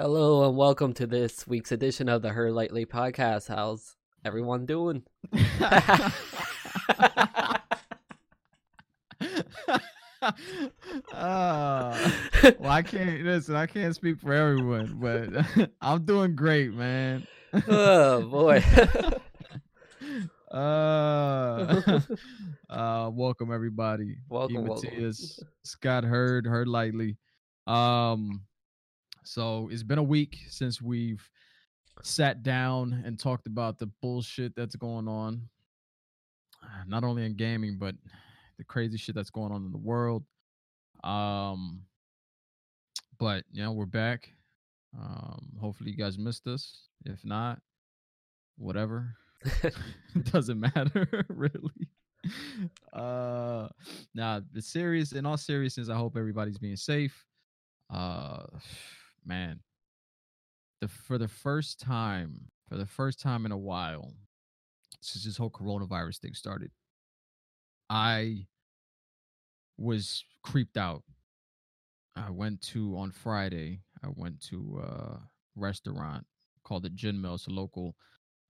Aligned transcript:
Hello 0.00 0.48
and 0.48 0.56
welcome 0.56 0.92
to 0.92 1.08
this 1.08 1.44
week's 1.48 1.72
edition 1.72 2.08
of 2.08 2.22
the 2.22 2.28
Hurd 2.28 2.52
Lightly 2.52 2.86
podcast. 2.86 3.48
How's 3.48 3.96
everyone 4.24 4.64
doing? 4.64 5.02
uh, 5.32 6.10
well, 12.60 12.70
I 12.70 12.82
can't 12.86 13.24
listen. 13.24 13.56
I 13.56 13.66
can't 13.66 13.92
speak 13.92 14.20
for 14.20 14.32
everyone, 14.32 14.98
but 15.00 15.70
I'm 15.80 16.04
doing 16.04 16.36
great, 16.36 16.72
man. 16.72 17.26
oh 17.66 18.22
boy. 18.22 18.62
uh, 20.52 22.00
uh, 22.70 23.10
welcome 23.12 23.52
everybody. 23.52 24.18
Welcome, 24.28 24.64
welcome. 24.64 25.12
Scott 25.64 26.04
Hurd, 26.04 26.46
Hurd 26.46 26.68
Lightly. 26.68 27.16
Um, 27.66 28.42
so 29.28 29.68
it's 29.70 29.82
been 29.82 29.98
a 29.98 30.02
week 30.02 30.38
since 30.48 30.80
we've 30.80 31.28
sat 32.02 32.42
down 32.42 33.02
and 33.04 33.20
talked 33.20 33.46
about 33.46 33.78
the 33.78 33.90
bullshit 34.00 34.56
that's 34.56 34.74
going 34.74 35.06
on, 35.06 35.42
uh, 36.62 36.84
not 36.86 37.04
only 37.04 37.26
in 37.26 37.36
gaming 37.36 37.76
but 37.78 37.94
the 38.56 38.64
crazy 38.64 38.96
shit 38.96 39.14
that's 39.14 39.28
going 39.28 39.52
on 39.52 39.66
in 39.66 39.70
the 39.70 39.76
world. 39.76 40.24
Um, 41.04 41.82
but 43.18 43.44
you 43.52 43.62
know 43.62 43.72
we're 43.72 43.84
back. 43.84 44.30
Um, 44.98 45.50
hopefully 45.60 45.90
you 45.90 45.96
guys 45.98 46.16
missed 46.16 46.46
us. 46.46 46.88
If 47.04 47.22
not, 47.22 47.60
whatever. 48.56 49.14
doesn't 50.32 50.58
matter 50.58 51.26
really. 51.28 51.90
Uh, 52.94 53.68
now 54.14 54.40
the 54.54 54.62
serious. 54.62 55.12
In 55.12 55.26
all 55.26 55.36
seriousness, 55.36 55.90
I 55.90 55.96
hope 55.96 56.16
everybody's 56.16 56.58
being 56.58 56.76
safe. 56.76 57.26
Uh, 57.92 58.44
man, 59.28 59.60
the 60.80 60.88
for 60.88 61.18
the 61.18 61.28
first 61.28 61.78
time, 61.78 62.50
for 62.68 62.76
the 62.76 62.86
first 62.86 63.20
time 63.20 63.46
in 63.46 63.52
a 63.52 63.58
while, 63.58 64.14
since 65.00 65.24
this 65.24 65.36
whole 65.36 65.50
coronavirus 65.50 66.18
thing 66.18 66.34
started, 66.34 66.70
I 67.88 68.46
was 69.76 70.24
creeped 70.42 70.76
out. 70.76 71.02
I 72.16 72.30
went 72.30 72.62
to 72.72 72.96
on 72.96 73.12
Friday. 73.12 73.82
I 74.02 74.08
went 74.14 74.40
to 74.48 74.82
a 74.82 75.20
restaurant 75.54 76.26
called 76.64 76.82
the 76.82 76.90
Gin 76.90 77.20
Mill. 77.20 77.34
It's 77.34 77.46
a 77.46 77.50
local, 77.50 77.94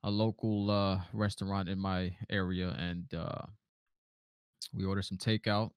a 0.02 0.10
local 0.10 0.70
uh, 0.70 1.00
restaurant 1.12 1.68
in 1.68 1.78
my 1.78 2.16
area, 2.30 2.74
and 2.78 3.12
uh, 3.14 3.42
we 4.74 4.84
ordered 4.84 5.04
some 5.04 5.18
takeout. 5.18 5.70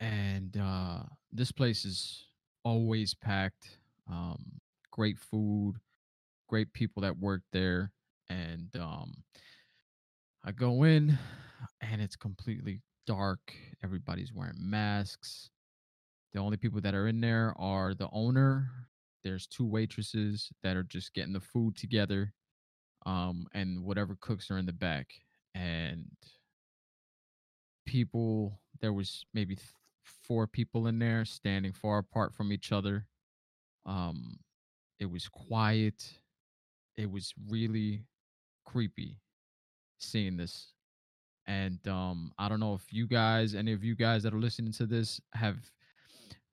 And 0.00 0.56
uh, 0.56 1.00
this 1.32 1.50
place 1.50 1.84
is 1.84 2.26
always 2.64 3.14
packed. 3.14 3.77
Um, 4.10 4.60
great 4.90 5.18
food, 5.18 5.74
great 6.48 6.72
people 6.72 7.02
that 7.02 7.18
work 7.18 7.42
there, 7.52 7.92
and 8.28 8.68
um, 8.76 9.22
I 10.44 10.52
go 10.52 10.84
in, 10.84 11.18
and 11.80 12.00
it's 12.00 12.16
completely 12.16 12.80
dark. 13.06 13.54
Everybody's 13.82 14.32
wearing 14.32 14.56
masks. 14.58 15.50
The 16.32 16.40
only 16.40 16.56
people 16.56 16.80
that 16.82 16.94
are 16.94 17.08
in 17.08 17.20
there 17.20 17.54
are 17.58 17.94
the 17.94 18.08
owner. 18.12 18.70
There's 19.24 19.46
two 19.46 19.66
waitresses 19.66 20.50
that 20.62 20.76
are 20.76 20.84
just 20.84 21.12
getting 21.14 21.32
the 21.32 21.40
food 21.40 21.76
together, 21.76 22.32
um, 23.06 23.46
and 23.52 23.82
whatever 23.84 24.16
cooks 24.20 24.50
are 24.50 24.58
in 24.58 24.66
the 24.66 24.72
back. 24.72 25.12
And 25.54 26.06
people, 27.86 28.60
there 28.80 28.92
was 28.92 29.24
maybe 29.34 29.56
th- 29.56 29.68
four 30.04 30.46
people 30.46 30.86
in 30.86 30.98
there 30.98 31.24
standing 31.24 31.72
far 31.72 31.98
apart 31.98 32.34
from 32.34 32.52
each 32.52 32.72
other. 32.72 33.06
Um, 33.88 34.38
it 35.00 35.10
was 35.10 35.28
quiet. 35.28 36.04
It 36.96 37.10
was 37.10 37.32
really 37.48 38.04
creepy 38.64 39.16
seeing 39.98 40.36
this 40.36 40.72
and 41.48 41.78
um 41.88 42.30
i 42.38 42.48
don't 42.48 42.60
know 42.60 42.74
if 42.74 42.92
you 42.92 43.06
guys 43.06 43.54
any 43.54 43.72
of 43.72 43.82
you 43.82 43.96
guys 43.96 44.22
that 44.22 44.34
are 44.34 44.38
listening 44.38 44.72
to 44.72 44.86
this 44.86 45.20
have 45.32 45.56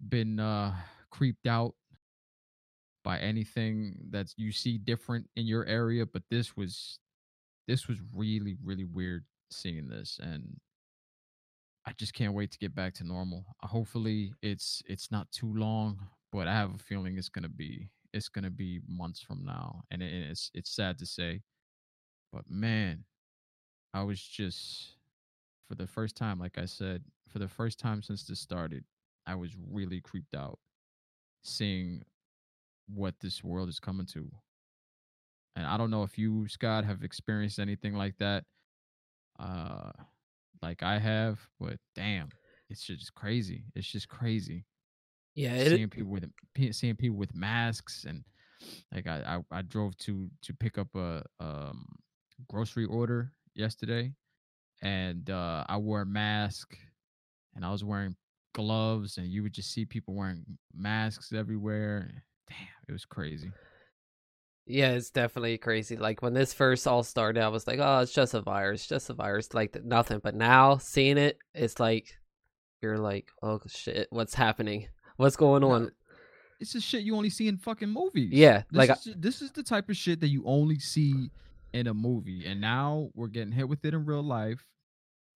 been 0.09 0.39
uh 0.39 0.73
creeped 1.11 1.45
out 1.45 1.75
by 3.03 3.19
anything 3.19 3.97
that 4.09 4.33
you 4.37 4.51
see 4.51 4.77
different 4.77 5.27
in 5.35 5.45
your 5.45 5.65
area 5.65 6.05
but 6.05 6.23
this 6.31 6.55
was 6.57 6.99
this 7.67 7.87
was 7.87 7.99
really 8.15 8.55
really 8.63 8.85
weird 8.85 9.25
seeing 9.51 9.87
this 9.87 10.19
and 10.23 10.57
i 11.85 11.91
just 11.97 12.13
can't 12.13 12.33
wait 12.33 12.49
to 12.49 12.57
get 12.57 12.73
back 12.73 12.93
to 12.93 13.03
normal 13.03 13.45
hopefully 13.63 14.33
it's 14.41 14.81
it's 14.87 15.11
not 15.11 15.29
too 15.31 15.53
long 15.53 15.99
but 16.35 16.47
i 16.47 16.53
have 16.53 16.75
a 16.75 16.77
feeling 16.77 17.17
it's 17.17 17.29
gonna 17.29 17.49
be 17.49 17.89
it's 18.13 18.29
gonna 18.29 18.51
be 18.51 18.81
months 18.87 19.21
from 19.21 19.43
now 19.45 19.81
and 19.91 20.03
it, 20.03 20.13
it's 20.13 20.51
it's 20.53 20.75
sad 20.75 20.97
to 20.97 21.05
say 21.05 21.41
but 22.31 22.43
man 22.49 23.03
I 23.95 24.03
was 24.03 24.21
just 24.21 24.97
for 25.69 25.75
the 25.75 25.87
first 25.87 26.17
time, 26.17 26.37
like 26.37 26.57
I 26.57 26.65
said, 26.65 27.01
for 27.29 27.39
the 27.39 27.47
first 27.47 27.79
time 27.79 28.01
since 28.01 28.25
this 28.25 28.41
started, 28.41 28.83
I 29.25 29.35
was 29.35 29.55
really 29.71 30.01
creeped 30.01 30.35
out 30.35 30.59
seeing 31.43 32.03
what 32.93 33.15
this 33.21 33.41
world 33.41 33.69
is 33.69 33.79
coming 33.79 34.05
to. 34.07 34.29
And 35.55 35.65
I 35.65 35.77
don't 35.77 35.91
know 35.91 36.03
if 36.03 36.17
you, 36.17 36.45
Scott, 36.49 36.83
have 36.83 37.03
experienced 37.03 37.57
anything 37.57 37.95
like 37.95 38.17
that, 38.17 38.43
uh, 39.39 39.91
like 40.61 40.83
I 40.83 40.99
have, 40.99 41.39
but 41.57 41.77
damn, 41.95 42.27
it's 42.69 42.83
just 42.83 43.15
crazy. 43.15 43.63
It's 43.75 43.89
just 43.89 44.09
crazy 44.09 44.65
yeah, 45.35 45.57
seeing 45.63 45.83
it, 45.83 45.91
people 45.91 46.11
with 46.11 46.29
seeing 46.71 46.95
people 46.95 47.17
with 47.17 47.35
masks 47.35 48.05
and 48.07 48.23
like 48.93 49.05
I, 49.07 49.41
I 49.51 49.59
I 49.59 49.61
drove 49.61 49.97
to 49.99 50.29
to 50.43 50.53
pick 50.53 50.77
up 50.77 50.87
a 50.95 51.23
um 51.39 51.85
grocery 52.49 52.85
order 52.85 53.31
yesterday 53.53 54.13
and 54.81 55.29
uh 55.29 55.63
I 55.67 55.77
wore 55.77 56.01
a 56.01 56.05
mask 56.05 56.77
and 57.55 57.63
I 57.65 57.71
was 57.71 57.83
wearing 57.83 58.15
gloves 58.53 59.17
and 59.17 59.27
you 59.27 59.43
would 59.43 59.53
just 59.53 59.71
see 59.71 59.85
people 59.85 60.13
wearing 60.13 60.45
masks 60.73 61.31
everywhere. 61.33 62.23
Damn, 62.49 62.67
it 62.87 62.91
was 62.91 63.05
crazy. 63.05 63.51
yeah, 64.67 64.91
it's 64.91 65.09
definitely 65.11 65.57
crazy. 65.57 65.97
Like 65.97 66.21
when 66.21 66.33
this 66.33 66.53
first 66.53 66.87
all 66.87 67.03
started, 67.03 67.43
I 67.43 67.49
was 67.49 67.67
like, 67.67 67.79
"Oh, 67.81 67.99
it's 67.99 68.13
just 68.13 68.33
a 68.33 68.41
virus, 68.41 68.87
just 68.87 69.09
a 69.09 69.13
virus," 69.13 69.53
like 69.53 69.83
nothing. 69.83 70.19
But 70.23 70.35
now 70.35 70.77
seeing 70.77 71.17
it, 71.17 71.37
it's 71.53 71.79
like 71.79 72.17
you're 72.81 72.97
like, 72.97 73.31
"Oh 73.43 73.59
shit, 73.67 74.07
what's 74.11 74.33
happening? 74.35 74.87
What's 75.17 75.35
going 75.35 75.63
on?" 75.63 75.91
It's 76.59 76.71
just 76.71 76.87
shit 76.87 77.03
you 77.03 77.15
only 77.15 77.29
see 77.29 77.47
in 77.49 77.57
fucking 77.57 77.89
movies. 77.89 78.31
Yeah, 78.31 78.63
This 78.71 78.77
like 78.77 78.89
is, 78.91 79.03
ju- 79.03 79.13
this 79.17 79.41
is 79.41 79.51
the 79.51 79.61
type 79.63 79.89
of 79.89 79.97
shit 79.97 80.21
that 80.21 80.29
you 80.29 80.43
only 80.45 80.79
see 80.79 81.29
in 81.73 81.87
a 81.87 81.93
movie, 81.93 82.45
and 82.45 82.61
now 82.61 83.09
we're 83.13 83.27
getting 83.27 83.51
hit 83.51 83.67
with 83.67 83.83
it 83.83 83.93
in 83.93 84.05
real 84.05 84.23
life. 84.23 84.65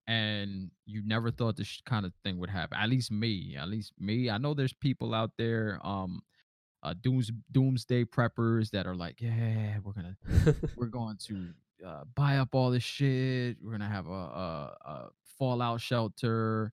And 0.08 0.72
you 0.88 1.04
never 1.06 1.30
thought 1.30 1.56
this 1.56 1.82
kind 1.86 2.04
of 2.06 2.14
thing 2.24 2.40
would 2.40 2.50
happen. 2.50 2.78
At 2.82 2.90
least 2.90 3.12
me. 3.12 3.56
At 3.60 3.68
least 3.70 3.94
me. 4.00 4.30
I 4.30 4.40
know 4.40 4.56
there's 4.56 4.74
people 4.74 5.14
out 5.14 5.32
there, 5.38 5.80
um, 5.84 6.24
uh, 6.82 6.96
dooms 7.00 7.32
doomsday 7.52 8.06
preppers 8.06 8.72
that 8.72 8.88
are 8.88 8.96
like, 8.96 9.22
yeah, 9.22 9.76
we're 9.84 9.92
gonna 9.94 10.16
we're 10.78 10.88
going 10.88 11.18
to 11.28 11.50
uh, 11.86 12.06
buy 12.16 12.38
up 12.38 12.56
all 12.56 12.72
this 12.72 12.82
shit. 12.84 13.58
We're 13.62 13.72
gonna 13.74 13.90
have 13.90 14.08
a, 14.08 14.12
a, 14.12 14.78
a 14.86 15.10
fallout 15.38 15.82
shelter, 15.82 16.72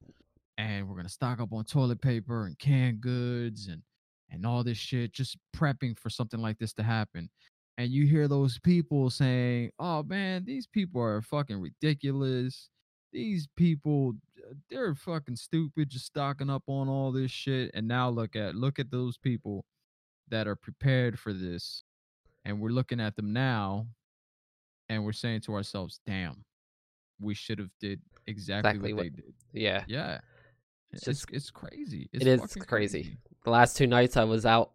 and 0.59 0.89
we're 0.89 0.97
gonna 0.97 1.09
stock 1.09 1.41
up 1.41 1.53
on 1.53 1.65
toilet 1.65 2.01
paper 2.01 2.47
and 2.47 2.59
canned 2.59 3.01
goods 3.01 3.69
and 3.69 3.83
and 4.31 4.45
all 4.45 4.65
this 4.65 4.77
shit, 4.79 5.13
just 5.13 5.37
prepping 5.57 5.97
for 5.97 6.11
something 6.11 6.41
like 6.41 6.59
this 6.59 6.73
to 6.75 6.83
happen. 6.83 7.31
And 7.79 7.91
you 7.93 8.07
hear 8.07 8.27
those 8.27 8.59
people 8.59 9.09
saying, 9.11 9.71
"Oh 9.79 10.03
man, 10.03 10.45
these 10.45 10.67
people 10.67 11.01
are 11.01 11.23
fucking 11.23 11.61
ridiculous. 11.61 12.69
These 13.13 13.47
people, 13.57 14.15
uh, 14.45 14.55
they're 14.69 14.95
fucking 14.97 15.37
stupid, 15.37 15.91
just 15.91 16.07
stocking 16.07 16.51
up 16.51 16.65
on 16.67 16.89
all 16.89 17.13
this 17.13 17.31
shit." 17.31 17.71
And 17.75 17.87
now 17.87 18.09
look 18.09 18.35
at 18.35 18.55
look 18.57 18.79
at 18.81 18.91
those 18.91 19.17
people 19.19 19.65
that 20.29 20.49
are 20.49 20.57
prepared 20.57 21.19
for 21.21 21.33
this, 21.33 21.85
and 22.45 22.59
we're 22.61 22.71
looking 22.71 22.99
at 23.01 23.15
them 23.15 23.33
now, 23.33 23.87
and 24.89 25.05
we're 25.05 25.13
saying 25.13 25.43
to 25.43 25.55
ourselves, 25.55 26.01
"Damn, 26.05 26.45
we 27.21 27.35
should 27.35 27.59
have 27.61 27.71
did 27.79 28.01
exactly, 28.27 28.71
Exactly 28.71 28.93
what, 28.93 29.05
what- 29.05 29.17
they 29.17 29.23
did." 29.23 29.35
yeah, 29.53 29.85
Yeah, 29.87 30.21
It's 30.97 31.09
it's 31.09 31.21
just- 31.21 31.33
it's, 31.33 31.51
crazy. 31.51 32.09
It's 32.13 32.25
it 32.25 32.29
is 32.29 32.41
fucking 32.41 32.63
crazy. 32.65 33.19
The 33.45 33.51
last 33.51 33.77
two 33.77 33.87
nights 33.87 34.17
I 34.17 34.25
was 34.25 34.45
out 34.47 34.73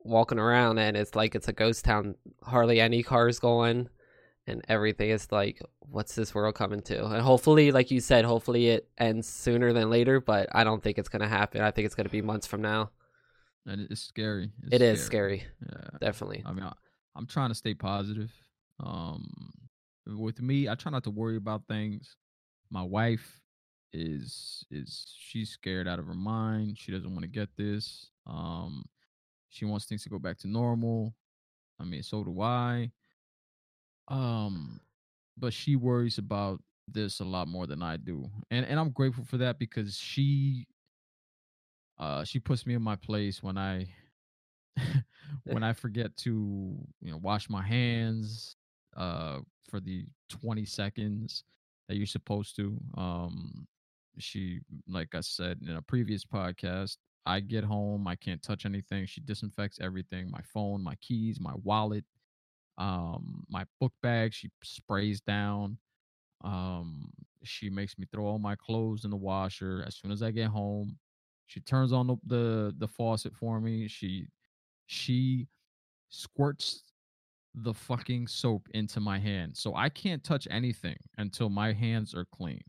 walking 0.00 0.38
around, 0.38 0.78
and 0.78 0.96
it's 0.96 1.14
like 1.14 1.34
it's 1.34 1.48
a 1.48 1.52
ghost 1.52 1.84
town. 1.84 2.14
Hardly 2.42 2.80
any 2.80 3.02
cars 3.02 3.38
going, 3.38 3.88
and 4.46 4.64
everything 4.68 5.10
is 5.10 5.30
like, 5.32 5.60
"What's 5.80 6.14
this 6.14 6.34
world 6.34 6.54
coming 6.54 6.80
to?" 6.82 7.04
And 7.06 7.20
hopefully, 7.22 7.72
like 7.72 7.90
you 7.90 8.00
said, 8.00 8.24
hopefully 8.24 8.68
it 8.68 8.88
ends 8.98 9.28
sooner 9.28 9.72
than 9.72 9.90
later. 9.90 10.20
But 10.20 10.48
I 10.52 10.64
don't 10.64 10.82
think 10.82 10.98
it's 10.98 11.08
gonna 11.08 11.28
happen. 11.28 11.60
I 11.60 11.70
think 11.72 11.86
it's 11.86 11.94
gonna 11.94 12.08
be 12.08 12.22
months 12.22 12.46
from 12.46 12.62
now. 12.62 12.90
and 13.68 13.80
it's 13.90 14.00
scary. 14.00 14.52
It's 14.62 14.74
It 14.76 14.80
is 14.82 15.04
scary, 15.04 15.42
Yeah. 15.68 15.98
definitely. 16.00 16.40
I 16.46 16.52
mean, 16.52 16.62
I, 16.62 16.72
I'm 17.16 17.26
trying 17.26 17.48
to 17.48 17.54
stay 17.56 17.74
positive. 17.74 18.30
Um, 18.78 19.28
with 20.06 20.40
me, 20.40 20.68
I 20.68 20.76
try 20.76 20.92
not 20.92 21.02
to 21.02 21.10
worry 21.10 21.36
about 21.36 21.66
things. 21.66 22.14
My 22.70 22.84
wife 22.84 23.40
is 23.92 24.64
is 24.70 25.06
she's 25.18 25.50
scared 25.50 25.88
out 25.88 25.98
of 25.98 26.06
her 26.06 26.14
mind. 26.14 26.78
She 26.78 26.92
doesn't 26.92 27.10
want 27.10 27.22
to 27.22 27.28
get 27.28 27.50
this. 27.56 28.10
Um, 28.26 28.84
She 29.50 29.64
wants 29.66 29.86
things 29.86 30.02
to 30.04 30.10
go 30.10 30.18
back 30.20 30.38
to 30.40 30.48
normal. 30.48 31.14
I 31.80 31.84
mean, 31.84 32.02
so 32.02 32.24
do 32.24 32.40
I. 32.42 32.92
Um, 34.08 34.80
but 35.36 35.52
she 35.52 35.76
worries 35.76 36.18
about 36.18 36.62
this 36.88 37.20
a 37.20 37.24
lot 37.24 37.48
more 37.48 37.66
than 37.66 37.82
I 37.82 37.96
do. 37.96 38.30
And 38.50 38.64
and 38.66 38.78
I'm 38.78 38.90
grateful 38.90 39.24
for 39.24 39.38
that 39.38 39.58
because 39.58 39.96
she 39.96 40.66
uh 41.98 42.24
she 42.24 42.38
puts 42.38 42.66
me 42.66 42.74
in 42.74 42.82
my 42.82 42.96
place 42.96 43.42
when 43.42 43.56
I 43.56 43.88
when 45.44 45.62
I 45.62 45.72
forget 45.72 46.16
to, 46.18 46.30
you 47.00 47.10
know, 47.10 47.18
wash 47.18 47.48
my 47.48 47.62
hands 47.62 48.56
uh 48.96 49.40
for 49.68 49.80
the 49.80 50.06
20 50.28 50.64
seconds 50.64 51.44
that 51.88 51.96
you're 51.96 52.06
supposed 52.06 52.56
to. 52.56 52.78
Um 52.96 53.66
she 54.18 54.60
like 54.88 55.14
I 55.14 55.20
said 55.20 55.58
in 55.66 55.76
a 55.76 55.82
previous 55.82 56.24
podcast, 56.24 56.98
I 57.26 57.40
get 57.40 57.64
home, 57.64 58.06
I 58.08 58.16
can't 58.16 58.42
touch 58.42 58.64
anything. 58.66 59.06
She 59.06 59.20
disinfects 59.20 59.78
everything, 59.80 60.30
my 60.30 60.42
phone, 60.52 60.82
my 60.82 60.96
keys, 60.96 61.40
my 61.40 61.54
wallet, 61.62 62.04
um 62.78 63.44
my 63.48 63.64
book 63.80 63.92
bag 64.02 64.34
she 64.34 64.50
sprays 64.62 65.20
down 65.22 65.78
um, 66.44 67.10
she 67.42 67.70
makes 67.70 67.98
me 67.98 68.06
throw 68.12 68.26
all 68.26 68.38
my 68.38 68.56
clothes 68.56 69.04
in 69.04 69.10
the 69.10 69.16
washer 69.16 69.84
as 69.86 69.96
soon 69.96 70.10
as 70.10 70.22
I 70.22 70.30
get 70.30 70.48
home. 70.48 70.98
She 71.46 71.60
turns 71.60 71.92
on 71.92 72.06
the 72.08 72.16
the, 72.26 72.74
the 72.78 72.88
faucet 72.88 73.34
for 73.34 73.60
me. 73.60 73.88
She 73.88 74.26
she 74.86 75.48
squirts 76.08 76.84
the 77.54 77.74
fucking 77.74 78.26
soap 78.28 78.68
into 78.74 79.00
my 79.00 79.18
hand. 79.18 79.56
So 79.56 79.74
I 79.74 79.88
can't 79.88 80.22
touch 80.22 80.46
anything 80.50 80.98
until 81.18 81.48
my 81.48 81.72
hands 81.72 82.14
are 82.14 82.26
clean. 82.26 82.62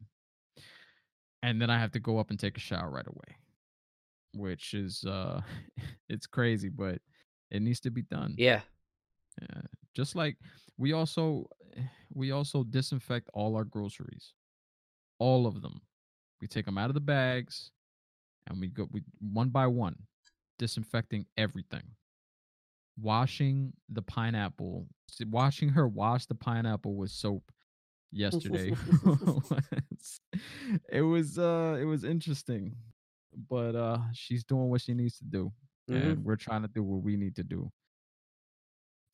And 1.43 1.61
then 1.61 1.69
I 1.69 1.79
have 1.79 1.91
to 1.91 1.99
go 1.99 2.17
up 2.17 2.29
and 2.29 2.39
take 2.39 2.57
a 2.57 2.61
shower 2.61 2.89
right 2.89 3.07
away. 3.07 3.37
Which 4.33 4.73
is 4.73 5.03
uh 5.05 5.41
it's 6.09 6.27
crazy, 6.27 6.69
but 6.69 6.99
it 7.51 7.61
needs 7.61 7.79
to 7.81 7.91
be 7.91 8.01
done. 8.03 8.35
Yeah. 8.37 8.61
Yeah. 9.41 9.61
Just 9.95 10.15
like 10.15 10.37
we 10.77 10.93
also 10.93 11.47
we 12.13 12.31
also 12.31 12.63
disinfect 12.63 13.29
all 13.33 13.55
our 13.55 13.63
groceries. 13.63 14.33
All 15.19 15.47
of 15.47 15.61
them. 15.61 15.81
We 16.41 16.47
take 16.47 16.65
them 16.65 16.77
out 16.77 16.89
of 16.89 16.93
the 16.93 16.99
bags 16.99 17.71
and 18.47 18.59
we 18.59 18.67
go 18.67 18.87
we 18.91 19.03
one 19.19 19.49
by 19.49 19.67
one 19.67 19.95
disinfecting 20.57 21.25
everything. 21.37 21.83
Washing 22.99 23.73
the 23.89 24.01
pineapple, 24.01 24.87
watching 25.27 25.69
her 25.69 25.87
wash 25.87 26.25
the 26.25 26.35
pineapple 26.35 26.95
with 26.95 27.11
soap 27.11 27.51
yesterday. 28.11 28.73
it 30.91 31.01
was 31.01 31.37
uh 31.37 31.77
it 31.79 31.85
was 31.85 32.03
interesting. 32.03 32.75
But 33.49 33.75
uh 33.75 33.99
she's 34.13 34.43
doing 34.43 34.69
what 34.69 34.81
she 34.81 34.93
needs 34.93 35.17
to 35.19 35.25
do. 35.25 35.51
Mhm. 35.89 36.11
And 36.11 36.23
we're 36.25 36.35
trying 36.37 36.61
to 36.63 36.67
do 36.67 36.83
what 36.83 37.03
we 37.03 37.15
need 37.15 37.35
to 37.35 37.43
do 37.43 37.71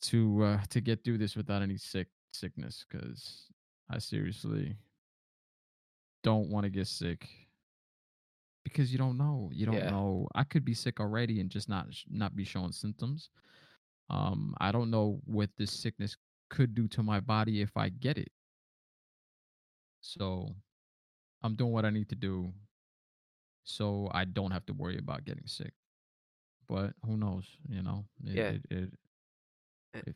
to 0.03 0.43
uh 0.43 0.61
to 0.69 0.81
get 0.81 1.03
through 1.03 1.17
this 1.17 1.35
without 1.35 1.61
any 1.61 1.77
sick 1.77 2.07
sickness 2.33 2.85
because 2.89 3.45
I 3.89 3.99
seriously 3.99 4.75
don't 6.23 6.49
want 6.49 6.63
to 6.65 6.69
get 6.69 6.87
sick 6.87 7.29
because 8.63 8.91
you 8.91 8.97
don't 8.97 9.17
know. 9.17 9.49
You 9.53 9.65
don't 9.65 9.75
Yeah. 9.75 9.89
know. 9.89 10.27
I 10.35 10.43
could 10.45 10.63
be 10.63 10.73
sick 10.73 10.99
already 10.99 11.39
and 11.41 11.49
just 11.49 11.67
not 11.69 11.87
not 12.09 12.35
be 12.35 12.43
showing 12.45 12.71
symptoms. 12.71 13.29
Um, 14.09 14.53
I 14.59 14.71
don't 14.71 14.89
know 14.89 15.21
what 15.25 15.49
this 15.57 15.71
sickness 15.71 16.17
could 16.49 16.73
do 16.75 16.87
to 16.89 17.03
my 17.03 17.19
body 17.19 17.61
if 17.61 17.75
I 17.77 17.89
get 17.89 18.17
it. 18.17 18.31
So, 20.03 20.53
I'm 21.41 21.55
doing 21.55 21.71
what 21.71 21.85
I 21.85 21.89
need 21.89 22.09
to 22.09 22.15
do 22.15 22.53
so 23.63 24.09
I 24.13 24.25
don't 24.25 24.51
have 24.51 24.65
to 24.65 24.73
worry 24.73 24.97
about 24.97 25.23
getting 25.23 25.47
sick. 25.47 25.73
But 26.67 26.93
who 27.05 27.17
knows? 27.17 27.45
You 27.69 27.81
know, 27.81 28.05
it, 28.25 28.35
Yeah. 28.35 28.49
it, 28.49 28.65
it, 28.69 28.93
it 30.07 30.15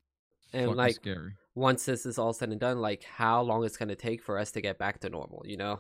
and, 0.54 0.76
like, 0.76 0.96
scary. 0.96 1.34
Once 1.56 1.86
this 1.86 2.06
is 2.06 2.18
all 2.18 2.34
said 2.34 2.50
and 2.50 2.60
done, 2.60 2.80
like 2.80 3.04
how 3.04 3.42
long 3.42 3.64
it's 3.64 3.78
gonna 3.78 3.96
take 3.96 4.22
for 4.22 4.38
us 4.38 4.52
to 4.52 4.62
get 4.62 4.78
back 4.78 5.00
to 5.00 5.10
normal, 5.10 5.44
you 5.46 5.58
know? 5.58 5.80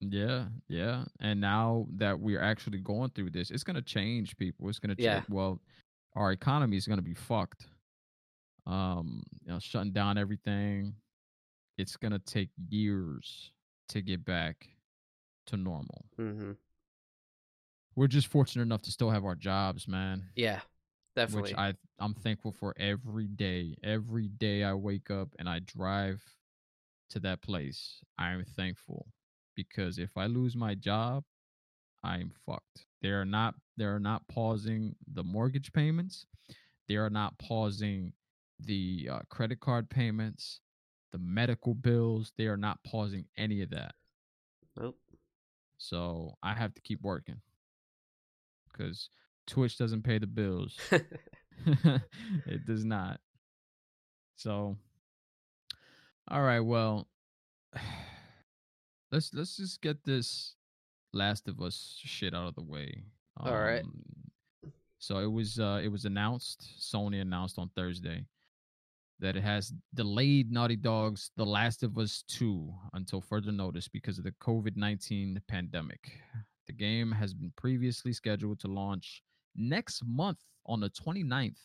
Yeah, 0.00 0.46
yeah. 0.68 1.04
And 1.20 1.40
now 1.40 1.86
that 1.96 2.18
we're 2.18 2.40
actually 2.40 2.78
going 2.78 3.10
through 3.10 3.30
this, 3.30 3.50
it's 3.50 3.64
gonna 3.64 3.82
change 3.82 4.36
people. 4.36 4.68
It's 4.68 4.78
gonna 4.78 4.94
change. 4.94 5.04
Yeah. 5.04 5.22
Well, 5.28 5.60
our 6.14 6.32
economy 6.32 6.76
is 6.76 6.86
gonna 6.86 7.02
be 7.02 7.14
fucked. 7.14 7.66
Um, 8.66 9.22
you 9.44 9.52
know, 9.52 9.58
shutting 9.58 9.92
down 9.92 10.18
everything. 10.18 10.94
It's 11.76 11.96
gonna 11.96 12.18
take 12.18 12.50
years 12.68 13.52
to 13.88 14.02
get 14.02 14.24
back 14.24 14.68
to 15.46 15.56
normal. 15.56 16.06
Mm-hmm. 16.18 16.52
We're 17.96 18.08
just 18.08 18.26
fortunate 18.26 18.62
enough 18.62 18.82
to 18.82 18.90
still 18.90 19.10
have 19.10 19.24
our 19.24 19.34
jobs, 19.34 19.86
man. 19.86 20.24
Yeah. 20.34 20.60
Definitely. 21.16 21.50
Which 21.50 21.58
I 21.58 21.74
I'm 21.98 22.14
thankful 22.14 22.52
for 22.52 22.74
every 22.78 23.28
day. 23.28 23.76
Every 23.84 24.28
day 24.28 24.64
I 24.64 24.74
wake 24.74 25.10
up 25.10 25.28
and 25.38 25.48
I 25.48 25.60
drive 25.60 26.22
to 27.10 27.20
that 27.20 27.42
place. 27.42 28.00
I'm 28.18 28.44
thankful 28.56 29.06
because 29.54 29.98
if 29.98 30.16
I 30.16 30.26
lose 30.26 30.56
my 30.56 30.74
job, 30.74 31.22
I'm 32.02 32.32
fucked. 32.44 32.86
They 33.00 33.10
are 33.10 33.24
not 33.24 33.54
they 33.76 33.84
are 33.84 34.00
not 34.00 34.26
pausing 34.28 34.96
the 35.12 35.22
mortgage 35.22 35.72
payments. 35.72 36.26
They 36.88 36.96
are 36.96 37.10
not 37.10 37.38
pausing 37.38 38.12
the 38.60 39.08
uh, 39.10 39.20
credit 39.30 39.60
card 39.60 39.88
payments, 39.88 40.60
the 41.14 41.18
medical 41.20 41.74
bills. 41.74 42.32
They 42.36 42.46
are 42.46 42.56
not 42.56 42.82
pausing 42.82 43.26
any 43.38 43.62
of 43.62 43.70
that. 43.70 43.94
Nope. 44.76 44.98
So 45.78 46.34
I 46.42 46.54
have 46.54 46.74
to 46.74 46.80
keep 46.80 47.02
working 47.02 47.40
because 48.72 49.10
Twitch 49.46 49.78
doesn't 49.78 50.02
pay 50.02 50.18
the 50.18 50.26
bills. 50.26 50.76
it 52.46 52.66
does 52.66 52.84
not. 52.84 53.20
So, 54.34 54.76
all 56.28 56.42
right. 56.42 56.58
Well, 56.58 57.06
let's 59.12 59.32
let's 59.32 59.56
just 59.56 59.80
get 59.80 60.02
this 60.02 60.56
Last 61.12 61.46
of 61.46 61.60
Us 61.60 62.00
shit 62.02 62.34
out 62.34 62.48
of 62.48 62.56
the 62.56 62.62
way. 62.62 63.04
All 63.38 63.56
right. 63.56 63.84
Um, 63.84 64.02
So 64.98 65.18
it 65.18 65.30
was 65.30 65.60
uh 65.60 65.80
it 65.80 65.88
was 65.88 66.06
announced. 66.06 66.72
Sony 66.80 67.20
announced 67.20 67.56
on 67.56 67.70
Thursday 67.76 68.26
that 69.24 69.36
it 69.36 69.42
has 69.42 69.72
delayed 69.94 70.52
Naughty 70.52 70.76
Dog's 70.76 71.30
The 71.38 71.46
Last 71.46 71.82
of 71.82 71.96
Us 71.96 72.24
2 72.28 72.70
until 72.92 73.22
further 73.22 73.52
notice 73.52 73.88
because 73.88 74.18
of 74.18 74.24
the 74.24 74.32
COVID 74.32 74.76
19 74.76 75.40
pandemic. 75.48 76.20
The 76.66 76.74
game 76.74 77.10
has 77.10 77.32
been 77.32 77.50
previously 77.56 78.12
scheduled 78.12 78.60
to 78.60 78.68
launch 78.68 79.22
next 79.56 80.02
month 80.06 80.40
on 80.66 80.80
the 80.80 80.90
29th. 80.90 81.56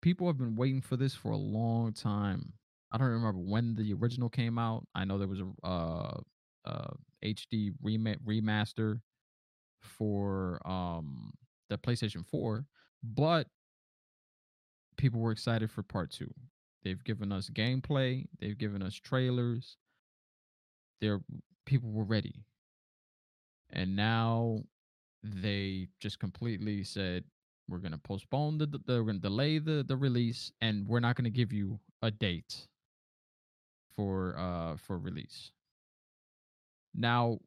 People 0.00 0.26
have 0.26 0.38
been 0.38 0.56
waiting 0.56 0.80
for 0.80 0.96
this 0.96 1.14
for 1.14 1.32
a 1.32 1.36
long 1.36 1.92
time. 1.92 2.54
I 2.90 2.96
don't 2.96 3.08
remember 3.08 3.40
when 3.40 3.74
the 3.74 3.92
original 3.92 4.30
came 4.30 4.58
out. 4.58 4.86
I 4.94 5.04
know 5.04 5.18
there 5.18 5.28
was 5.28 5.40
a 5.40 5.66
uh, 5.66 6.20
uh, 6.64 6.94
HD 7.22 7.74
rema- 7.82 8.16
remaster 8.26 9.00
for 9.82 10.58
um, 10.66 11.34
the 11.68 11.76
PlayStation 11.76 12.24
4, 12.26 12.64
but 13.02 13.46
people 15.04 15.20
were 15.20 15.32
excited 15.32 15.70
for 15.70 15.82
part 15.82 16.10
two. 16.10 16.32
They've 16.82 17.04
given 17.04 17.30
us 17.30 17.50
gameplay, 17.50 18.24
they've 18.40 18.56
given 18.56 18.82
us 18.82 18.94
trailers. 18.94 19.76
They're 21.02 21.20
people 21.66 21.90
were 21.90 22.04
ready. 22.04 22.46
And 23.70 23.94
now 23.94 24.62
they 25.22 25.88
just 26.00 26.18
completely 26.18 26.84
said 26.84 27.24
we're 27.68 27.78
going 27.78 27.92
to 27.92 27.98
postpone 27.98 28.56
the, 28.56 28.66
the 28.66 28.80
we're 28.86 29.02
going 29.02 29.20
to 29.20 29.28
delay 29.28 29.58
the 29.58 29.84
the 29.86 29.94
release 29.94 30.50
and 30.62 30.88
we're 30.88 31.00
not 31.00 31.16
going 31.16 31.24
to 31.24 31.30
give 31.30 31.52
you 31.52 31.78
a 32.00 32.10
date 32.10 32.66
for 33.94 34.34
uh 34.38 34.76
for 34.78 34.98
release. 34.98 35.52
Now 36.94 37.40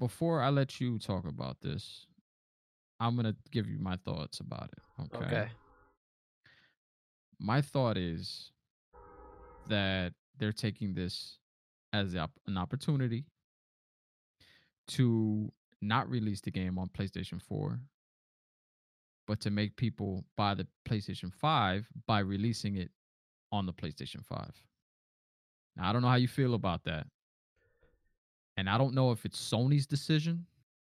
before 0.00 0.42
I 0.42 0.50
let 0.50 0.80
you 0.80 0.98
talk 0.98 1.24
about 1.24 1.60
this, 1.60 2.08
I'm 2.98 3.14
going 3.14 3.26
to 3.26 3.36
give 3.52 3.68
you 3.68 3.78
my 3.78 3.94
thoughts 4.04 4.40
about 4.40 4.70
it, 4.72 5.14
okay? 5.14 5.24
okay. 5.24 5.48
My 7.38 7.60
thought 7.60 7.96
is 7.96 8.52
that 9.68 10.12
they're 10.38 10.52
taking 10.52 10.94
this 10.94 11.38
as 11.92 12.14
an 12.14 12.56
opportunity 12.56 13.24
to 14.88 15.50
not 15.82 16.08
release 16.08 16.40
the 16.40 16.50
game 16.50 16.78
on 16.78 16.88
PlayStation 16.88 17.40
4, 17.40 17.78
but 19.26 19.40
to 19.40 19.50
make 19.50 19.76
people 19.76 20.24
buy 20.36 20.54
the 20.54 20.66
PlayStation 20.88 21.32
5 21.32 21.88
by 22.06 22.20
releasing 22.20 22.76
it 22.76 22.90
on 23.52 23.66
the 23.66 23.72
PlayStation 23.72 24.24
5. 24.24 24.50
Now, 25.76 25.90
I 25.90 25.92
don't 25.92 26.02
know 26.02 26.08
how 26.08 26.16
you 26.16 26.28
feel 26.28 26.54
about 26.54 26.84
that. 26.84 27.06
And 28.56 28.70
I 28.70 28.78
don't 28.78 28.94
know 28.94 29.10
if 29.12 29.24
it's 29.24 29.38
Sony's 29.38 29.86
decision. 29.86 30.46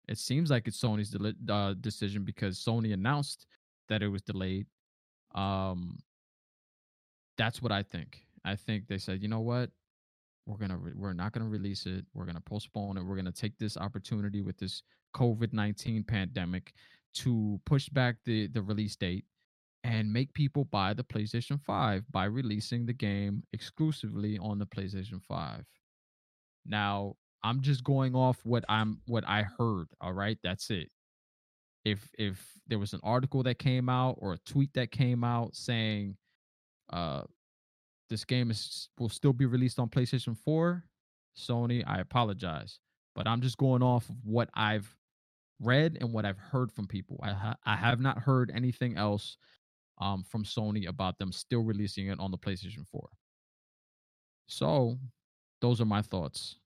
It 0.09 0.19
seems 0.19 0.51
like 0.51 0.67
it's 0.67 0.81
Sony's 0.81 1.11
deli- 1.11 1.35
uh, 1.49 1.75
decision 1.81 2.25
because 2.25 2.59
Sony 2.59 2.95
announced 2.95 3.47
that 3.89 4.03
it 4.03 4.09
was 4.09 4.23
delayed. 4.23 4.67
Um, 5.35 5.99
that's 7.41 7.63
what 7.63 7.73
I 7.73 7.83
think. 7.83 8.19
I 8.45 8.55
think 8.55 8.87
they 8.87 8.99
said, 8.99 9.23
you 9.23 9.29
know 9.29 9.41
what, 9.41 9.71
we're 10.45 10.59
gonna 10.59 10.77
re- 10.77 10.93
we're 10.95 11.15
not 11.15 11.33
gonna 11.33 11.49
release 11.49 11.87
it. 11.87 12.05
We're 12.13 12.27
gonna 12.27 12.43
postpone 12.43 12.99
it. 12.99 13.03
We're 13.03 13.17
gonna 13.17 13.33
take 13.33 13.57
this 13.57 13.79
opportunity 13.79 14.43
with 14.43 14.59
this 14.59 14.83
COVID 15.17 15.55
nineteen 15.55 16.05
pandemic 16.05 16.75
to 17.15 17.59
push 17.65 17.89
back 17.89 18.17
the 18.27 18.47
the 18.49 18.61
release 18.61 18.95
date 18.95 19.25
and 19.85 20.13
make 20.13 20.35
people 20.35 20.67
buy 20.67 20.93
the 20.93 21.03
PlayStation 21.03 21.59
5 21.59 22.05
by 22.13 22.25
releasing 22.25 22.85
the 22.85 22.93
game 22.93 23.43
exclusively 23.55 24.37
on 24.37 24.59
the 24.59 24.67
PlayStation 24.67 25.23
5. 25.23 25.65
Now, 26.67 27.15
I'm 27.43 27.63
just 27.63 27.83
going 27.83 28.15
off 28.15 28.39
what 28.45 28.67
I'm 28.69 29.01
what 29.07 29.25
I 29.27 29.45
heard, 29.59 29.87
all 30.03 30.13
right? 30.13 30.37
That's 30.43 30.69
it. 30.69 30.89
If 31.87 32.07
if 32.19 32.47
there 32.67 32.79
was 32.79 32.93
an 32.93 33.01
article 33.03 33.43
that 33.45 33.59
came 33.59 33.89
out 33.89 34.17
or 34.19 34.35
a 34.35 34.39
tweet 34.39 34.75
that 34.75 34.91
came 34.91 35.25
out 35.25 35.57
saying 35.57 36.19
uh 36.93 37.23
this 38.11 38.25
game 38.25 38.51
is 38.51 38.89
will 38.99 39.09
still 39.09 39.33
be 39.33 39.47
released 39.47 39.79
on 39.79 39.89
PlayStation 39.89 40.37
4, 40.37 40.85
Sony, 41.39 41.85
I 41.87 42.01
apologize. 42.01 42.81
But 43.15 43.27
I'm 43.27 43.41
just 43.41 43.57
going 43.57 43.83
off 43.83 44.09
of 44.09 44.17
what 44.25 44.51
I've 44.55 44.95
read 45.61 45.99
and 46.01 46.13
what 46.13 46.25
I've 46.25 46.39
heard 46.39 46.73
from 46.73 46.87
people. 46.87 47.19
I 47.23 47.33
ha- 47.33 47.57
I 47.65 47.77
have 47.77 48.01
not 48.01 48.19
heard 48.19 48.51
anything 48.55 48.97
else 48.97 49.37
um, 50.01 50.25
from 50.25 50.45
Sony 50.45 50.89
about 50.89 51.19
them 51.19 51.33
still 51.33 51.63
releasing 51.63 52.09
it 52.09 52.19
on 52.19 52.31
the 52.31 52.39
PlayStation 52.39 52.87
4. 52.91 53.09
So, 54.49 54.99
those 55.61 55.81
are 55.81 55.87
my 55.87 56.03
thoughts. 56.03 56.57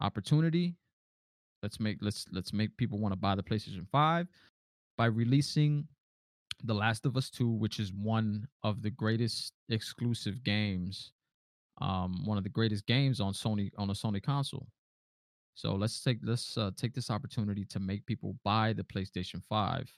Opportunity. 0.00 0.76
Let's 1.62 1.78
make 1.78 1.98
let's 2.00 2.24
let's 2.32 2.54
make 2.54 2.74
people 2.78 2.98
want 2.98 3.12
to 3.12 3.18
buy 3.18 3.34
the 3.34 3.42
PlayStation 3.42 3.86
5 3.92 4.26
by 4.96 5.06
releasing 5.06 5.86
The 6.64 6.74
Last 6.74 7.06
of 7.06 7.16
Us 7.16 7.30
2, 7.30 7.48
which 7.48 7.78
is 7.78 7.92
one 7.92 8.46
of 8.62 8.82
the 8.82 8.90
greatest 8.90 9.52
exclusive 9.68 10.42
games, 10.44 11.12
um, 11.80 12.24
one 12.24 12.38
of 12.38 12.44
the 12.44 12.50
greatest 12.50 12.86
games 12.86 13.20
on 13.20 13.32
Sony 13.32 13.70
on 13.78 13.90
a 13.90 13.94
Sony 13.94 14.22
console. 14.22 14.66
So 15.54 15.74
let's 15.74 16.02
take 16.02 16.18
let's 16.22 16.56
uh, 16.56 16.70
take 16.76 16.94
this 16.94 17.10
opportunity 17.10 17.64
to 17.66 17.80
make 17.80 18.06
people 18.06 18.36
buy 18.44 18.72
the 18.72 18.84
PlayStation 18.84 19.42
5 19.48 19.90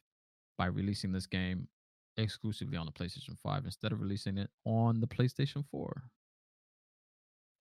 by 0.59 0.66
releasing 0.66 1.12
this 1.12 1.26
game 1.26 1.69
exclusively 2.16 2.76
on 2.76 2.87
the 2.87 2.92
PlayStation 2.92 3.38
5 3.42 3.64
instead 3.64 3.92
of 3.92 4.00
releasing 4.00 4.38
it 4.38 4.50
on 4.64 5.00
the 5.00 5.07
PlayStation 5.07 5.64
4. 5.71 6.02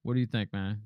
What 0.03 0.13
do 0.15 0.19
you 0.19 0.25
think, 0.25 0.51
man? 0.51 0.81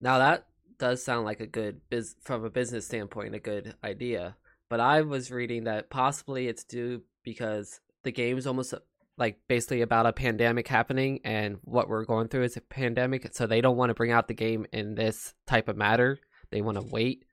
Now 0.00 0.18
that 0.18 0.46
does 0.78 1.02
sound 1.02 1.24
like 1.24 1.40
a 1.40 1.46
good 1.46 1.80
biz 1.88 2.16
from 2.22 2.44
a 2.44 2.50
business 2.50 2.86
standpoint, 2.86 3.34
a 3.34 3.40
good 3.40 3.74
idea. 3.82 4.36
But 4.68 4.80
I 4.80 5.02
was 5.02 5.30
reading 5.30 5.64
that 5.64 5.90
possibly 5.90 6.48
it's 6.48 6.64
due 6.64 7.02
because 7.26 7.80
the 8.04 8.12
game 8.12 8.38
is 8.38 8.46
almost 8.46 8.72
like 9.18 9.38
basically 9.48 9.82
about 9.82 10.06
a 10.06 10.12
pandemic 10.12 10.68
happening 10.68 11.20
and 11.24 11.58
what 11.64 11.90
we're 11.90 12.04
going 12.04 12.28
through 12.28 12.44
is 12.44 12.56
a 12.56 12.62
pandemic. 12.62 13.28
So 13.34 13.46
they 13.46 13.60
don't 13.60 13.76
want 13.76 13.90
to 13.90 13.94
bring 13.94 14.12
out 14.12 14.28
the 14.28 14.34
game 14.34 14.64
in 14.72 14.94
this 14.94 15.34
type 15.46 15.68
of 15.68 15.76
matter. 15.76 16.18
They 16.50 16.62
want 16.62 16.78
to 16.78 16.86
wait 16.90 17.24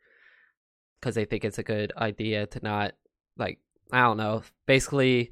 because 1.00 1.16
they 1.16 1.24
think 1.24 1.46
it's 1.46 1.60
a 1.60 1.64
good 1.64 1.94
idea 1.96 2.48
to 2.48 2.60
not 2.62 2.94
like 3.38 3.60
I 3.92 4.02
don't 4.02 4.18
know. 4.18 4.42
Basically, 4.66 5.32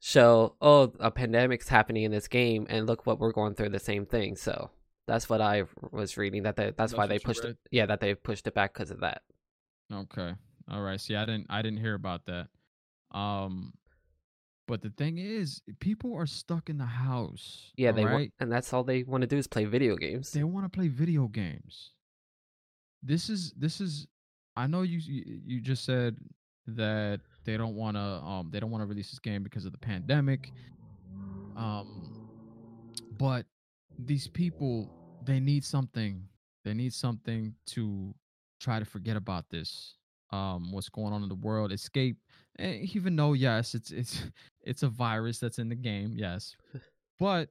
show 0.00 0.56
oh 0.60 0.92
a 0.98 1.12
pandemic's 1.12 1.68
happening 1.68 2.02
in 2.02 2.10
this 2.10 2.26
game 2.26 2.66
and 2.68 2.88
look 2.88 3.06
what 3.06 3.20
we're 3.20 3.30
going 3.30 3.54
through 3.54 3.68
the 3.68 3.78
same 3.78 4.04
thing 4.04 4.34
so 4.34 4.68
that's 5.06 5.30
what 5.30 5.40
i 5.40 5.62
was 5.92 6.16
reading 6.16 6.42
that 6.42 6.56
they, 6.56 6.64
that's, 6.64 6.76
that's 6.76 6.94
why 6.94 7.06
they 7.06 7.20
pushed 7.20 7.44
it 7.44 7.56
yeah 7.70 7.86
that 7.86 8.00
they 8.00 8.12
pushed 8.12 8.48
it 8.48 8.52
back 8.52 8.74
because 8.74 8.90
of 8.90 8.98
that 8.98 9.22
okay 9.94 10.34
all 10.68 10.82
right 10.82 11.00
see 11.00 11.14
i 11.14 11.24
didn't 11.24 11.46
i 11.48 11.62
didn't 11.62 11.78
hear 11.78 11.94
about 11.94 12.26
that 12.26 12.48
um 13.16 13.72
but 14.72 14.80
the 14.80 14.90
thing 14.90 15.18
is 15.18 15.60
people 15.80 16.14
are 16.16 16.26
stuck 16.26 16.70
in 16.70 16.78
the 16.78 16.92
house 17.06 17.72
yeah 17.76 17.92
they 17.92 18.04
right? 18.04 18.12
want 18.12 18.32
and 18.40 18.50
that's 18.50 18.72
all 18.72 18.84
they 18.84 19.02
want 19.02 19.20
to 19.20 19.26
do 19.26 19.36
is 19.36 19.46
play 19.46 19.66
video 19.66 19.96
games 19.96 20.30
they 20.32 20.44
want 20.44 20.64
to 20.64 20.70
play 20.78 20.88
video 20.88 21.28
games 21.28 21.90
this 23.02 23.28
is 23.28 23.52
this 23.64 23.80
is 23.80 24.06
i 24.56 24.66
know 24.66 24.82
you 24.82 24.98
you 25.52 25.60
just 25.60 25.84
said 25.84 26.16
that 26.66 27.20
they 27.44 27.56
don't 27.56 27.74
want 27.74 27.96
to 27.96 28.00
um 28.00 28.48
they 28.50 28.60
don't 28.60 28.70
want 28.70 28.82
to 28.82 28.86
release 28.86 29.10
this 29.10 29.18
game 29.18 29.42
because 29.42 29.64
of 29.64 29.72
the 29.72 29.78
pandemic. 29.78 30.52
Um 31.56 32.08
but 33.18 33.46
these 33.98 34.28
people 34.28 34.90
they 35.24 35.40
need 35.40 35.64
something. 35.64 36.22
They 36.64 36.74
need 36.74 36.92
something 36.92 37.54
to 37.66 38.14
try 38.60 38.78
to 38.78 38.84
forget 38.84 39.16
about 39.16 39.50
this. 39.50 39.94
Um 40.32 40.72
what's 40.72 40.88
going 40.88 41.12
on 41.12 41.22
in 41.22 41.28
the 41.28 41.34
world, 41.34 41.72
escape 41.72 42.16
and 42.56 42.74
eh, 42.74 42.86
even 42.94 43.16
though 43.16 43.32
yes, 43.32 43.74
it's 43.74 43.90
it's 43.90 44.24
it's 44.62 44.82
a 44.82 44.88
virus 44.88 45.38
that's 45.38 45.58
in 45.58 45.68
the 45.68 45.74
game, 45.74 46.14
yes. 46.16 46.56
But 47.18 47.48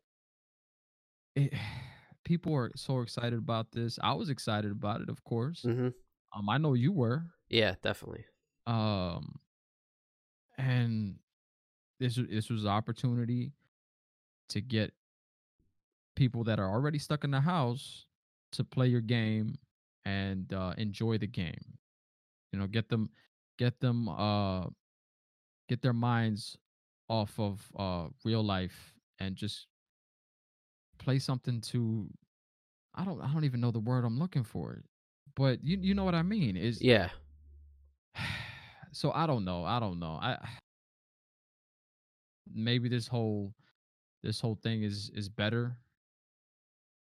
it, 1.36 1.54
people 2.24 2.54
are 2.56 2.72
so 2.76 3.02
excited 3.02 3.38
about 3.38 3.72
this. 3.72 3.98
I 4.02 4.14
was 4.14 4.30
excited 4.30 4.72
about 4.72 5.02
it, 5.02 5.10
of 5.10 5.24
course. 5.24 5.64
Mm-hmm. 5.66 5.90
Um, 6.38 6.50
I 6.50 6.58
know 6.58 6.74
you 6.76 6.92
were. 6.92 7.26
Yeah, 7.50 7.76
definitely. 7.82 8.26
Um, 8.68 9.40
and 10.58 11.16
this 12.00 12.16
this 12.30 12.50
was 12.50 12.64
an 12.64 12.70
opportunity 12.70 13.54
to 14.50 14.62
get 14.62 14.94
people 16.16 16.44
that 16.44 16.60
are 16.60 16.70
already 16.70 17.00
stuck 17.00 17.24
in 17.24 17.32
the 17.32 17.42
house 17.42 18.06
to 18.52 18.64
play 18.64 18.88
your 18.88 19.02
game 19.02 19.56
and 20.06 20.54
uh, 20.54 20.74
enjoy 20.78 21.18
the 21.18 21.28
game. 21.28 21.78
You 22.52 22.60
know, 22.60 22.68
get 22.68 22.90
them 22.90 23.10
get 23.58 23.80
them 23.80 24.10
uh 24.10 24.66
get 25.70 25.82
their 25.82 25.94
minds 25.94 26.58
off 27.10 27.40
of 27.40 27.62
uh 27.78 28.08
real 28.24 28.44
life 28.44 28.94
and 29.20 29.36
just 29.36 29.68
play 30.98 31.20
something 31.20 31.62
to 31.62 32.10
I 32.96 33.06
don't 33.06 33.22
I 33.22 33.32
don't 33.34 33.46
even 33.46 33.62
know 33.62 33.72
the 33.72 33.80
word 33.80 34.06
I'm 34.06 34.20
looking 34.20 34.44
for. 34.44 34.84
But 35.36 35.64
you 35.64 35.78
you 35.82 35.94
know 35.94 36.04
what 36.04 36.16
I 36.16 36.24
mean 36.24 36.58
is 36.58 36.82
Yeah 36.82 37.10
so 38.92 39.12
I 39.14 39.26
don't 39.26 39.46
know. 39.46 39.64
I 39.64 39.80
don't 39.80 40.00
know. 40.00 40.20
I 40.22 40.38
maybe 42.54 42.90
this 42.90 43.08
whole 43.08 43.54
this 44.24 44.40
whole 44.40 44.56
thing 44.56 44.84
is 44.84 45.12
is 45.16 45.30
better. 45.30 45.78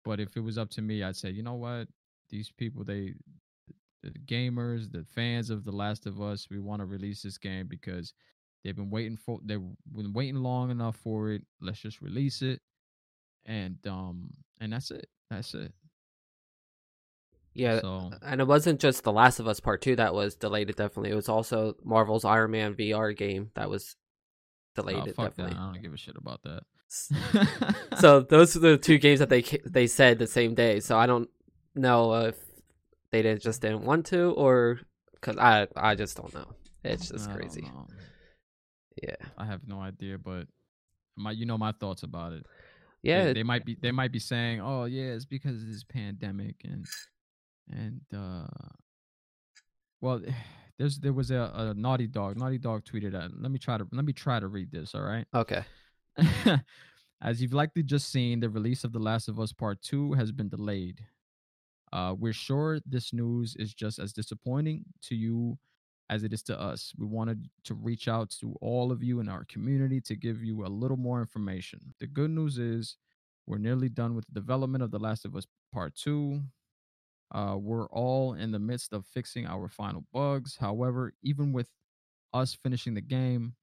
But 0.05 0.21
if 0.21 0.37
it 0.37 0.41
was 0.41 0.59
up 0.59 0.71
to 0.71 0.83
me, 0.83 1.03
I'd 1.03 1.17
say, 1.17 1.31
you 1.31 1.43
know 1.43 1.55
what? 1.55 1.87
These 2.29 2.51
people, 2.51 2.85
they 2.85 3.15
the 4.03 4.19
gamers, 4.19 4.91
the 4.91 5.05
fans 5.15 5.51
of 5.51 5.65
The 5.65 5.73
Last 5.73 6.07
of 6.07 6.21
Us, 6.21 6.49
we 6.51 6.59
want 6.59 6.81
to 6.81 6.87
release 6.87 7.23
this 7.23 7.39
game 7.39 7.67
because 7.69 8.15
they've 8.65 8.77
been 8.77 8.91
waiting 8.91 9.17
for 9.17 9.39
they've 9.45 9.61
been 9.95 10.13
waiting 10.13 10.37
long 10.37 10.71
enough 10.71 10.97
for 10.97 11.31
it. 11.31 11.43
Let's 11.61 11.81
just 11.81 12.01
release 12.01 12.43
it. 12.43 12.61
And 13.47 13.79
um 13.87 14.31
and 14.61 14.73
that's 14.73 14.91
it. 14.91 15.09
That's 15.31 15.55
it. 15.55 15.73
Yeah, 17.55 17.81
so. 17.81 18.11
and 18.23 18.41
it 18.41 18.47
wasn't 18.47 18.81
just 18.81 19.05
The 19.05 19.13
Last 19.13 19.39
of 19.39 19.47
Us 19.47 19.61
Part 19.61 19.83
Two 19.83 19.97
that 19.97 20.15
was 20.15 20.37
delayed. 20.37 20.69
Definitely, 20.69 21.11
it 21.11 21.17
was 21.17 21.29
also 21.29 21.77
Marvel's 21.85 22.25
Iron 22.25 22.51
Man 22.53 22.75
VR 22.75 23.15
game 23.17 23.51
that 23.55 23.69
was 23.69 23.97
delayed. 24.75 24.97
Oh, 24.97 25.05
definitely, 25.05 25.53
that. 25.53 25.61
I 25.61 25.73
don't 25.73 25.83
give 25.83 25.93
a 25.93 25.99
shit 25.99 26.17
about 26.17 26.41
that. 26.45 26.63
so 28.01 28.21
those 28.21 28.57
are 28.57 28.61
the 28.61 28.79
two 28.79 28.99
games 28.99 29.19
that 29.19 29.29
they 29.29 29.43
they 29.67 29.87
said 29.87 30.19
the 30.19 30.27
same 30.27 30.55
day. 30.55 30.81
So 30.81 30.97
I 30.97 31.07
don't 31.07 31.29
know 31.75 32.15
if 32.15 32.37
they 33.13 33.23
didn't 33.23 33.43
just 33.43 33.61
didn't 33.61 33.85
want 33.85 34.07
to, 34.07 34.33
or 34.33 34.81
because 35.15 35.37
I 35.37 35.69
I 35.77 35.95
just 35.95 36.17
don't 36.17 36.33
know. 36.35 36.47
It's 36.83 37.09
just 37.09 37.31
I 37.31 37.35
crazy. 37.35 37.71
Yeah, 39.03 39.17
I 39.39 39.45
have 39.45 39.61
no 39.67 39.81
idea, 39.81 40.19
but 40.19 40.47
my 41.17 41.31
you 41.31 41.47
know 41.47 41.59
my 41.59 41.73
thoughts 41.73 42.03
about 42.03 42.33
it. 42.33 42.45
Yeah, 43.03 43.27
they, 43.27 43.33
they 43.35 43.43
might 43.43 43.65
be 43.65 43.77
they 43.81 43.93
might 43.93 44.13
be 44.13 44.19
saying, 44.19 44.61
"Oh 44.61 44.85
yeah, 44.85 45.13
it's 45.13 45.25
because 45.25 45.63
of 45.63 45.69
this 45.69 45.85
pandemic," 45.85 46.57
and 46.65 46.87
and 47.71 48.01
uh 48.15 48.47
well 50.01 50.21
there's 50.79 50.99
there 50.99 51.13
was 51.13 51.31
a, 51.31 51.51
a 51.55 51.75
naughty 51.75 52.07
dog 52.07 52.37
naughty 52.37 52.59
dog 52.59 52.85
tweeted 52.85 53.15
at 53.15 53.31
let 53.41 53.51
me 53.51 53.59
try 53.59 53.79
to 53.79 53.87
let 53.93 54.05
me 54.05 54.13
try 54.13 54.41
to 54.41 54.49
read 54.49 54.71
this 54.71 54.95
all 54.95 55.03
right 55.03 55.27
okay 55.35 55.63
as 57.23 57.41
you've 57.41 57.53
likely 57.53 57.83
just 57.83 58.11
seen 58.11 58.41
the 58.41 58.49
release 58.49 58.85
of 58.85 58.93
the 58.93 58.99
last 58.99 59.29
of 59.29 59.39
us 59.39 59.53
part 59.53 59.81
2 59.83 60.15
has 60.15 60.33
been 60.33 60.49
delayed 60.49 61.01
uh 61.93 62.15
we're 62.19 62.33
sure 62.33 62.81
this 62.87 63.13
news 63.13 63.57
is 63.57 63.75
just 63.75 63.99
as 63.99 64.13
disappointing 64.13 64.85
to 65.03 65.15
you 65.15 65.59
as 66.11 66.25
it 66.25 66.33
is 66.33 66.43
to 66.43 66.61
us. 66.61 66.93
We 66.99 67.07
wanted 67.07 67.49
to 67.65 67.75
reach 67.75 68.07
out 68.07 68.31
to 68.41 68.55
all 68.61 68.93
of 68.93 69.03
you 69.03 69.21
in 69.21 69.29
our 69.29 69.45
community 69.45 70.01
to 70.03 70.17
give 70.17 70.45
you 70.45 70.67
a 70.67 70.69
little 70.69 70.99
more 70.99 71.21
information. 71.21 71.95
The 72.01 72.07
good 72.07 72.31
news 72.31 72.59
is 72.59 72.97
we're 73.47 73.59
nearly 73.59 73.89
done 73.89 74.15
with 74.15 74.27
the 74.27 74.33
development 74.33 74.85
of 74.85 74.91
the 74.91 74.99
last 74.99 75.25
of 75.25 75.35
us 75.37 75.47
part 75.73 75.95
2 75.97 76.43
uh, 77.33 77.57
we're 77.59 77.87
all 77.87 78.35
in 78.35 78.53
the 78.53 78.59
midst 78.59 78.93
of 78.93 79.07
fixing 79.07 79.47
our 79.47 79.69
final 79.69 80.05
bugs. 80.13 80.57
However, 80.61 81.15
even 81.23 81.53
with 81.53 81.71
us 82.35 82.55
finishing 82.55 82.95
the 82.95 83.01
game, 83.01 83.55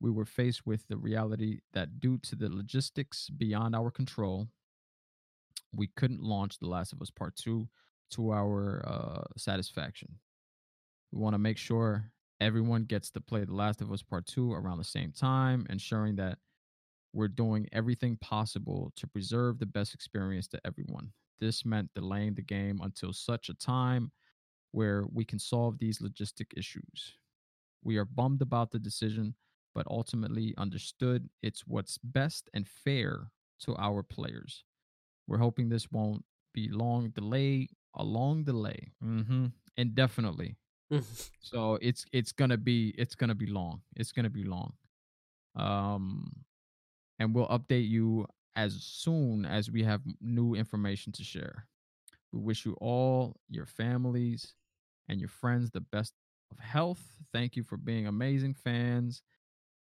we 0.00 0.10
were 0.10 0.24
faced 0.24 0.64
with 0.64 0.86
the 0.88 0.96
reality 0.96 1.60
that 1.72 2.00
due 2.00 2.18
to 2.18 2.36
the 2.36 2.48
logistics 2.48 3.28
beyond 3.30 3.74
our 3.74 3.90
control, 3.90 4.48
we 5.74 5.88
couldn't 5.96 6.22
launch 6.22 6.58
The 6.58 6.68
Last 6.68 6.92
of 6.92 7.00
Us 7.00 7.10
Part 7.10 7.36
2 7.36 7.68
to 8.12 8.32
our 8.32 8.82
uh, 8.86 9.24
satisfaction. 9.36 10.08
We 11.12 11.20
want 11.20 11.34
to 11.34 11.38
make 11.38 11.58
sure 11.58 12.10
everyone 12.40 12.84
gets 12.84 13.10
to 13.12 13.20
play 13.20 13.44
The 13.44 13.54
Last 13.54 13.80
of 13.80 13.92
Us 13.92 14.02
Part 14.02 14.26
2 14.26 14.52
around 14.52 14.78
the 14.78 14.84
same 14.84 15.12
time, 15.12 15.66
ensuring 15.70 16.16
that 16.16 16.38
we're 17.12 17.28
doing 17.28 17.68
everything 17.72 18.16
possible 18.20 18.92
to 18.96 19.06
preserve 19.06 19.58
the 19.58 19.66
best 19.66 19.94
experience 19.94 20.46
to 20.48 20.60
everyone. 20.64 21.12
This 21.40 21.64
meant 21.64 21.90
delaying 21.94 22.34
the 22.34 22.42
game 22.42 22.80
until 22.82 23.12
such 23.12 23.48
a 23.48 23.54
time 23.54 24.12
where 24.72 25.04
we 25.12 25.24
can 25.24 25.38
solve 25.38 25.78
these 25.78 25.98
logistic 25.98 26.46
issues. 26.56 27.14
We 27.82 27.96
are 27.96 28.04
bummed 28.04 28.42
about 28.42 28.70
the 28.70 28.78
decision, 28.78 29.34
but 29.74 29.86
ultimately 29.88 30.54
understood 30.58 31.28
it's 31.42 31.66
what's 31.66 31.98
best 31.98 32.48
and 32.54 32.68
fair 32.68 33.30
to 33.60 33.74
our 33.76 34.02
players. 34.02 34.64
We're 35.30 35.38
hoping 35.38 35.68
this 35.68 35.92
won't 35.92 36.24
be 36.52 36.68
long 36.68 37.10
delay, 37.10 37.68
a 37.94 38.02
long 38.02 38.42
delay, 38.42 38.90
mm-hmm. 39.02 39.46
indefinitely. 39.76 40.56
so 41.40 41.78
it's 41.80 42.04
it's 42.12 42.32
gonna 42.32 42.56
be 42.56 42.92
it's 42.98 43.14
gonna 43.14 43.36
be 43.36 43.46
long. 43.46 43.80
It's 43.94 44.10
gonna 44.10 44.28
be 44.28 44.42
long. 44.42 44.72
Um, 45.54 46.32
and 47.20 47.32
we'll 47.32 47.46
update 47.46 47.88
you 47.88 48.26
as 48.56 48.74
soon 48.82 49.46
as 49.46 49.70
we 49.70 49.84
have 49.84 50.00
new 50.20 50.56
information 50.56 51.12
to 51.12 51.22
share. 51.22 51.68
We 52.32 52.40
wish 52.40 52.66
you 52.66 52.76
all, 52.80 53.36
your 53.48 53.66
families, 53.66 54.54
and 55.08 55.20
your 55.20 55.28
friends 55.28 55.70
the 55.70 55.80
best 55.80 56.12
of 56.50 56.58
health. 56.58 57.04
Thank 57.32 57.54
you 57.54 57.62
for 57.62 57.76
being 57.76 58.08
amazing 58.08 58.54
fans 58.54 59.22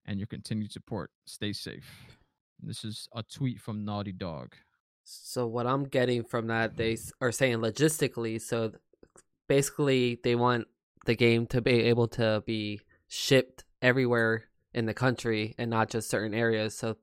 and 0.07 0.19
your 0.19 0.27
continued 0.27 0.71
support. 0.71 1.11
Stay 1.27 1.53
safe. 1.53 1.87
This 2.59 2.83
is 2.83 3.07
a 3.13 3.21
tweet 3.21 3.59
from 3.59 3.85
Naughty 3.85 4.11
Dog. 4.11 4.55
So 5.05 5.45
what 5.45 5.67
I'm 5.67 5.85
getting 5.85 6.23
from 6.23 6.47
that, 6.47 6.77
they 6.77 6.97
are 7.21 7.31
saying 7.31 7.57
logistically. 7.57 8.41
So 8.41 8.71
basically, 9.47 10.19
they 10.23 10.35
want 10.35 10.67
the 11.05 11.15
game 11.15 11.45
to 11.47 11.61
be 11.61 11.83
able 11.83 12.07
to 12.09 12.43
be 12.45 12.81
shipped 13.07 13.63
everywhere 13.81 14.45
in 14.73 14.87
the 14.87 14.93
country 14.93 15.53
and 15.57 15.69
not 15.69 15.89
just 15.89 16.09
certain 16.09 16.33
areas. 16.33 16.75
So 16.75 16.97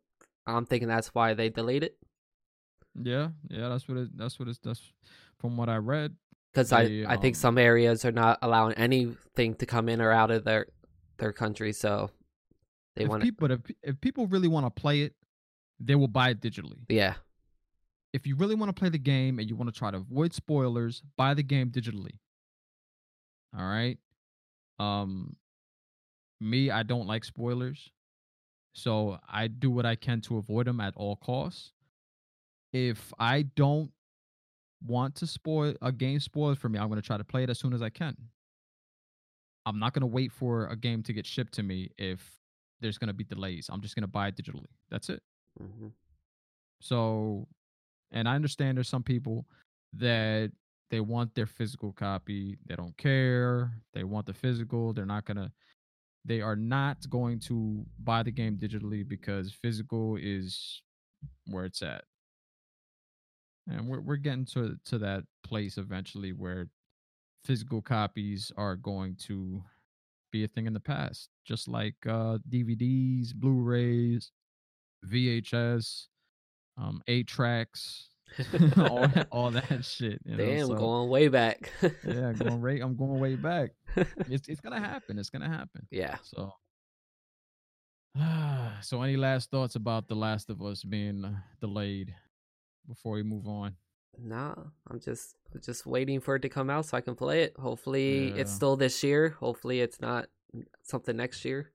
I'm 0.46 0.66
thinking 0.66 0.88
that's 0.88 1.14
why 1.14 1.34
they 1.34 1.48
delayed 1.48 1.84
it. 1.84 1.96
Yeah, 3.00 3.28
yeah, 3.48 3.68
that's 3.68 3.88
what 3.88 3.96
it. 3.98 4.16
That's 4.16 4.38
what 4.38 4.48
it's. 4.48 4.58
That's 4.58 4.92
from 5.38 5.56
what 5.56 5.68
I 5.68 5.76
read. 5.76 6.14
Because 6.52 6.72
I, 6.72 7.04
I 7.06 7.16
think 7.16 7.36
um 7.36 7.40
some 7.40 7.56
areas 7.58 8.04
are 8.04 8.12
not 8.12 8.38
allowing 8.42 8.74
anything 8.74 9.54
to 9.54 9.64
come 9.64 9.88
in 9.88 10.02
or 10.02 10.10
out 10.10 10.30
of 10.30 10.44
their 10.44 10.66
their 11.18 11.32
country, 11.32 11.72
so 11.72 12.10
they 12.96 13.06
want. 13.06 13.24
But 13.38 13.52
if 13.52 13.60
if 13.82 14.00
people 14.00 14.26
really 14.26 14.48
want 14.48 14.66
to 14.66 14.70
play 14.70 15.02
it, 15.02 15.14
they 15.80 15.94
will 15.94 16.08
buy 16.08 16.30
it 16.30 16.40
digitally. 16.40 16.78
Yeah. 16.88 17.14
If 18.12 18.26
you 18.26 18.36
really 18.36 18.54
want 18.54 18.74
to 18.74 18.78
play 18.78 18.90
the 18.90 18.98
game 18.98 19.38
and 19.38 19.48
you 19.48 19.56
want 19.56 19.72
to 19.72 19.78
try 19.78 19.90
to 19.90 19.96
avoid 19.98 20.34
spoilers, 20.34 21.02
buy 21.16 21.34
the 21.34 21.42
game 21.42 21.70
digitally. 21.70 22.18
All 23.56 23.64
right. 23.64 23.98
Um, 24.78 25.36
me, 26.40 26.70
I 26.70 26.82
don't 26.82 27.06
like 27.06 27.24
spoilers. 27.24 27.90
So 28.74 29.18
I 29.28 29.48
do 29.48 29.70
what 29.70 29.86
I 29.86 29.96
can 29.96 30.20
to 30.22 30.38
avoid 30.38 30.66
them 30.66 30.80
at 30.80 30.94
all 30.96 31.16
costs. 31.16 31.72
If 32.72 33.12
I 33.18 33.42
don't 33.42 33.90
want 34.86 35.14
to 35.16 35.26
spoil 35.26 35.74
a 35.82 35.92
game 35.92 36.20
spoiled 36.20 36.58
for 36.58 36.68
me, 36.68 36.78
I'm 36.78 36.88
going 36.88 37.00
to 37.00 37.06
try 37.06 37.18
to 37.18 37.24
play 37.24 37.44
it 37.44 37.50
as 37.50 37.58
soon 37.58 37.74
as 37.74 37.82
I 37.82 37.90
can. 37.90 38.16
I'm 39.64 39.78
not 39.78 39.92
going 39.92 40.00
to 40.00 40.06
wait 40.06 40.32
for 40.32 40.66
a 40.66 40.76
game 40.76 41.02
to 41.04 41.12
get 41.12 41.26
shipped 41.26 41.52
to 41.54 41.62
me 41.62 41.90
if 41.98 42.20
there's 42.80 42.98
going 42.98 43.08
to 43.08 43.14
be 43.14 43.24
delays. 43.24 43.68
I'm 43.70 43.80
just 43.80 43.94
going 43.94 44.02
to 44.02 44.08
buy 44.08 44.28
it 44.28 44.36
digitally. 44.36 44.66
That's 44.90 45.08
it. 45.08 45.22
Mm-hmm. 45.62 45.88
So, 46.80 47.46
and 48.12 48.28
I 48.28 48.34
understand 48.34 48.76
there's 48.76 48.88
some 48.88 49.02
people 49.02 49.46
that 49.94 50.52
they 50.90 51.00
want 51.00 51.34
their 51.34 51.46
physical 51.46 51.92
copy. 51.92 52.58
They 52.66 52.76
don't 52.76 52.96
care. 52.98 53.72
They 53.94 54.04
want 54.04 54.26
the 54.26 54.34
physical. 54.34 54.92
They're 54.92 55.06
not 55.06 55.26
to 55.26 55.50
they 56.24 56.40
are 56.40 56.56
not 56.56 56.98
going 57.10 57.40
to 57.40 57.84
buy 58.04 58.22
the 58.22 58.30
game 58.30 58.56
digitally 58.56 59.06
because 59.06 59.52
physical 59.52 60.16
is 60.20 60.82
where 61.46 61.64
it's 61.64 61.82
at. 61.82 62.04
And 63.68 63.88
we're 63.88 64.00
we're 64.00 64.16
getting 64.16 64.44
to 64.46 64.76
to 64.86 64.98
that 64.98 65.24
place 65.44 65.78
eventually 65.78 66.32
where 66.32 66.68
physical 67.44 67.82
copies 67.82 68.52
are 68.56 68.76
going 68.76 69.16
to 69.26 69.62
be 70.30 70.44
a 70.44 70.48
thing 70.48 70.66
in 70.66 70.72
the 70.72 70.80
past, 70.80 71.28
just 71.44 71.68
like 71.68 71.94
uh, 72.06 72.38
DVDs, 72.48 73.34
Blu-rays, 73.34 74.30
VHS, 75.06 76.06
um, 76.76 77.02
eight 77.06 77.26
tracks, 77.26 78.08
all, 78.76 79.06
all 79.30 79.50
that 79.52 79.84
shit. 79.84 80.20
You 80.24 80.36
know? 80.36 80.44
Damn, 80.44 80.66
so, 80.66 80.74
going 80.74 81.08
way 81.08 81.28
back. 81.28 81.70
yeah, 81.82 82.32
going 82.32 82.60
right. 82.60 82.80
I'm 82.82 82.96
going 82.96 83.18
way 83.18 83.36
back. 83.36 83.70
It's 84.28 84.48
it's 84.48 84.60
gonna 84.60 84.80
happen. 84.80 85.18
It's 85.18 85.30
gonna 85.30 85.48
happen. 85.48 85.86
Yeah. 85.90 86.16
So. 86.22 86.52
so 88.80 89.02
any 89.02 89.16
last 89.16 89.50
thoughts 89.50 89.74
about 89.74 90.08
the 90.08 90.14
last 90.14 90.50
of 90.50 90.60
us 90.62 90.82
being 90.82 91.36
delayed 91.60 92.14
before 92.86 93.14
we 93.14 93.22
move 93.22 93.46
on 93.46 93.74
nah 94.18 94.54
i'm 94.90 95.00
just 95.00 95.36
just 95.64 95.86
waiting 95.86 96.20
for 96.20 96.36
it 96.36 96.40
to 96.40 96.48
come 96.48 96.68
out 96.68 96.84
so 96.84 96.96
i 96.96 97.00
can 97.00 97.14
play 97.14 97.42
it 97.42 97.54
hopefully 97.58 98.28
yeah. 98.28 98.34
it's 98.34 98.52
still 98.52 98.76
this 98.76 99.02
year 99.02 99.36
hopefully 99.40 99.80
it's 99.80 100.00
not 100.00 100.26
something 100.82 101.16
next 101.16 101.44
year 101.44 101.70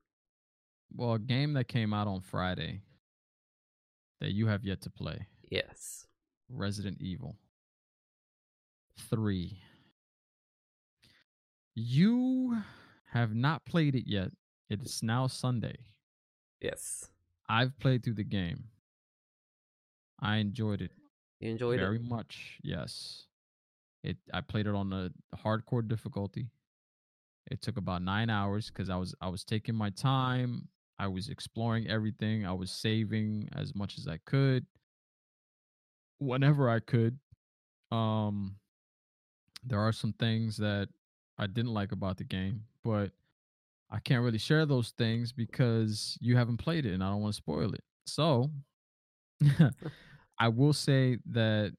well 0.93 1.13
a 1.13 1.19
game 1.19 1.53
that 1.53 1.67
came 1.67 1.93
out 1.93 2.07
on 2.07 2.21
friday 2.21 2.81
that 4.19 4.33
you 4.33 4.47
have 4.47 4.63
yet 4.63 4.81
to 4.81 4.89
play 4.89 5.27
yes 5.49 6.07
Resident 6.49 7.01
Evil 7.01 7.35
3. 8.97 9.59
You 11.75 12.57
have 13.11 13.35
not 13.35 13.65
played 13.65 13.95
it 13.95 14.09
yet. 14.09 14.31
It 14.69 14.81
is 14.81 15.01
now 15.03 15.27
Sunday. 15.27 15.77
Yes. 16.61 17.09
I've 17.47 17.77
played 17.79 18.03
through 18.03 18.15
the 18.15 18.23
game. 18.23 18.65
I 20.19 20.37
enjoyed 20.37 20.81
it. 20.81 20.91
You 21.39 21.51
enjoyed 21.51 21.79
very 21.79 21.97
it? 21.97 21.99
Very 21.99 22.09
much, 22.09 22.57
yes. 22.63 23.25
It 24.03 24.17
I 24.33 24.41
played 24.41 24.67
it 24.67 24.75
on 24.75 24.91
a 24.91 25.11
hardcore 25.37 25.87
difficulty. 25.87 26.49
It 27.49 27.61
took 27.61 27.77
about 27.77 28.01
9 28.01 28.29
hours 28.29 28.69
cuz 28.69 28.89
I 28.89 28.97
was 28.97 29.15
I 29.21 29.29
was 29.29 29.43
taking 29.43 29.75
my 29.75 29.89
time. 29.91 30.69
I 30.99 31.07
was 31.07 31.29
exploring 31.29 31.87
everything. 31.87 32.45
I 32.45 32.53
was 32.53 32.71
saving 32.71 33.49
as 33.53 33.75
much 33.75 33.97
as 33.97 34.07
I 34.07 34.17
could 34.25 34.65
whenever 36.19 36.69
I 36.69 36.79
could. 36.79 37.19
Um, 37.91 38.57
there 39.63 39.79
are 39.79 39.91
some 39.91 40.13
things 40.13 40.57
that 40.57 40.89
I 41.37 41.47
didn't 41.47 41.73
like 41.73 41.91
about 41.91 42.17
the 42.17 42.23
game, 42.23 42.63
but 42.83 43.11
I 43.89 43.99
can't 43.99 44.23
really 44.23 44.37
share 44.37 44.65
those 44.65 44.91
things 44.91 45.31
because 45.31 46.17
you 46.19 46.35
haven't 46.35 46.57
played 46.57 46.85
it 46.85 46.93
and 46.93 47.03
I 47.03 47.09
don't 47.09 47.21
want 47.21 47.33
to 47.33 47.37
spoil 47.37 47.73
it. 47.73 47.83
So 48.05 48.49
I 50.39 50.49
will 50.49 50.73
say 50.73 51.17
that 51.31 51.73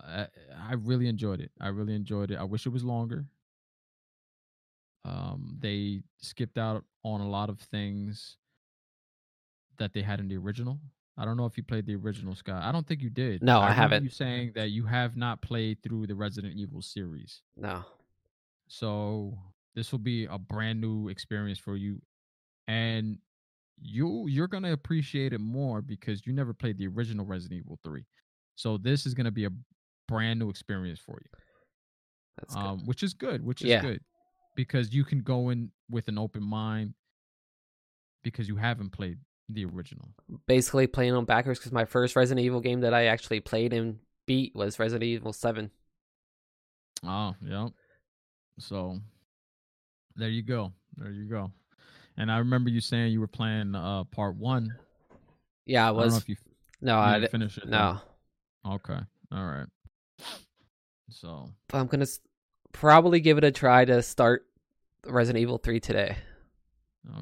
I, 0.00 0.26
I 0.56 0.74
really 0.74 1.08
enjoyed 1.08 1.40
it. 1.40 1.50
I 1.60 1.68
really 1.68 1.94
enjoyed 1.94 2.30
it. 2.30 2.38
I 2.38 2.44
wish 2.44 2.66
it 2.66 2.70
was 2.70 2.84
longer. 2.84 3.26
Um, 5.04 5.56
they 5.60 6.00
skipped 6.18 6.58
out 6.58 6.84
on 7.02 7.20
a 7.20 7.28
lot 7.28 7.50
of 7.50 7.60
things 7.60 8.36
that 9.78 9.92
they 9.92 10.02
had 10.02 10.20
in 10.20 10.28
the 10.28 10.36
original. 10.36 10.78
I 11.16 11.24
don't 11.24 11.36
know 11.36 11.46
if 11.46 11.56
you 11.56 11.62
played 11.62 11.86
the 11.86 11.94
original 11.94 12.34
Scott. 12.34 12.62
I 12.62 12.72
don't 12.72 12.86
think 12.86 13.00
you 13.00 13.10
did. 13.10 13.42
No, 13.42 13.60
I, 13.60 13.68
I 13.68 13.72
haven't. 13.72 14.02
You 14.02 14.10
saying 14.10 14.52
that 14.54 14.70
you 14.70 14.84
have 14.86 15.16
not 15.16 15.42
played 15.42 15.82
through 15.82 16.06
the 16.06 16.14
Resident 16.14 16.54
Evil 16.56 16.82
series. 16.82 17.42
No. 17.56 17.84
So 18.66 19.38
this 19.74 19.92
will 19.92 20.00
be 20.00 20.24
a 20.24 20.38
brand 20.38 20.80
new 20.80 21.08
experience 21.08 21.58
for 21.58 21.76
you, 21.76 22.00
and 22.66 23.18
you 23.80 24.26
you're 24.26 24.48
gonna 24.48 24.72
appreciate 24.72 25.32
it 25.32 25.40
more 25.40 25.82
because 25.82 26.26
you 26.26 26.32
never 26.32 26.52
played 26.52 26.78
the 26.78 26.86
original 26.88 27.26
Resident 27.26 27.60
Evil 27.60 27.78
three. 27.84 28.06
So 28.56 28.78
this 28.78 29.06
is 29.06 29.14
gonna 29.14 29.30
be 29.30 29.44
a 29.44 29.50
brand 30.08 30.40
new 30.40 30.50
experience 30.50 30.98
for 30.98 31.20
you. 31.22 31.38
That's 32.38 32.56
um, 32.56 32.86
which 32.86 33.04
is 33.04 33.14
good. 33.14 33.44
Which 33.44 33.62
is 33.62 33.68
yeah. 33.68 33.82
good 33.82 34.00
because 34.54 34.92
you 34.94 35.04
can 35.04 35.20
go 35.20 35.50
in 35.50 35.70
with 35.90 36.08
an 36.08 36.18
open 36.18 36.42
mind 36.42 36.94
because 38.22 38.48
you 38.48 38.56
haven't 38.56 38.90
played 38.90 39.18
the 39.48 39.64
original. 39.64 40.08
Basically 40.46 40.86
playing 40.86 41.14
on 41.14 41.24
backwards 41.24 41.58
because 41.58 41.72
my 41.72 41.84
first 41.84 42.16
Resident 42.16 42.44
Evil 42.44 42.60
game 42.60 42.80
that 42.80 42.94
I 42.94 43.06
actually 43.06 43.40
played 43.40 43.72
and 43.72 43.98
beat 44.26 44.54
was 44.54 44.78
Resident 44.78 45.04
Evil 45.04 45.32
Seven. 45.32 45.70
Oh, 47.06 47.34
yeah. 47.44 47.68
So 48.58 48.98
there 50.16 50.30
you 50.30 50.42
go. 50.42 50.72
There 50.96 51.10
you 51.10 51.24
go. 51.24 51.52
And 52.16 52.30
I 52.30 52.38
remember 52.38 52.70
you 52.70 52.80
saying 52.80 53.12
you 53.12 53.20
were 53.20 53.26
playing 53.26 53.74
uh 53.74 54.04
part 54.04 54.36
one. 54.36 54.74
Yeah, 55.66 55.88
I 55.88 55.90
was. 55.90 56.16
I 56.16 56.20
you, 56.26 56.36
no, 56.80 56.98
I 56.98 57.18
didn't 57.18 57.32
finish 57.32 57.58
it. 57.58 57.68
No. 57.68 57.98
Okay. 58.66 58.98
All 59.32 59.44
right. 59.44 59.66
So 61.10 61.50
but 61.68 61.78
I'm 61.78 61.86
gonna 61.86 62.06
probably 62.74 63.20
give 63.20 63.38
it 63.38 63.44
a 63.44 63.50
try 63.50 63.86
to 63.86 64.02
start 64.02 64.44
Resident 65.06 65.40
Evil 65.40 65.56
Three 65.56 65.80
today. 65.80 66.16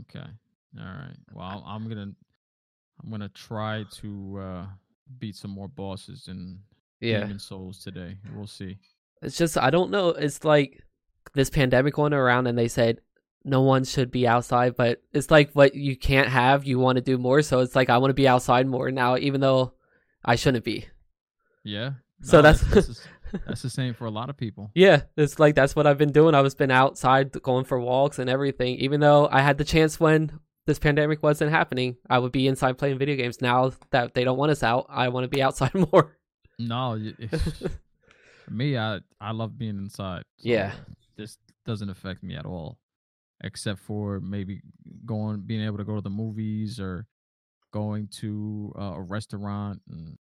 Okay. 0.01 0.27
All 0.79 0.85
right. 0.85 1.17
Well, 1.33 1.62
I'm 1.65 1.88
gonna 1.88 2.12
I'm 3.03 3.11
gonna 3.11 3.29
try 3.29 3.85
to 4.01 4.38
uh 4.41 4.67
beat 5.19 5.37
some 5.37 5.53
more 5.53 5.69
bosses 5.69 6.27
in 6.29 6.59
yeah. 7.01 7.21
Demon 7.21 7.38
Souls 7.38 7.85
today. 7.85 8.17
We'll 8.35 8.47
see. 8.49 8.79
It's 9.21 9.37
just 9.37 9.57
I 9.57 9.71
don't 9.71 9.91
know. 9.91 10.09
It's 10.09 10.45
like 10.45 10.83
this 11.35 11.51
pandemic 11.51 11.97
went 11.97 12.15
around, 12.15 12.49
and 12.49 12.59
they 12.59 12.69
said 12.69 13.01
no 13.45 13.62
one 13.62 13.85
should 13.85 14.11
be 14.11 14.27
outside, 14.27 14.77
but 14.77 15.03
it's 15.12 15.31
like 15.31 15.53
what 15.53 15.75
you 15.75 15.97
can't 15.97 16.29
have, 16.29 16.65
you 16.65 16.79
want 16.79 16.97
to 16.97 17.03
do 17.03 17.19
more. 17.19 17.43
So 17.43 17.61
it's 17.61 17.75
like 17.75 17.91
I 17.91 17.99
want 17.99 18.11
to 18.11 18.15
be 18.15 18.29
outside 18.29 18.67
more 18.67 18.91
now, 18.91 19.17
even 19.17 19.41
though 19.41 19.75
I 20.25 20.37
shouldn't 20.37 20.65
be. 20.65 20.87
Yeah. 21.65 21.93
So 22.23 22.41
that's, 22.41 22.62
That's 23.47 23.62
the 23.62 23.71
same 23.71 23.95
for 23.95 24.05
a 24.07 24.11
lot 24.11 24.29
of 24.31 24.37
people. 24.37 24.71
Yeah, 24.75 25.03
it's 25.16 25.38
like 25.38 25.55
that's 25.55 25.75
what 25.77 25.87
I've 25.87 25.99
been 25.99 26.12
doing. 26.12 26.35
I 26.35 26.40
was 26.40 26.55
been 26.55 26.71
outside 26.71 27.33
going 27.42 27.64
for 27.64 27.79
walks 27.81 28.18
and 28.18 28.29
everything. 28.31 28.77
Even 28.77 29.01
though 29.01 29.29
I 29.31 29.40
had 29.40 29.59
the 29.59 29.64
chance 29.64 29.99
when 30.01 30.38
this 30.66 30.79
pandemic 30.79 31.23
wasn't 31.23 31.51
happening, 31.51 31.97
I 32.09 32.18
would 32.18 32.33
be 32.33 32.47
inside 32.47 32.79
playing 32.79 32.99
video 32.99 33.16
games. 33.16 33.40
Now 33.40 33.73
that 33.90 34.14
they 34.14 34.25
don't 34.25 34.38
want 34.38 34.53
us 34.53 34.62
out, 34.62 34.87
I 34.88 35.09
want 35.09 35.25
to 35.25 35.29
be 35.29 35.42
outside 35.42 35.75
more. 35.92 36.16
No, 36.59 36.99
me, 38.51 38.77
I 38.77 39.01
I 39.21 39.33
love 39.33 39.59
being 39.59 39.79
inside. 39.79 40.23
so 40.38 40.49
Yeah. 40.49 40.73
this 41.16 41.38
doesn't 41.64 41.90
affect 41.90 42.23
me 42.23 42.35
at 42.37 42.45
all, 42.47 42.79
except 43.42 43.81
for 43.81 44.21
maybe 44.21 44.61
going, 45.07 45.40
being 45.40 45.62
able 45.62 45.79
to 45.79 45.85
go 45.85 45.95
to 45.97 46.01
the 46.01 46.11
movies 46.11 46.79
or 46.81 47.07
going 47.73 48.09
to 48.21 48.73
uh, 48.79 48.95
a 48.97 49.01
restaurant 49.01 49.81
and 49.90 50.18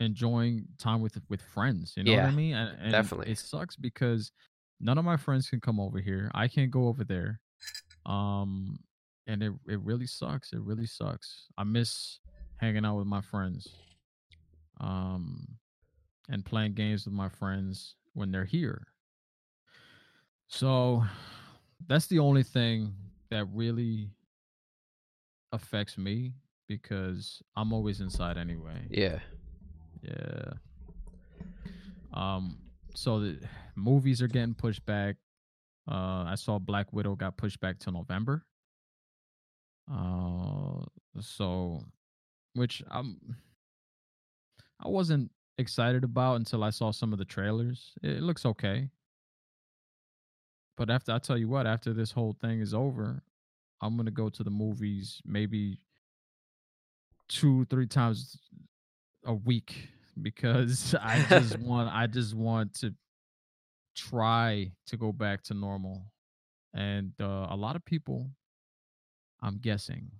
enjoying 0.00 0.66
time 0.78 1.00
with 1.00 1.18
with 1.28 1.42
friends. 1.42 1.94
You 1.96 2.04
know 2.04 2.14
what 2.14 2.24
I 2.24 2.30
mean? 2.30 2.54
And, 2.54 2.78
and 2.80 2.92
definitely. 2.92 3.32
it 3.32 3.38
sucks 3.38 3.76
because 3.76 4.32
none 4.80 4.98
of 4.98 5.04
my 5.04 5.16
friends 5.16 5.48
can 5.48 5.60
come 5.60 5.80
over 5.80 6.00
here. 6.00 6.30
I 6.34 6.48
can't 6.48 6.70
go 6.70 6.88
over 6.88 7.04
there. 7.04 7.40
Um, 8.06 8.78
and 9.26 9.42
it 9.42 9.52
it 9.68 9.80
really 9.80 10.06
sucks. 10.06 10.52
It 10.52 10.60
really 10.60 10.86
sucks. 10.86 11.46
I 11.58 11.64
miss 11.64 12.20
hanging 12.56 12.84
out 12.84 12.96
with 12.96 13.06
my 13.06 13.20
friends. 13.20 13.68
Um, 14.80 15.58
and 16.28 16.44
playing 16.44 16.74
games 16.74 17.04
with 17.04 17.14
my 17.14 17.28
friends 17.28 17.96
when 18.14 18.30
they're 18.30 18.44
here. 18.44 18.86
So 20.48 21.04
that's 21.86 22.06
the 22.06 22.18
only 22.18 22.42
thing 22.42 22.94
that 23.30 23.46
really 23.52 24.10
affects 25.52 25.98
me 25.98 26.34
because 26.68 27.42
I'm 27.56 27.72
always 27.72 28.00
inside 28.00 28.36
anyway. 28.36 28.86
yeah. 28.90 29.18
Yeah. 30.08 30.52
Um 32.12 32.58
so 32.94 33.20
the 33.20 33.38
movies 33.76 34.22
are 34.22 34.28
getting 34.28 34.54
pushed 34.54 34.84
back. 34.86 35.16
Uh 35.90 36.24
I 36.26 36.34
saw 36.36 36.58
Black 36.58 36.92
Widow 36.92 37.14
got 37.14 37.36
pushed 37.36 37.60
back 37.60 37.78
to 37.80 37.90
November. 37.90 38.44
Uh 39.92 40.84
so 41.20 41.84
which 42.54 42.82
I'm 42.90 43.18
I 44.80 44.88
wasn't 44.88 45.30
excited 45.58 46.04
about 46.04 46.36
until 46.36 46.62
I 46.62 46.70
saw 46.70 46.92
some 46.92 47.12
of 47.12 47.18
the 47.18 47.24
trailers. 47.24 47.92
It, 48.02 48.18
it 48.18 48.22
looks 48.22 48.46
okay. 48.46 48.90
But 50.76 50.90
after 50.90 51.12
I 51.12 51.18
tell 51.18 51.36
you 51.36 51.48
what, 51.48 51.66
after 51.66 51.92
this 51.92 52.12
whole 52.12 52.36
thing 52.40 52.60
is 52.60 52.72
over, 52.72 53.22
I'm 53.80 53.96
gonna 53.96 54.12
go 54.12 54.28
to 54.28 54.44
the 54.44 54.50
movies 54.50 55.20
maybe 55.24 55.80
two, 57.28 57.64
three 57.66 57.86
times 57.86 58.38
a 59.24 59.34
week 59.34 59.88
because 60.22 60.94
I 61.00 61.24
just 61.28 61.58
want 61.58 61.90
I 61.94 62.06
just 62.06 62.34
want 62.34 62.74
to 62.80 62.94
try 63.96 64.72
to 64.86 64.96
go 64.96 65.12
back 65.12 65.42
to 65.44 65.54
normal. 65.54 66.02
And 66.74 67.12
uh, 67.20 67.46
a 67.50 67.56
lot 67.56 67.76
of 67.76 67.84
people, 67.84 68.30
I'm 69.42 69.58
guessing, 69.58 70.10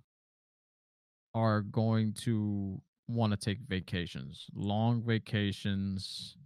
are 1.33 1.61
going 1.61 2.13
to 2.23 2.81
want 3.07 3.31
to 3.31 3.37
take 3.37 3.59
vacations, 3.67 4.47
long 4.53 5.03
vacations 5.05 6.37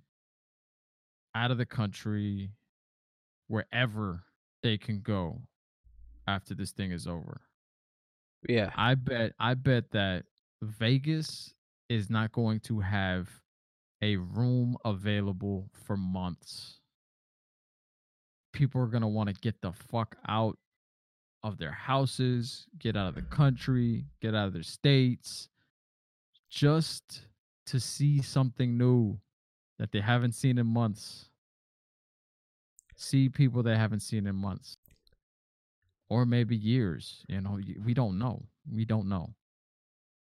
out 1.36 1.52
of 1.52 1.58
the 1.58 1.66
country, 1.66 2.52
wherever 3.48 4.24
they 4.62 4.78
can 4.78 5.00
go 5.02 5.42
after 6.28 6.54
this 6.54 6.72
thing 6.72 6.92
is 6.92 7.08
over. 7.08 7.42
Yeah. 8.48 8.72
I 8.76 8.96
bet 8.96 9.34
I 9.40 9.54
bet 9.54 9.92
that 9.92 10.26
Vegas 10.62 11.54
is 11.90 12.10
not 12.10 12.32
going 12.32 12.60
to 12.62 12.80
have 12.80 13.30
a 14.04 14.18
room 14.18 14.76
available 14.84 15.70
for 15.86 15.96
months. 15.96 16.82
People 18.52 18.82
are 18.82 18.88
going 18.88 19.02
to 19.02 19.08
want 19.08 19.30
to 19.30 19.36
get 19.36 19.62
the 19.62 19.72
fuck 19.72 20.18
out 20.28 20.58
of 21.42 21.58
their 21.58 21.72
houses, 21.72 22.68
get 22.78 22.98
out 22.98 23.08
of 23.08 23.16
the 23.16 23.22
country, 23.22 24.06
get 24.22 24.36
out 24.36 24.48
of 24.48 24.54
their 24.54 24.62
states 24.62 25.48
just 26.50 27.22
to 27.66 27.80
see 27.80 28.22
something 28.22 28.78
new 28.78 29.18
that 29.80 29.94
they 29.94 30.02
haven't 30.02 30.34
seen 30.34 30.58
in 30.58 30.68
months. 30.68 31.30
See 32.98 33.30
people 33.30 33.64
they 33.64 33.78
haven't 33.78 34.02
seen 34.02 34.28
in 34.28 34.36
months. 34.36 34.78
Or 36.10 36.26
maybe 36.26 36.58
years, 36.58 37.24
you 37.30 37.40
know, 37.40 37.58
we 37.84 37.94
don't 37.94 38.20
know. 38.20 38.44
We 38.70 38.84
don't 38.84 39.08
know. 39.08 39.34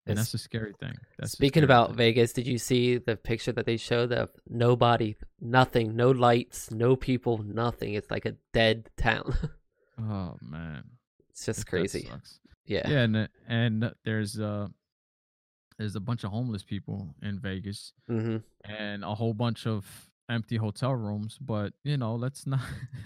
And 0.06 0.18
that's 0.18 0.34
the 0.34 0.38
scary 0.38 0.74
thing. 0.80 0.96
That's 1.18 1.32
Speaking 1.32 1.63
about 1.63 1.89
thing. 1.89 1.98
Vegas, 1.98 2.34
did 2.34 2.46
you 2.46 2.58
see 2.58 2.98
the 2.98 3.16
picture 3.16 3.54
that 3.54 3.66
they 3.66 3.78
showed 3.78 4.12
of 4.12 4.30
nobody, 4.50 5.16
nothing, 5.39 5.96
no 5.96 6.12
lights, 6.12 6.72
no 6.72 6.96
people, 6.98 7.38
nothing? 7.44 7.94
It's 7.94 8.12
like 8.12 8.26
a 8.26 8.36
dead 8.54 8.89
town. 8.98 9.36
Oh 10.00 10.36
man. 10.42 10.84
it's 11.30 11.46
just 11.46 11.60
that 11.60 11.68
crazy. 11.68 12.10
Yeah. 12.66 12.89
Yeah, 12.89 13.00
and 13.02 13.30
and 13.48 13.94
there's 14.04 14.39
uh 14.39 14.68
there's 15.78 15.96
a 15.96 16.00
bunch 16.00 16.24
of 16.24 16.32
homeless 16.32 16.63
people 16.63 17.13
in 17.22 17.39
Vegas 17.39 17.94
hmm 18.08 18.38
and 18.66 19.04
a 19.04 19.13
whole 19.13 19.36
bunch 19.36 19.68
of 19.68 19.86
empty 20.30 20.56
hotel 20.58 20.96
rooms, 20.96 21.38
but 21.39 21.74
you 21.84 21.98
know, 21.98 22.16
let's 22.16 22.48
not 22.48 22.62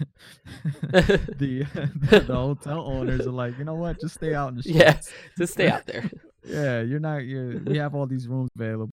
the 0.82 1.66
the 2.10 2.34
hotel 2.34 2.80
owners 2.80 3.26
are 3.26 3.30
like, 3.32 3.58
you 3.58 3.64
know 3.64 3.74
what, 3.74 4.00
just 4.00 4.14
stay 4.14 4.34
out 4.34 4.48
in 4.48 4.56
the 4.56 4.62
streets. 4.62 4.78
Yeah. 4.78 4.98
Just 5.36 5.52
stay 5.52 5.68
out 5.68 5.84
there. 5.86 6.10
Yeah, 6.44 6.80
you're 6.82 7.00
not 7.00 7.24
you 7.24 7.62
we 7.66 7.78
have 7.78 7.94
all 7.94 8.06
these 8.06 8.28
rooms 8.28 8.50
available. 8.54 8.90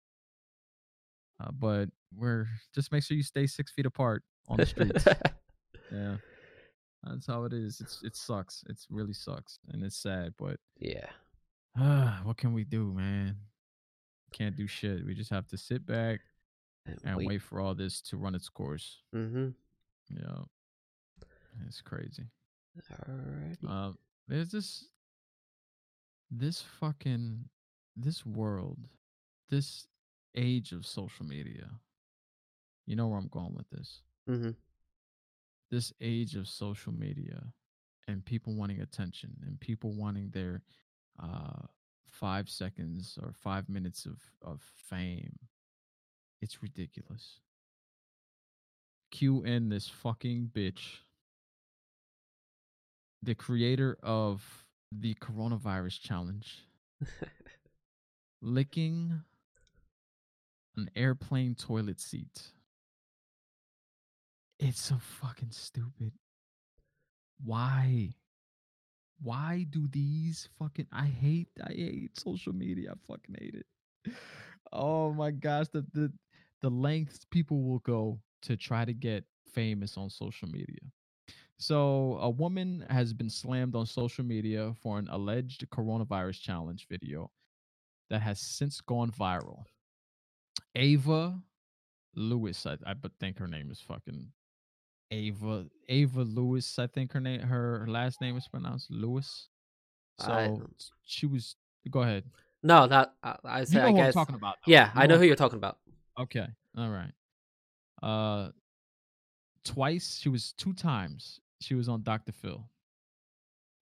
Uh, 1.39 1.51
but 1.51 1.89
we're 2.15 2.47
just 2.73 2.91
make 2.91 3.03
sure 3.03 3.17
you 3.17 3.23
stay 3.23 3.47
six 3.47 3.71
feet 3.71 3.86
apart 3.86 4.23
on 4.47 4.58
the 4.58 4.65
streets. 4.65 5.06
yeah. 5.91 6.15
That's 7.03 7.27
how 7.27 7.43
it 7.43 7.53
is. 7.53 7.82
It's 7.82 8.01
it 8.03 8.15
sucks. 8.15 8.63
It's 8.69 8.88
really 8.89 9.13
sucks. 9.13 9.60
And 9.71 9.84
it's 9.84 9.97
sad, 9.97 10.34
but 10.38 10.58
yeah. 10.79 11.08
uh, 11.79 12.17
what 12.23 12.38
can 12.38 12.53
we 12.53 12.63
do, 12.63 12.93
man? 12.93 13.36
Can't 14.32 14.56
do 14.56 14.67
shit. 14.67 15.06
We 15.06 15.13
just 15.13 15.29
have 15.29 15.47
to 15.47 15.58
sit 15.58 15.86
back 15.86 16.21
and 17.03 17.25
wait, 17.25 17.41
for 17.41 17.60
all 17.60 17.75
this 17.75 18.01
to 18.01 18.17
run 18.17 18.36
its 18.36 18.49
course. 18.49 18.99
Mm-hmm. 19.15 19.49
Yeah. 20.10 20.43
It's 21.67 21.82
crazy. 21.82 22.23
All 23.08 23.15
right. 23.15 23.58
Um, 23.67 23.97
there's 24.27 24.51
this, 24.51 24.86
this 26.38 26.63
fucking, 26.80 27.46
this 27.96 28.26
world, 28.26 28.80
this 29.50 29.88
age 30.36 30.72
of 30.72 30.86
social 30.86 31.26
media. 31.26 31.69
You 32.86 32.96
know 32.96 33.08
where 33.08 33.19
I'm 33.19 33.30
going 33.30 33.54
with 33.56 33.69
this. 33.69 34.02
mm-hmm. 34.30 34.52
This 35.72 35.93
age 36.02 36.36
of 36.36 36.48
social 36.48 36.93
media 36.93 37.41
and 38.08 38.24
people 38.26 38.54
wanting 38.54 38.82
attention 38.82 39.32
and 39.46 39.60
people 39.60 39.93
wanting 39.93 40.30
their 40.32 40.62
uh, 41.22 41.67
five 42.06 42.50
seconds 42.50 43.17
or 43.22 43.34
five 43.34 43.69
minutes 43.69 44.06
of, 44.06 44.19
of 44.41 44.62
fame. 44.62 45.38
It's 46.41 46.62
ridiculous. 46.62 47.39
Cue 49.12 49.43
in 49.43 49.69
this 49.69 49.88
fucking 49.88 50.52
bitch 50.54 50.98
the 53.24 53.36
creator 53.36 53.98
of 54.04 54.62
the 54.99 55.15
coronavirus 55.15 55.99
challenge 55.99 56.60
licking 58.41 59.21
an 60.75 60.89
airplane 60.95 61.56
toilet 61.56 61.99
seat. 61.99 62.41
It's 64.60 64.82
so 64.82 64.95
fucking 64.97 65.51
stupid. 65.51 66.13
Why? 67.43 68.15
Why 69.21 69.65
do 69.69 69.88
these 69.88 70.49
fucking 70.60 70.88
I 70.91 71.06
hate 71.06 71.49
I 71.63 71.71
hate 71.73 72.19
social 72.19 72.53
media. 72.53 72.91
I 72.93 72.95
fucking 73.08 73.36
hate 73.39 73.56
it. 73.56 74.13
Oh 74.71 75.13
my 75.13 75.32
gosh, 75.32 75.67
the 75.69 75.86
the 75.93 76.12
the 76.62 76.69
lengths 76.69 77.25
people 77.29 77.62
will 77.63 77.79
go 77.79 78.19
to 78.43 78.58
try 78.58 78.86
to 78.86 78.93
get 78.93 79.25
famous 79.53 79.97
on 79.97 80.10
social 80.10 80.47
media. 80.47 80.79
So, 81.63 82.17
a 82.19 82.30
woman 82.30 82.86
has 82.89 83.13
been 83.13 83.30
slammed 83.30 83.73
on 83.76 83.86
social 83.86 84.26
media 84.26 84.73
for 84.82 84.99
an 84.99 85.08
alleged 85.10 85.65
coronavirus 85.69 86.41
challenge 86.41 86.88
video 86.89 87.32
that 88.10 88.21
has 88.21 88.41
since 88.41 88.82
gone 88.82 89.12
viral. 89.12 89.63
Ava 90.76 91.39
Lewis, 92.15 92.65
I, 92.65 92.73
I 92.86 92.93
think 93.19 93.38
her 93.39 93.47
name 93.47 93.71
is 93.71 93.80
fucking 93.80 94.28
Ava 95.12 95.65
Ava 95.88 96.21
Lewis. 96.23 96.78
I 96.78 96.88
think 96.88 97.13
her 97.13 97.21
name 97.21 97.39
her 97.41 97.86
last 97.88 98.19
name 98.19 98.36
is 98.36 98.47
pronounced 98.47 98.91
Lewis. 98.91 99.47
So 100.19 100.28
don't- 100.28 100.73
she 101.06 101.26
was. 101.28 101.56
Go 101.89 102.02
ahead. 102.02 102.26
No, 102.62 102.86
not. 102.88 103.13
I, 103.23 103.36
I 103.45 103.60
You 103.62 103.65
know 103.76 103.86
I 103.86 103.91
who 103.91 103.95
guess. 103.97 104.08
I'm 104.08 104.13
talking 104.13 104.36
about. 104.36 104.56
though. 104.65 104.71
Yeah, 104.71 104.91
You 104.95 105.02
I 105.02 105.06
know 105.08 105.15
who 105.15 105.21
who 105.21 105.28
you're 105.28 105.36
talking 105.38 105.58
about. 105.58 105.78
Okay. 106.19 106.47
All 106.78 106.89
right. 106.89 107.13
Uh 108.02 108.52
twice 109.63 110.19
she 110.21 110.28
was 110.28 110.52
two 110.58 110.73
times 110.73 111.39
she 111.63 111.76
was 111.76 111.89
on 111.89 112.04
Dr. 112.04 112.32
Phil. 112.32 112.65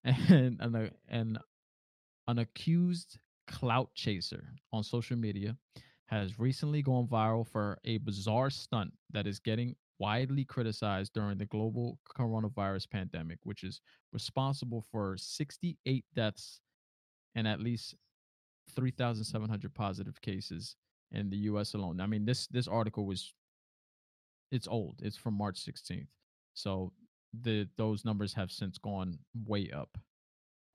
And 0.04 0.60
and 0.60 0.76
a- 0.76 0.92
and 1.10 1.38
an 2.28 2.40
uh, 2.40 2.42
accused 2.42 3.20
clout 3.48 3.94
chaser 3.94 4.54
on 4.72 4.84
social 4.84 5.18
media 5.18 5.58
has 6.08 6.40
recently 6.40 6.82
gone 6.82 7.08
viral 7.08 7.48
for 7.48 7.78
a 7.86 7.98
bizarre 8.00 8.50
stunt 8.50 8.92
that 9.12 9.28
is 9.28 9.40
getting 9.40 9.76
widely 10.00 10.44
criticized 10.44 11.14
during 11.14 11.38
the 11.38 11.46
global 11.46 12.00
coronavirus 12.18 12.90
pandemic, 12.90 13.40
which 13.44 13.64
is 13.64 13.82
responsible 14.12 14.84
for 14.92 15.16
68 15.18 16.06
deaths 16.16 16.60
and 17.36 17.48
at 17.48 17.60
least 17.60 17.96
3,700 18.76 19.74
positive 19.74 20.20
cases 20.22 20.76
in 21.12 21.30
the 21.30 21.38
U.S. 21.38 21.74
alone. 21.74 22.02
I 22.02 22.08
mean, 22.08 22.26
this 22.26 22.48
this 22.48 22.68
article 22.68 23.06
was 23.06 23.34
it's 24.52 24.68
old. 24.68 25.00
It's 25.02 25.18
from 25.18 25.36
March 25.36 25.60
16th, 25.64 26.08
so 26.54 26.92
the 27.40 27.68
those 27.78 28.06
numbers 28.06 28.34
have 28.34 28.52
since 28.52 28.78
gone 28.78 29.20
way 29.46 29.72
up. 29.72 29.98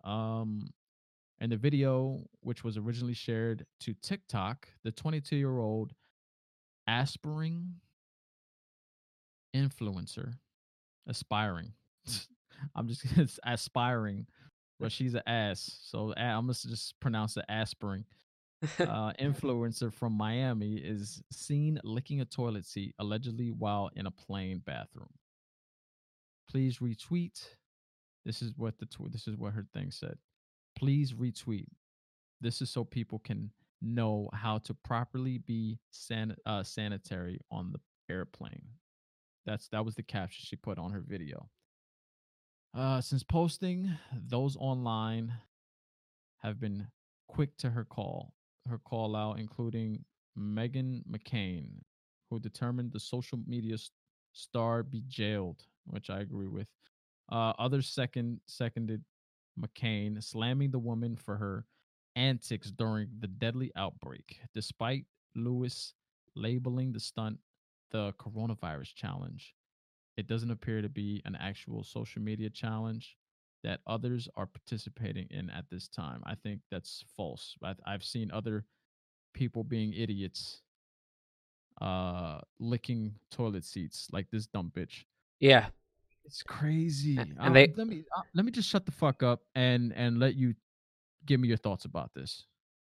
Um, 0.05 0.71
and 1.39 1.53
the 1.53 1.57
video, 1.57 2.21
which 2.41 2.65
was 2.65 2.77
originally 2.77 3.15
shared 3.15 3.67
to 3.81 3.95
TikTok, 4.03 4.69
the 4.85 4.93
22 4.93 5.37
year 5.37 5.59
old 5.59 5.93
aspiring 6.89 7.75
influencer, 9.55 10.35
aspiring. 11.07 11.73
I'm 12.75 12.89
just 12.89 13.05
it's 13.17 13.39
aspiring, 13.45 14.27
but 14.81 14.93
she's 14.93 15.15
an 15.15 15.23
ass. 15.27 15.79
So 15.85 16.15
I'm 16.17 16.45
gonna 16.45 16.55
just 16.55 16.99
pronounce 17.01 17.37
it 17.37 17.45
aspiring. 17.49 18.05
Uh, 18.81 19.13
influencer 19.21 19.93
from 19.93 20.15
Miami 20.15 20.77
is 20.77 21.23
seen 21.31 21.79
licking 21.85 22.23
a 22.23 22.25
toilet 22.25 22.65
seat 22.65 22.95
allegedly 22.99 23.51
while 23.51 23.91
in 23.95 24.07
a 24.07 24.11
plane 24.11 24.63
bathroom. 24.65 25.11
Please 26.51 26.79
retweet. 26.79 27.45
This 28.25 28.43
is 28.43 28.53
what 28.57 28.79
the 28.79 28.87
tw- 28.87 29.11
this 29.11 29.27
is 29.27 29.37
what 29.37 29.53
her 29.53 29.67
thing 29.73 29.91
said 29.91 30.19
please 30.77 31.15
retweet. 31.15 31.67
This 32.41 32.63
is 32.63 32.71
so 32.71 32.85
people 32.85 33.19
can 33.19 33.51
know 33.83 34.29
how 34.33 34.59
to 34.59 34.75
properly 34.75 35.39
be 35.39 35.81
san- 35.91 36.37
uh, 36.45 36.63
sanitary 36.63 37.41
on 37.51 37.73
the 37.73 37.81
airplane. 38.13 38.67
That's 39.47 39.69
that 39.69 39.85
was 39.85 39.95
the 39.95 40.03
caption 40.03 40.45
she 40.47 40.57
put 40.57 40.79
on 40.79 40.93
her 40.93 41.03
video. 41.05 41.49
Uh, 42.75 43.01
since 43.01 43.23
posting, 43.23 43.91
those 44.13 44.57
online 44.57 45.33
have 46.43 46.61
been 46.61 46.87
quick 47.29 47.57
to 47.59 47.71
her 47.71 47.85
call, 47.85 48.35
her 48.69 48.79
call 48.79 49.17
out, 49.17 49.39
including 49.39 50.05
Meghan 50.39 51.03
McCain, 51.11 51.69
who 52.29 52.39
determined 52.39 52.93
the 52.93 53.01
social 53.01 53.39
media 53.47 53.77
star 54.33 54.83
be 54.83 55.03
jailed, 55.09 55.63
which 55.87 56.11
I 56.11 56.21
agree 56.21 56.49
with. 56.49 56.69
Uh, 57.31 57.53
others 57.59 57.89
second 57.89 58.41
seconded 58.47 59.03
McCain 59.61 60.23
slamming 60.23 60.71
the 60.71 60.79
woman 60.79 61.17
for 61.17 61.37
her 61.37 61.67
antics 62.15 62.71
during 62.71 63.09
the 63.21 63.27
deadly 63.27 63.73
outbreak, 63.77 64.41
despite 64.55 65.05
Lewis 65.35 65.93
labeling 66.35 66.93
the 66.93 67.01
stunt 67.01 67.39
the 67.91 68.13
coronavirus 68.19 68.95
challenge. 68.95 69.55
It 70.17 70.27
doesn't 70.27 70.51
appear 70.51 70.83
to 70.83 70.89
be 70.89 71.23
an 71.25 71.37
actual 71.37 71.85
social 71.85 72.23
media 72.23 72.51
challenge 72.51 73.17
that 73.63 73.81
others 73.87 74.29
are 74.37 74.47
participating 74.47 75.27
in 75.31 75.51
at 75.51 75.65
this 75.71 75.89
time. 75.89 76.23
I 76.25 76.35
think 76.35 76.61
that's 76.71 77.05
false. 77.17 77.57
I've, 77.87 78.05
seen 78.05 78.31
other 78.31 78.65
people 79.35 79.65
being 79.65 79.93
idiots 79.93 80.63
uh 81.83 82.41
licking 82.59 83.15
toilet 83.31 83.63
seats 83.63 84.09
like 84.11 84.27
this 84.31 84.47
dumb 84.47 84.73
bitch. 84.75 85.05
Yeah, 85.41 85.67
it's 86.25 86.43
crazy. 86.43 87.17
And 87.19 87.37
um, 87.39 87.53
they- 87.53 87.73
let 87.77 87.87
me 87.87 88.05
uh, 88.17 88.23
let 88.35 88.45
me 88.45 88.53
just 88.53 88.69
shut 88.69 88.87
the 88.87 88.93
fuck 88.93 89.23
up 89.23 89.41
and 89.55 89.93
and 89.95 90.19
let 90.19 90.35
you 90.35 90.55
give 91.27 91.41
me 91.41 91.49
your 91.49 91.57
thoughts 91.57 91.85
about 91.85 92.13
this. 92.15 92.45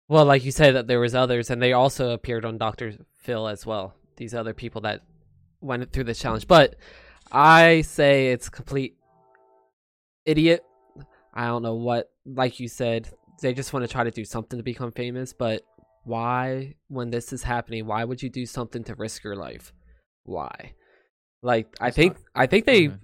Well, 0.09 0.24
like 0.26 0.44
you 0.44 0.50
said, 0.50 0.74
that 0.74 0.87
there 0.87 1.00
was 1.00 1.14
others, 1.14 1.48
and 1.50 1.62
they 1.62 1.72
also 1.72 2.11
appeared 2.11 2.44
on 2.44 2.59
Doctor 2.59 2.92
Phil 3.22 3.48
as 3.48 3.64
well. 3.64 3.94
These 4.16 4.35
other 4.35 4.52
people 4.52 4.83
that 4.83 5.00
went 5.61 5.90
through 5.92 6.04
this 6.04 6.18
challenge, 6.18 6.46
but 6.46 6.76
I 7.33 7.80
say 7.80 8.33
it's 8.33 8.48
complete 8.50 8.96
idiot. 10.26 10.62
I 11.33 11.46
don't 11.46 11.62
know 11.62 11.74
what, 11.74 12.11
like 12.26 12.61
you 12.61 12.68
said, 12.68 13.09
they 13.40 13.54
just 13.54 13.72
want 13.72 13.85
to 13.85 13.90
try 13.90 14.04
to 14.04 14.11
do 14.11 14.24
something 14.24 14.59
to 14.59 14.62
become 14.62 14.92
famous. 14.92 15.33
But 15.33 15.62
why, 16.04 16.74
when 16.88 17.11
this 17.11 17.33
is 17.33 17.42
happening, 17.42 17.87
why 17.87 18.04
would 18.04 18.22
you 18.22 18.30
do 18.30 18.46
something 18.46 18.85
to 18.85 18.94
risk 18.94 19.24
your 19.24 19.37
life? 19.37 19.72
Why? 20.24 20.74
Like 21.44 21.76
I 21.80 21.90
think 21.90 22.14
not- 22.14 22.22
I 22.35 22.46
think 22.46 22.64
they 22.64 22.88
Okay. 22.88 22.96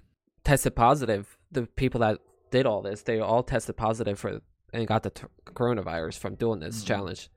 tested 0.43 0.75
positive. 0.75 1.37
The 1.51 1.67
people 1.67 1.99
that 2.01 2.19
did 2.49 2.65
all 2.65 2.81
this, 2.81 3.03
they 3.03 3.19
all 3.19 3.43
tested 3.43 3.77
positive 3.77 4.19
for 4.19 4.41
and 4.73 4.87
got 4.87 5.03
the 5.03 5.09
t- 5.11 5.23
coronavirus 5.45 6.17
from 6.17 6.35
doing 6.35 6.59
this 6.59 6.83
Mhm. 6.83 6.87
challenge. 6.87 7.29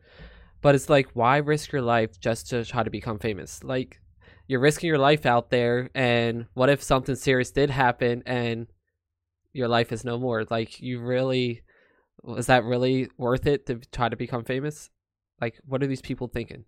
But 0.62 0.74
it's 0.74 0.88
like, 0.88 1.08
why 1.12 1.36
risk 1.38 1.72
your 1.72 1.82
life 1.82 2.18
just 2.18 2.48
to 2.50 2.64
try 2.64 2.82
to 2.82 2.90
become 2.90 3.18
famous? 3.18 3.62
Like, 3.62 4.00
you're 4.46 4.60
risking 4.60 4.88
your 4.88 4.98
life 4.98 5.26
out 5.26 5.50
there, 5.50 5.90
and 5.94 6.46
what 6.54 6.70
if 6.70 6.82
something 6.82 7.16
serious 7.16 7.50
did 7.50 7.70
happen 7.70 8.22
and 8.24 8.68
your 9.52 9.68
life 9.68 9.92
is 9.92 10.04
no 10.04 10.18
more? 10.18 10.44
Like, 10.48 10.80
you 10.80 11.00
really 11.00 11.62
was 12.22 12.46
that 12.46 12.64
really 12.64 13.10
worth 13.18 13.46
it 13.46 13.66
to 13.66 13.74
try 13.92 14.08
to 14.08 14.16
become 14.16 14.44
famous? 14.44 14.88
Like, 15.40 15.60
what 15.66 15.82
are 15.82 15.86
these 15.86 16.00
people 16.00 16.28
thinking? 16.28 16.64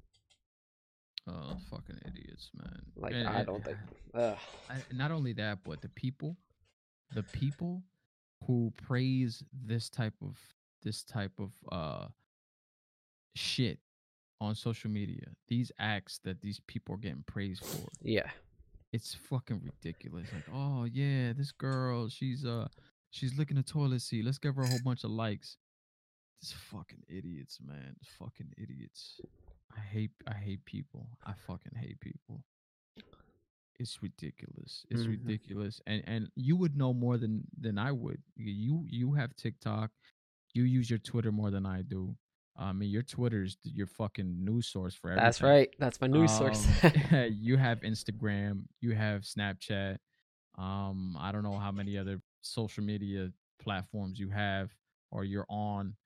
Oh, 1.28 1.56
fucking 1.70 1.98
idiots, 2.06 2.50
man. 2.54 2.82
Like, 2.94 3.14
And- 3.14 3.28
I 3.28 3.42
don't 3.44 3.64
think. 3.64 3.76
I, 4.14 4.36
not 4.92 5.10
only 5.10 5.32
that, 5.34 5.58
but 5.64 5.80
the 5.82 5.88
people, 5.90 6.36
the 7.14 7.22
people 7.24 7.82
who 8.46 8.72
praise 8.82 9.42
this 9.52 9.88
type 9.88 10.14
of 10.22 10.36
this 10.82 11.02
type 11.02 11.32
of 11.40 11.50
uh 11.72 12.06
shit 13.34 13.78
on 14.40 14.54
social 14.54 14.90
media, 14.90 15.26
these 15.48 15.72
acts 15.78 16.18
that 16.24 16.40
these 16.42 16.60
people 16.66 16.94
are 16.94 16.98
getting 16.98 17.24
praised 17.26 17.64
for, 17.64 17.88
Yeah. 18.02 18.30
it's 18.92 19.14
fucking 19.14 19.62
ridiculous. 19.64 20.28
Like, 20.32 20.44
oh 20.52 20.84
yeah, 20.84 21.32
this 21.32 21.52
girl, 21.52 22.08
she's 22.08 22.44
uh 22.44 22.68
she's 23.10 23.36
licking 23.36 23.58
a 23.58 23.62
toilet 23.62 24.02
seat. 24.02 24.24
Let's 24.24 24.38
give 24.38 24.54
her 24.56 24.62
a 24.62 24.68
whole 24.68 24.82
bunch 24.84 25.04
of 25.04 25.10
likes. 25.10 25.56
This 26.42 26.52
fucking 26.52 27.02
idiots, 27.08 27.58
man. 27.66 27.96
Fucking 28.18 28.52
idiots. 28.58 29.18
I 29.76 29.80
hate 29.80 30.10
I 30.26 30.34
hate 30.34 30.64
people. 30.64 31.08
I 31.24 31.34
fucking 31.34 31.74
hate 31.76 32.00
people. 32.00 32.42
It's 33.78 34.02
ridiculous. 34.02 34.86
It's 34.90 35.02
Mhm. 35.02 35.08
ridiculous. 35.10 35.80
And 35.86 36.02
and 36.06 36.30
you 36.34 36.56
would 36.56 36.76
know 36.76 36.94
more 36.94 37.18
than 37.18 37.46
than 37.58 37.78
I 37.78 37.92
would. 37.92 38.22
You 38.36 38.84
you 38.88 39.12
have 39.14 39.36
TikTok. 39.36 39.90
You 40.54 40.64
use 40.64 40.88
your 40.88 40.98
Twitter 40.98 41.30
more 41.30 41.50
than 41.50 41.66
I 41.66 41.82
do. 41.82 42.16
I 42.58 42.72
mean, 42.72 42.88
your 42.88 43.02
Twitter's 43.02 43.58
your 43.64 43.86
fucking 43.86 44.42
news 44.42 44.66
source 44.68 44.94
for 44.94 45.10
everything. 45.10 45.26
That's 45.26 45.42
right. 45.42 45.74
That's 45.78 46.00
my 46.00 46.06
news 46.06 46.32
source. 46.32 46.66
Um, 46.82 46.82
you 47.34 47.58
have 47.58 47.80
Instagram, 47.80 48.66
you 48.80 48.92
have 48.94 49.22
Snapchat. 49.22 49.98
Um, 50.56 51.16
I 51.18 51.32
don't 51.32 51.42
know 51.42 51.58
how 51.58 51.70
many 51.70 51.98
other 51.98 52.22
social 52.40 52.82
media 52.82 53.30
platforms 53.58 54.18
you 54.18 54.30
have 54.30 54.74
or 55.10 55.24
you're 55.24 55.44
on, 55.50 55.96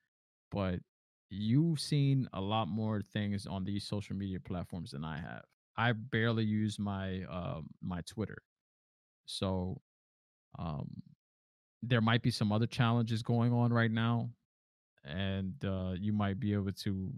but 0.50 0.80
you've 1.30 1.80
seen 1.80 2.28
a 2.32 2.40
lot 2.40 2.68
more 2.68 3.02
things 3.02 3.46
on 3.46 3.64
these 3.64 3.84
social 3.86 4.16
media 4.16 4.40
platforms 4.40 4.90
than 4.92 5.04
I 5.04 5.18
have. 5.20 5.44
I 5.76 5.92
barely 5.92 6.44
use 6.44 6.78
my 6.78 7.24
um 7.24 7.70
my 7.80 8.02
Twitter. 8.02 8.42
So 9.26 9.82
um 10.58 11.02
there 11.82 12.00
might 12.00 12.22
be 12.22 12.30
some 12.30 12.52
other 12.52 12.66
challenges 12.66 13.22
going 13.22 13.52
on 13.52 13.72
right 13.72 13.90
now 13.90 14.30
and 15.04 15.54
uh 15.64 15.94
you 15.98 16.12
might 16.12 16.40
be 16.40 16.52
able 16.54 16.72
to 16.72 17.12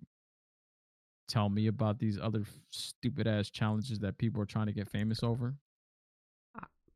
tell 1.29 1.49
me 1.49 1.67
about 1.67 1.99
these 1.99 2.19
other 2.19 2.45
stupid 2.71 3.27
ass 3.27 3.51
challenges 3.51 3.99
that 4.01 4.19
people 4.19 4.43
are 4.43 4.47
trying 4.47 4.67
to 4.67 4.73
get 4.73 4.89
famous 4.89 5.23
over? 5.23 5.57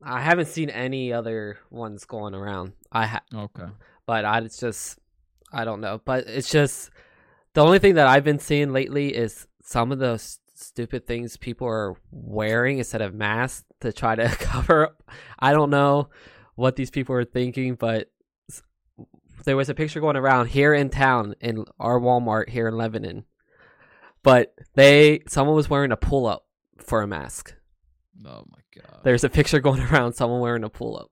I 0.02 0.20
haven't 0.20 0.46
seen 0.46 0.70
any 0.70 1.12
other 1.12 1.59
ones 1.70 2.05
going 2.05 2.35
around. 2.35 2.74
I 2.92 3.07
ha- 3.07 3.24
Okay. 3.35 3.68
but 4.07 4.24
I 4.24 4.38
it's 4.40 4.59
just 4.59 4.98
I 5.52 5.64
don't 5.64 5.81
know. 5.81 6.00
But 6.05 6.26
it's 6.26 6.50
just 6.50 6.90
the 7.57 7.64
only 7.64 7.79
thing 7.79 7.95
that 7.95 8.07
I've 8.07 8.23
been 8.23 8.38
seeing 8.38 8.71
lately 8.71 9.16
is 9.16 9.47
some 9.62 9.90
of 9.90 9.99
those 9.99 10.38
stupid 10.55 11.07
things 11.07 11.38
people 11.38 11.66
are 11.66 11.95
wearing 12.11 12.77
instead 12.77 13.01
of 13.01 13.14
masks 13.14 13.64
to 13.81 13.95
try 13.95 14.14
to 14.14 14.29
cover 14.38 14.88
up. 14.88 15.03
I 15.38 15.53
don't 15.53 15.71
know 15.71 16.11
what 16.55 16.77
these 16.77 16.90
people 16.90 17.14
are 17.14 17.25
thinking, 17.25 17.75
but 17.75 18.11
there 19.47 19.57
was 19.57 19.71
a 19.71 19.75
picture 19.75 20.01
going 20.01 20.16
around 20.16 20.49
here 20.49 20.75
in 20.75 20.90
town 20.90 21.35
in 21.40 21.64
our 21.81 21.99
Walmart 21.99 22.51
here 22.51 22.69
in 22.69 22.77
Lebanon. 22.77 23.25
But 24.23 24.55
they 24.75 25.21
someone 25.27 25.57
was 25.57 25.71
wearing 25.71 25.92
a 25.92 25.97
pull 25.97 26.27
up 26.27 26.45
for 26.77 27.01
a 27.01 27.07
mask. 27.07 27.55
Oh 28.27 28.45
my 28.51 28.59
god. 28.83 29.01
There's 29.03 29.25
a 29.25 29.31
picture 29.31 29.61
going 29.61 29.81
around 29.90 30.12
someone 30.12 30.40
wearing 30.40 30.64
a 30.64 30.69
pull 30.69 30.99
up. 30.99 31.11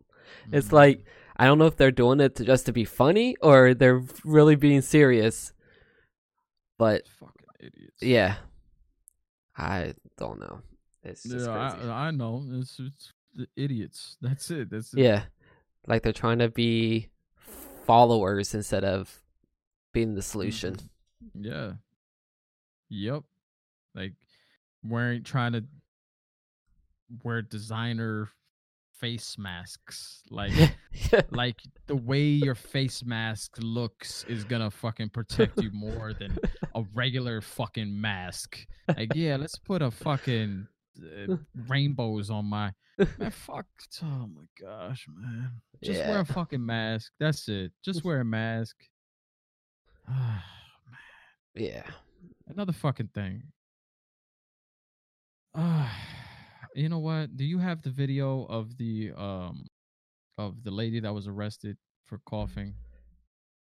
It's 0.53 0.69
Mm, 0.69 0.73
like 0.73 1.07
I 1.39 1.47
don't 1.47 1.59
know 1.59 1.67
if 1.67 1.79
they're 1.79 1.91
doing 1.91 2.21
it 2.21 2.37
to, 2.37 2.45
just 2.45 2.67
to 2.67 2.73
be 2.73 2.85
funny 2.85 3.35
or 3.41 3.73
they're 3.73 4.03
really 4.25 4.57
being 4.57 4.83
serious. 4.83 5.54
But 6.85 7.09
fucking 7.09 7.47
idiots. 7.61 8.03
yeah, 8.03 8.37
I 9.57 9.95
don't 10.19 10.39
know. 10.39 10.61
It's 11.03 11.23
just 11.23 11.47
Yeah, 11.47 11.71
crazy. 11.73 11.89
I, 11.89 12.09
I 12.09 12.11
know. 12.11 12.45
It's, 12.51 12.79
it's 12.79 13.13
the 13.35 13.47
idiots. 13.57 14.17
That's 14.23 14.51
it. 14.51 14.69
That's 14.71 14.93
it. 14.93 15.01
yeah, 15.01 15.23
like 15.87 16.03
they're 16.03 16.13
trying 16.13 16.41
to 16.41 16.49
be 16.51 17.09
followers 17.87 18.55
instead 18.55 18.85
of 18.85 19.23
being 19.93 20.15
the 20.15 20.23
solution. 20.23 20.75
Mm-hmm. 20.75 21.45
Yeah. 21.45 21.73
Yep. 22.91 23.23
like 23.95 24.13
wearing 24.87 25.23
trying 25.23 25.53
to 25.55 25.65
wear 27.23 27.41
designer 27.43 28.29
face 29.05 29.37
masks. 29.37 30.23
Like 30.31 30.53
like 31.31 31.61
the 31.87 31.97
way 31.97 32.23
your 32.23 32.55
face 32.55 33.05
mask 33.05 33.57
looks 33.61 34.25
is 34.29 34.45
gonna 34.45 34.71
fucking 34.71 35.11
protect 35.11 35.63
you 35.63 35.71
more 35.73 36.15
than 36.15 36.39
a 36.75 36.83
regular 36.95 37.43
fucking 37.43 38.01
mask. 38.01 38.67
Like 38.97 39.15
yeah 39.15 39.37
let's 39.37 39.59
put 39.59 39.83
a 39.83 39.91
fucking 39.91 40.67
uh, 40.99 41.37
rainbows 41.69 42.31
on 42.31 42.47
my 42.47 42.73
man 43.19 43.31
fuck 43.31 43.67
oh 44.03 44.27
my 44.27 44.45
gosh 44.59 45.07
man. 45.15 45.51
Just 45.83 46.01
wear 46.01 46.21
a 46.21 46.25
fucking 46.25 46.65
mask. 46.65 47.13
That's 47.21 47.47
it. 47.49 47.73
Just 47.85 48.05
wear 48.05 48.21
a 48.21 48.25
mask. 48.25 48.77
Oh, 50.07 50.43
man. 51.55 51.65
yeah. 51.67 51.83
another 52.47 52.75
fucking 52.75 53.09
thing. 53.15 53.45
Uh, 55.55 55.89
you 56.75 56.89
know 56.89 56.99
what? 56.99 57.37
Do 57.37 57.45
you 57.45 57.59
have 57.59 57.83
the 57.83 57.91
video 57.91 58.45
of 58.45 58.77
the 58.77 59.13
um 59.17 59.67
of 60.39 60.63
the 60.65 60.71
lady 60.71 61.01
that 61.01 61.13
was 61.15 61.27
arrested 61.27 61.77
for 62.05 62.19
coughing? 62.27 62.75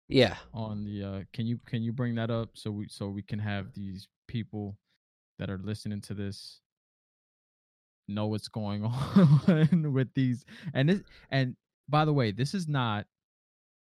Yeah. 0.08 0.36
on 0.54 0.84
the 0.84 1.04
uh 1.04 1.22
can 1.32 1.46
you 1.46 1.60
can 1.66 1.82
you 1.84 1.94
bring 1.94 2.16
that 2.16 2.30
up 2.30 2.50
so 2.54 2.70
we 2.70 2.88
so 2.90 3.08
we 3.08 3.22
can 3.22 3.40
have 3.40 3.74
these 3.74 4.10
people 4.28 4.78
that 5.40 5.50
are 5.50 5.60
listening 5.64 6.02
to 6.02 6.14
this 6.14 6.60
know 8.10 8.28
what's 8.28 8.50
going 8.50 8.84
on 9.48 9.94
with 9.94 10.14
these 10.14 10.44
and 10.74 10.90
this 10.90 11.02
and 11.30 11.56
by 11.88 12.04
the 12.04 12.12
way 12.12 12.32
this 12.32 12.54
is 12.54 12.68
not 12.68 13.06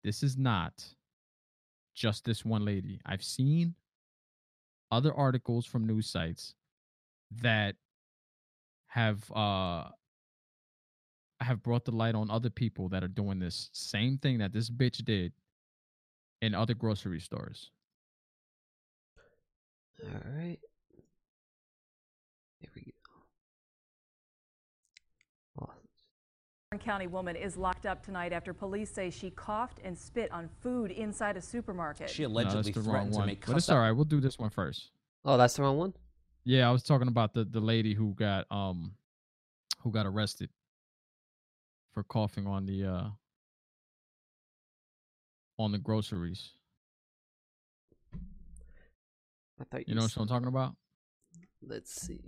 this 0.05 0.22
is 0.22 0.37
not 0.37 0.72
just 1.94 2.24
this 2.24 2.44
one 2.44 2.64
lady. 2.64 3.00
I've 3.07 3.22
seen 3.22 3.74
other 4.90 5.14
articles 5.14 5.64
from 5.64 5.87
news 5.87 6.09
sites 6.11 6.55
that 7.40 7.77
have 8.94 9.28
uh 9.33 9.85
have 11.40 11.62
brought 11.64 11.85
the 11.85 11.90
light 11.90 12.14
on 12.14 12.30
other 12.30 12.48
people 12.48 12.88
that 12.88 13.02
are 13.02 13.09
doing 13.09 13.40
this 13.40 13.68
same 13.72 14.16
thing 14.18 14.38
that 14.38 14.52
this 14.52 14.70
bitch 14.70 15.04
did 15.04 15.33
in 16.40 16.54
other 16.54 16.74
grocery 16.74 17.18
stores. 17.20 17.72
All 20.04 20.11
right. 20.37 20.59
Here 22.61 22.70
we 22.76 22.83
go. 22.83 22.90
Oh, 25.61 26.78
County 26.78 27.09
woman 27.09 27.35
is 27.35 27.57
locked 27.57 27.85
up 27.87 28.04
tonight 28.04 28.33
after 28.33 28.52
police 28.54 28.90
say 28.90 29.11
she 29.11 29.30
coughed 29.30 29.80
and 29.85 29.98
spit 29.98 30.30
on 30.30 30.48
food 30.61 30.92
inside 30.92 31.37
a 31.37 31.40
supermarket. 31.42 32.09
She 32.11 32.22
allegedly 32.22 32.70
that's 32.72 32.74
the 32.74 32.80
wrong 32.92 32.92
threatened 32.92 33.12
to 33.14 33.18
one. 33.18 33.26
make 33.26 33.40
But 33.46 33.57
it's 33.57 33.66
cuss 33.66 33.70
all 33.70 33.78
out- 33.78 33.80
right. 33.83 33.90
We'll 33.92 34.04
do 34.04 34.20
this 34.20 34.38
one 34.38 34.50
first. 34.50 34.90
oh, 35.24 35.37
that's 35.37 35.57
the 35.57 35.62
wrong 35.62 35.78
one. 35.78 35.94
Yeah, 36.44 36.68
I 36.68 36.72
was 36.72 36.83
talking 36.83 37.09
about 37.09 37.33
the 37.33 37.44
the 37.44 37.61
lady 37.61 37.94
who 37.94 38.14
got 38.14 38.46
um 38.50 38.92
who 39.80 39.90
got 39.90 40.07
arrested 40.07 40.50
for 41.92 42.02
coughing 42.02 42.46
on 42.46 42.66
the 42.66 42.85
uh 42.85 43.09
on 45.59 45.72
the 45.72 45.78
groceries. 45.78 46.50
I 49.61 49.64
thought 49.70 49.88
You 49.88 49.94
know 49.94 50.04
s- 50.04 50.16
what 50.16 50.22
I'm 50.22 50.28
talking 50.28 50.48
about? 50.48 50.76
Let's 51.62 51.92
see. 51.92 52.20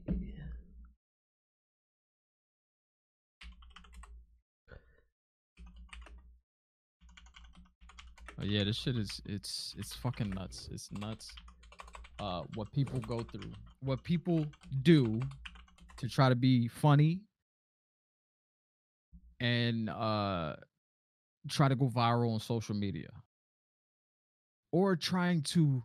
Uh, 8.41 8.45
yeah, 8.45 8.65
this 8.65 8.77
shit 8.77 8.97
is 8.97 9.21
it's 9.27 9.75
it's 9.79 9.95
fucking 9.95 10.31
nuts. 10.31 10.69
It's 10.73 10.91
nuts. 10.93 11.33
Uh, 12.19 12.43
what 12.55 12.73
people 12.73 12.99
go 13.01 13.21
through, 13.23 13.51
what 13.81 14.03
people 14.03 14.47
do 14.83 15.21
to 15.99 16.09
try 16.09 16.29
to 16.29 16.35
be 16.35 16.69
funny 16.69 17.21
and 19.41 19.91
uh 19.91 20.57
try 21.49 21.69
to 21.69 21.77
go 21.77 21.89
viral 21.89 22.35
on 22.35 22.41
social 22.41 22.75
media, 22.75 23.11
or 24.73 24.97
trying 24.97 25.43
to 25.43 25.85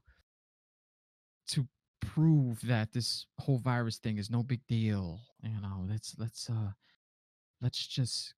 to 1.47 1.67
prove 1.99 2.59
that 2.61 2.91
this 2.93 3.25
whole 3.39 3.59
virus 3.59 3.97
thing 3.97 4.17
is 4.17 4.29
no 4.29 4.41
big 4.43 4.65
deal. 4.67 5.19
You 5.43 5.61
know, 5.61 5.85
let's 5.87 6.15
let's 6.17 6.49
uh 6.49 6.71
let's 7.61 7.85
just 7.87 8.33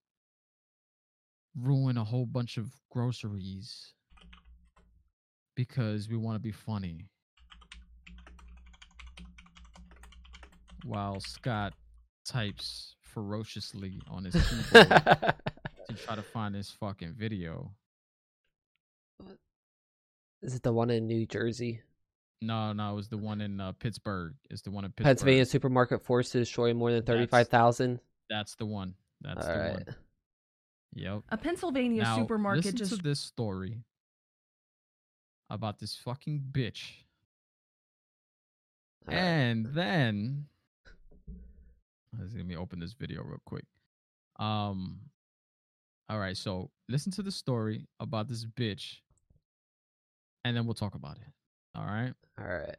ruin 1.55 1.97
a 1.97 2.03
whole 2.03 2.25
bunch 2.25 2.57
of 2.57 2.73
groceries 2.89 3.93
because 5.55 6.09
we 6.09 6.17
want 6.17 6.35
to 6.35 6.39
be 6.39 6.51
funny. 6.51 7.07
While 10.85 11.19
Scott 11.19 11.73
types 12.25 12.95
ferociously 13.01 14.01
on 14.09 14.25
his 14.25 14.33
keyboard 14.33 14.89
to 15.89 15.95
try 15.95 16.15
to 16.15 16.21
find 16.21 16.55
this 16.55 16.71
fucking 16.71 17.15
video. 17.17 17.71
Is 20.41 20.55
it 20.55 20.63
the 20.63 20.73
one 20.73 20.89
in 20.89 21.07
New 21.07 21.25
Jersey? 21.25 21.81
No, 22.41 22.73
no, 22.73 22.91
it 22.91 22.95
was 22.95 23.07
the 23.07 23.17
one 23.17 23.39
in 23.39 23.61
uh, 23.61 23.71
Pittsburgh. 23.73 24.33
It's 24.49 24.61
the 24.61 24.71
one 24.71 24.83
in 24.83 24.91
Pittsburgh. 24.91 25.05
Pennsylvania 25.05 25.45
supermarket 25.45 26.01
forces 26.01 26.31
to 26.33 26.39
destroy 26.39 26.73
more 26.73 26.91
than 26.91 27.03
thirty-five 27.03 27.47
thousand. 27.47 28.01
That's 28.29 28.55
the 28.55 28.65
one. 28.65 28.95
That's 29.21 29.45
All 29.45 29.53
the 29.53 29.59
right. 29.59 29.71
one. 29.71 29.95
Yep. 30.95 31.21
A 31.29 31.37
Pennsylvania 31.37 32.03
now, 32.03 32.17
supermarket 32.17 32.65
listen 32.65 32.77
just 32.77 32.97
to 32.97 33.01
this 33.01 33.19
story 33.19 33.77
about 35.49 35.79
this 35.79 35.95
fucking 35.95 36.43
bitch. 36.51 36.91
All 39.07 39.13
right. 39.13 39.23
And 39.23 39.65
then 39.67 40.45
let's 40.45 40.52
let 42.19 42.45
me 42.45 42.55
open 42.55 42.79
this 42.79 42.93
video 42.93 43.23
real 43.23 43.41
quick. 43.45 43.65
Um 44.39 44.99
all 46.09 46.19
right, 46.19 46.35
so 46.37 46.69
listen 46.89 47.11
to 47.13 47.23
the 47.23 47.31
story 47.31 47.87
about 47.99 48.27
this 48.27 48.45
bitch 48.45 48.97
and 50.45 50.55
then 50.55 50.65
we'll 50.65 50.73
talk 50.73 50.95
about 50.95 51.17
it. 51.17 51.33
All 51.75 51.85
right? 51.85 52.13
All 52.39 52.47
right. 52.47 52.75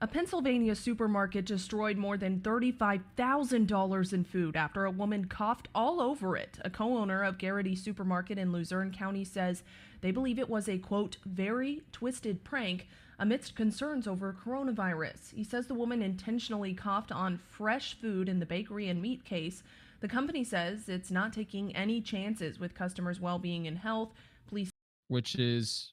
A 0.00 0.06
Pennsylvania 0.08 0.74
supermarket 0.74 1.46
destroyed 1.46 1.96
more 1.96 2.16
than 2.16 2.40
$35,000 2.40 4.12
in 4.12 4.24
food 4.24 4.56
after 4.56 4.84
a 4.84 4.90
woman 4.90 5.26
coughed 5.26 5.68
all 5.76 6.00
over 6.00 6.36
it. 6.36 6.58
A 6.64 6.70
co 6.70 6.98
owner 6.98 7.22
of 7.22 7.38
Gerrity 7.38 7.78
Supermarket 7.78 8.36
in 8.36 8.50
Luzerne 8.50 8.90
County 8.90 9.22
says 9.22 9.62
they 10.00 10.10
believe 10.10 10.40
it 10.40 10.50
was 10.50 10.68
a, 10.68 10.78
quote, 10.78 11.18
very 11.24 11.82
twisted 11.92 12.42
prank 12.42 12.88
amidst 13.22 13.54
concerns 13.54 14.08
over 14.08 14.36
coronavirus. 14.44 15.32
He 15.32 15.44
says 15.44 15.68
the 15.68 15.74
woman 15.74 16.02
intentionally 16.02 16.74
coughed 16.74 17.12
on 17.12 17.38
fresh 17.38 17.96
food 18.00 18.28
in 18.28 18.40
the 18.40 18.46
bakery 18.46 18.88
and 18.88 19.00
meat 19.00 19.24
case. 19.24 19.62
The 20.00 20.08
company 20.08 20.42
says 20.42 20.88
it's 20.88 21.12
not 21.12 21.32
taking 21.32 21.74
any 21.76 22.00
chances 22.00 22.58
with 22.58 22.74
customers' 22.74 23.20
well 23.20 23.38
being 23.38 23.68
and 23.68 23.78
health. 23.78 24.10
Police 24.48 24.70
Which 25.06 25.36
is 25.36 25.92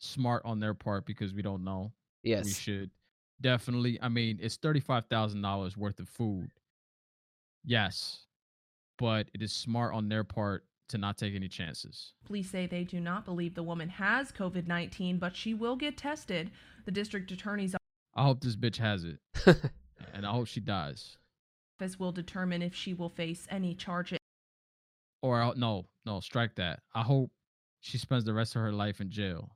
smart 0.00 0.42
on 0.44 0.58
their 0.58 0.74
part 0.74 1.06
because 1.06 1.32
we 1.32 1.40
don't 1.40 1.62
know. 1.62 1.92
Yes. 2.24 2.46
We 2.46 2.52
should 2.52 2.90
definitely 3.40 4.02
I 4.02 4.08
mean, 4.08 4.40
it's 4.42 4.58
$35,000 4.58 5.76
worth 5.76 6.00
of 6.00 6.08
food. 6.08 6.50
Yes. 7.64 8.26
But 8.98 9.28
it 9.34 9.40
is 9.40 9.52
smart 9.52 9.94
on 9.94 10.08
their 10.08 10.24
part 10.24 10.64
to 10.90 10.98
not 10.98 11.16
take 11.18 11.34
any 11.34 11.48
chances. 11.48 12.12
Police 12.24 12.50
say 12.50 12.66
they 12.66 12.84
do 12.84 13.00
not 13.00 13.24
believe 13.24 13.54
the 13.54 13.62
woman 13.62 13.88
has 13.88 14.30
COVID 14.32 14.66
19, 14.66 15.18
but 15.18 15.34
she 15.34 15.54
will 15.54 15.76
get 15.76 15.96
tested. 15.96 16.50
The 16.84 16.92
district 16.92 17.30
attorney's 17.30 17.74
I 18.14 18.24
hope 18.24 18.40
this 18.40 18.56
bitch 18.56 18.76
has 18.76 19.04
it 19.04 19.18
and 20.12 20.26
I 20.26 20.32
hope 20.32 20.46
she 20.46 20.60
dies. 20.60 21.16
office 21.80 21.98
will 21.98 22.12
determine 22.12 22.62
if 22.62 22.74
she 22.74 22.92
will 22.92 23.08
face 23.08 23.46
any 23.50 23.74
charges. 23.74 24.18
Or 25.22 25.40
I'll, 25.40 25.54
no, 25.54 25.86
no, 26.04 26.20
strike 26.20 26.54
that. 26.56 26.80
I 26.94 27.02
hope 27.02 27.30
she 27.80 27.98
spends 27.98 28.24
the 28.24 28.34
rest 28.34 28.56
of 28.56 28.62
her 28.62 28.72
life 28.72 29.00
in 29.00 29.10
jail. 29.10 29.50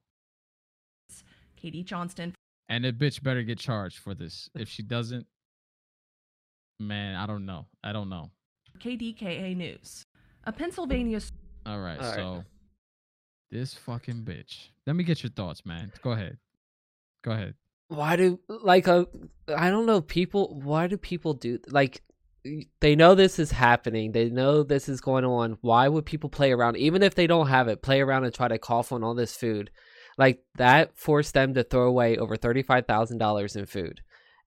Katie 1.56 1.82
Johnston, 1.82 2.34
And 2.68 2.84
that 2.84 2.98
bitch 2.98 3.22
better 3.22 3.42
get 3.42 3.58
charged 3.58 3.98
for 3.98 4.14
this. 4.14 4.50
If 4.54 4.68
she 4.68 4.82
doesn't, 4.82 5.26
man, 6.78 7.16
I 7.16 7.26
don't 7.26 7.46
know. 7.46 7.66
I 7.82 7.92
don't 7.92 8.08
know. 8.08 8.30
KDKA 8.78 9.56
News. 9.56 10.04
A 10.46 10.52
Pennsylvania 10.52 11.20
All 11.66 11.80
right, 11.80 11.98
All 11.98 12.06
right. 12.06 12.14
so 12.16 12.44
this 13.50 13.74
fucking 13.74 14.22
bitch. 14.24 14.68
Let 14.86 14.96
me 14.96 15.04
get 15.04 15.22
your 15.22 15.30
thoughts, 15.30 15.64
man. 15.64 15.92
Go 16.02 16.10
ahead. 16.12 16.38
Go 17.22 17.30
ahead. 17.32 17.54
why 17.88 18.16
do 18.16 18.38
like 18.48 18.86
uh, 18.88 19.04
I 19.56 19.70
don't 19.70 19.86
know 19.86 20.00
people 20.00 20.60
why 20.62 20.86
do 20.88 20.96
people 20.96 21.34
do 21.34 21.58
like 21.68 22.02
they 22.80 22.94
know 22.94 23.14
this 23.14 23.38
is 23.38 23.50
happening 23.52 24.12
they 24.12 24.28
know 24.28 24.62
this 24.62 24.88
is 24.88 25.00
going 25.00 25.24
on 25.24 25.56
why 25.62 25.88
would 25.88 26.04
people 26.04 26.28
play 26.28 26.52
around 26.52 26.76
even 26.76 27.02
if 27.02 27.14
they 27.14 27.26
don't 27.26 27.48
have 27.48 27.68
it 27.68 27.80
play 27.80 28.02
around 28.02 28.24
and 28.24 28.34
try 28.34 28.48
to 28.48 28.58
cough 28.58 28.92
on 28.92 29.02
all 29.02 29.14
this 29.14 29.34
food 29.34 29.70
like 30.18 30.42
that 30.56 30.94
forced 30.94 31.32
them 31.32 31.54
to 31.54 31.62
throw 31.64 31.86
away 31.88 32.18
over 32.18 32.36
$35,000 32.36 33.56
in 33.56 33.64
food 33.66 34.02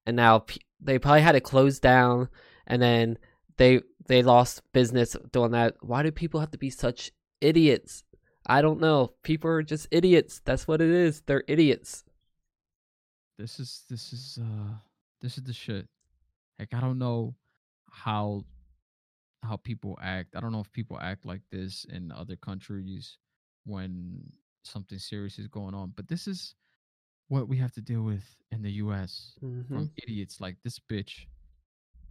and 0.06 0.16
now 0.16 0.38
p- 0.40 0.60
they 0.80 0.98
probably 0.98 1.22
had 1.22 1.32
to 1.32 1.40
close 1.40 1.80
down 1.80 2.28
and 2.68 2.80
then 2.80 3.18
they 3.58 3.80
they 4.06 4.22
lost 4.22 4.62
business 4.72 5.14
doing 5.32 5.50
that 5.52 5.74
why 5.80 6.02
do 6.02 6.10
people 6.10 6.40
have 6.40 6.50
to 6.50 6.58
be 6.58 6.70
such 6.70 7.12
idiots 7.40 8.02
I 8.46 8.62
don't 8.62 8.80
know 8.80 9.12
people 9.22 9.50
are 9.50 9.62
just 9.62 9.86
idiots 9.90 10.40
that's 10.44 10.66
what 10.66 10.80
it 10.80 10.88
is 10.90 11.20
they're 11.26 11.44
idiots 11.46 12.04
This 13.38 13.60
is 13.60 13.84
this 13.88 14.12
is 14.12 14.38
uh 14.42 14.74
This 15.20 15.36
is 15.38 15.44
the 15.44 15.52
shit. 15.52 15.86
Like 16.58 16.72
I 16.74 16.80
don't 16.80 16.98
know 16.98 17.34
how 17.90 18.44
how 19.42 19.56
people 19.56 19.98
act. 20.02 20.34
I 20.34 20.40
don't 20.40 20.50
know 20.52 20.60
if 20.60 20.72
people 20.72 20.98
act 20.98 21.24
like 21.24 21.42
this 21.50 21.84
in 21.86 22.10
other 22.10 22.34
countries 22.36 23.18
when 23.64 24.32
something 24.64 24.98
serious 24.98 25.38
is 25.38 25.46
going 25.46 25.74
on, 25.74 25.92
but 25.94 26.08
this 26.08 26.26
is 26.26 26.54
what 27.28 27.46
we 27.48 27.56
have 27.58 27.72
to 27.74 27.80
deal 27.80 28.02
with 28.02 28.24
in 28.50 28.62
the 28.62 28.72
US 28.84 29.38
Mhm. 29.42 29.66
from 29.68 29.90
idiots 30.02 30.40
like 30.40 30.56
this 30.64 30.78
bitch. 30.80 31.26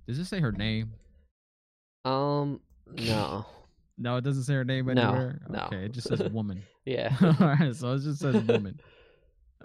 Does 0.08 0.20
it 0.20 0.26
say 0.26 0.40
her 0.40 0.52
name? 0.54 0.94
Um, 2.06 2.62
no. 2.96 3.46
No, 4.00 4.18
it 4.18 4.24
doesn't 4.24 4.44
say 4.44 4.54
her 4.54 4.64
name 4.64 4.86
No, 4.86 4.92
anywhere. 4.92 5.42
no. 5.50 5.62
Okay, 5.62 5.86
it 5.86 5.92
just 5.92 6.08
says 6.10 6.22
woman. 6.32 6.62
Yeah. 6.86 7.16
All 7.20 7.48
right, 7.48 7.76
so 7.76 7.94
it 7.94 8.02
just 8.02 8.20
says 8.20 8.36
woman. 8.44 8.80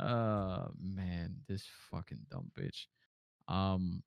Uh 0.01 0.69
man, 0.81 1.35
this 1.47 1.67
fucking 1.91 2.21
dumb 2.31 2.51
bitch. 2.59 2.87
Um 3.47 4.03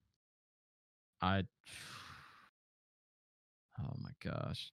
I 1.21 1.43
Oh 3.79 3.93
my 4.01 4.09
gosh. 4.23 4.71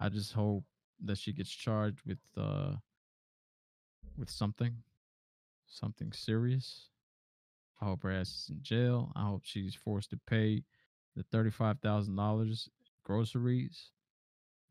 I 0.00 0.08
just 0.08 0.32
hope 0.32 0.64
that 1.04 1.18
she 1.18 1.32
gets 1.32 1.50
charged 1.50 2.00
with 2.04 2.18
uh 2.36 2.72
with 4.18 4.30
something. 4.30 4.74
Something 5.68 6.10
serious. 6.12 6.88
I 7.80 7.84
hope 7.84 8.02
her 8.02 8.10
ass 8.10 8.28
is 8.30 8.48
in 8.50 8.58
jail. 8.60 9.12
I 9.14 9.26
hope 9.28 9.42
she's 9.44 9.76
forced 9.76 10.10
to 10.10 10.18
pay 10.26 10.64
the 11.18 11.24
thirty-five 11.32 11.78
thousand 11.80 12.16
dollars 12.16 12.68
groceries 13.04 13.90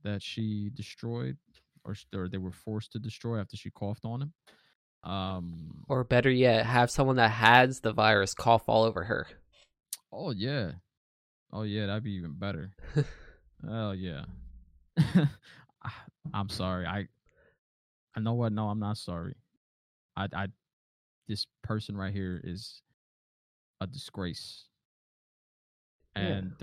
that 0.04 0.22
she 0.22 0.72
destroyed 0.74 1.38
or, 1.84 1.96
or 2.16 2.28
they 2.30 2.38
were 2.38 2.52
forced 2.52 2.92
to 2.94 3.00
destroy 3.00 3.40
after 3.40 3.58
she 3.58 3.70
coughed 3.72 4.06
on 4.06 4.22
him. 4.24 4.34
Um 5.04 5.84
Or 5.88 6.04
better 6.04 6.30
yet, 6.32 6.66
have 6.66 6.90
someone 6.90 7.18
that 7.18 7.32
has 7.32 7.82
the 7.82 7.94
virus 7.94 8.34
cough 8.34 8.64
all 8.68 8.84
over 8.84 9.04
her. 9.06 9.28
oh 10.12 10.32
yeah. 10.32 10.72
Oh 11.52 11.64
yeah, 11.64 11.86
that'd 11.88 12.04
be 12.04 12.12
even 12.14 12.34
better. 12.34 12.72
oh 13.70 13.92
yeah. 13.92 14.26
I- 14.98 15.30
I'm 16.34 16.50
sorry. 16.50 16.86
I 16.86 17.08
I 18.16 18.20
know 18.20 18.34
what? 18.34 18.52
No, 18.54 18.70
I'm 18.70 18.80
not 18.80 18.98
sorry. 18.98 19.36
I 20.16 20.28
I 20.34 20.48
this 21.28 21.46
person 21.64 21.96
right 21.98 22.14
here 22.14 22.40
is 22.44 22.82
a 23.82 23.88
disgrace. 23.88 24.66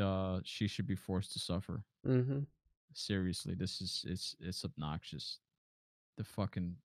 Uh 0.01 0.41
she 0.45 0.67
should 0.69 0.87
be 0.87 0.95
forced 0.97 1.33
to 1.33 1.39
suffer. 1.39 1.85
Mm-hmm. 2.07 2.41
seriously 2.93 3.55
this 3.55 3.81
is 3.81 4.05
it's 4.09 4.37
it's 4.41 4.65
obnoxious 4.65 5.39
the 6.17 6.25
fucking 6.25 6.77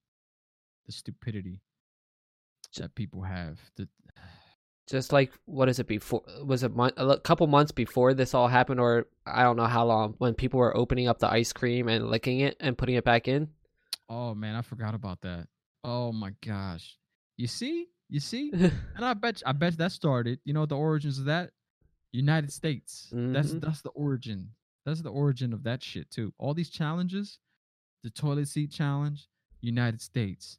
the 0.85 0.91
stupidity 0.91 1.61
that 2.77 2.95
people 2.95 3.21
have 3.23 3.59
the 3.75 3.87
Just 4.89 5.11
like 5.11 5.31
what 5.45 5.69
is 5.69 5.77
it 5.79 5.87
before? 5.87 6.23
Was 6.43 6.63
it 6.63 6.75
mon- 6.75 6.93
a 6.97 7.19
couple 7.19 7.45
months 7.47 7.71
before 7.71 8.15
this 8.15 8.33
all 8.33 8.47
happened, 8.47 8.79
or 8.79 9.05
I 9.25 9.43
don't 9.43 9.55
know 9.55 9.67
how 9.67 9.85
long 9.85 10.15
when 10.17 10.33
people 10.33 10.59
were 10.59 10.75
opening 10.75 11.07
up 11.07 11.19
the 11.19 11.29
ice 11.29 11.53
cream 11.53 11.87
and 11.87 12.09
licking 12.09 12.39
it 12.39 12.57
and 12.59 12.75
putting 12.77 12.95
it 12.95 13.03
back 13.03 13.27
in? 13.27 13.49
oh 14.11 14.33
man 14.33 14.55
i 14.55 14.61
forgot 14.63 14.95
about 14.95 15.21
that 15.21 15.45
oh 15.83 16.11
my 16.11 16.31
gosh 16.43 16.97
you 17.37 17.45
see 17.45 17.85
you 18.09 18.19
see 18.19 18.49
and 18.53 19.05
i 19.05 19.13
bet 19.13 19.43
i 19.45 19.51
bet 19.51 19.77
that 19.77 19.91
started 19.91 20.39
you 20.45 20.51
know 20.51 20.65
the 20.65 20.75
origins 20.75 21.19
of 21.19 21.25
that 21.25 21.51
united 22.11 22.51
states 22.51 23.09
that's 23.11 23.51
Mhm. 23.53 23.61
that's 23.61 23.81
the 23.81 23.89
origin 23.89 24.49
that's 24.85 25.01
the 25.01 25.09
origin 25.11 25.53
of 25.53 25.63
that 25.63 25.83
shit 25.83 26.09
too 26.09 26.33
all 26.37 26.53
these 26.53 26.69
challenges 26.69 27.39
the 28.03 28.09
toilet 28.09 28.47
seat 28.47 28.71
challenge 28.71 29.27
united 29.61 30.01
states 30.01 30.57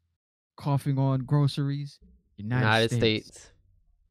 coughing 0.57 0.99
on 0.99 1.21
groceries 1.25 1.99
united, 2.37 2.65
United 2.65 2.91
states. 2.91 3.27
States. 3.27 3.51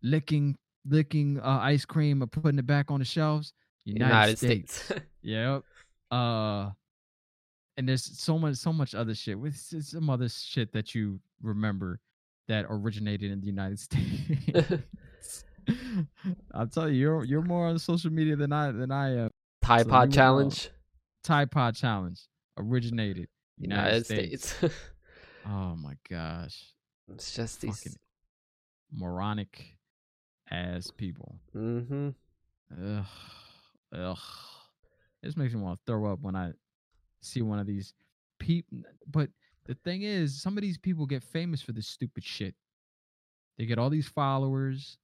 licking 0.04 0.58
licking 0.86 1.40
uh, 1.40 1.60
ice 1.62 1.86
cream 1.86 2.22
or 2.24 2.28
putting 2.28 2.58
it 2.60 2.66
back 2.66 2.90
on 2.90 3.00
the 3.00 3.06
shelves. 3.06 3.54
United, 3.86 4.08
United 4.14 4.38
States. 4.38 4.74
States. 4.84 5.02
Yep. 5.22 5.64
Uh, 6.12 6.72
and 7.78 7.88
there's 7.88 8.04
so 8.04 8.40
much 8.40 8.56
so 8.56 8.72
much 8.74 8.96
other 8.96 9.14
shit 9.14 9.38
with 9.40 9.56
some 9.56 10.10
other 10.10 10.30
shit 10.30 10.72
that 10.74 10.96
you 10.96 11.20
remember 11.42 12.00
that 12.48 12.66
originated 12.70 13.30
in 13.32 13.40
the 13.42 13.46
United 13.48 13.78
States. 13.88 14.74
I'll 16.54 16.68
tell 16.68 16.90
you, 16.90 16.96
you're 16.96 17.24
you're 17.26 17.42
more 17.42 17.68
on 17.68 17.80
social 17.80 18.12
media 18.12 18.36
than 18.36 18.52
I 18.54 18.72
than 18.72 18.92
I 18.92 19.16
am. 19.26 19.30
Tide 19.62 19.86
So 19.86 19.90
Pod 19.90 19.92
you 19.92 20.00
would 20.00 20.10
know. 20.10 20.16
Challenge. 20.16 20.70
Tide 21.24 21.52
Pod 21.52 21.76
Challenge 21.76 22.20
originated 22.58 23.28
United, 23.58 23.86
United 23.86 24.06
States. 24.06 24.50
States. 24.54 24.76
Oh 25.46 25.76
my 25.78 25.94
gosh, 26.10 26.74
it's 27.12 27.34
just 27.34 27.62
these. 27.62 27.76
fucking 27.80 27.96
moronic 28.94 29.78
ass 30.52 30.92
people. 30.96 31.40
Mm-hmm. 31.56 32.10
Ugh, 32.84 33.06
ugh. 33.96 34.18
This 35.24 35.38
makes 35.38 35.54
me 35.54 35.62
want 35.62 35.80
to 35.80 35.92
throw 35.92 36.12
up 36.12 36.20
when 36.22 36.36
I 36.36 36.52
see 37.22 37.42
one 37.42 37.58
of 37.58 37.66
these 37.66 37.94
people. 38.38 38.80
But 39.10 39.30
the 39.66 39.76
thing 39.76 40.04
is, 40.04 40.42
some 40.42 40.58
of 40.58 40.62
these 40.62 40.78
people 40.78 41.06
get 41.06 41.24
famous 41.24 41.62
for 41.62 41.72
this 41.72 41.88
stupid 41.88 42.24
shit. 42.24 42.54
They 43.58 43.66
get 43.66 43.80
all 43.80 43.90
these 43.90 44.08
followers. 44.08 44.98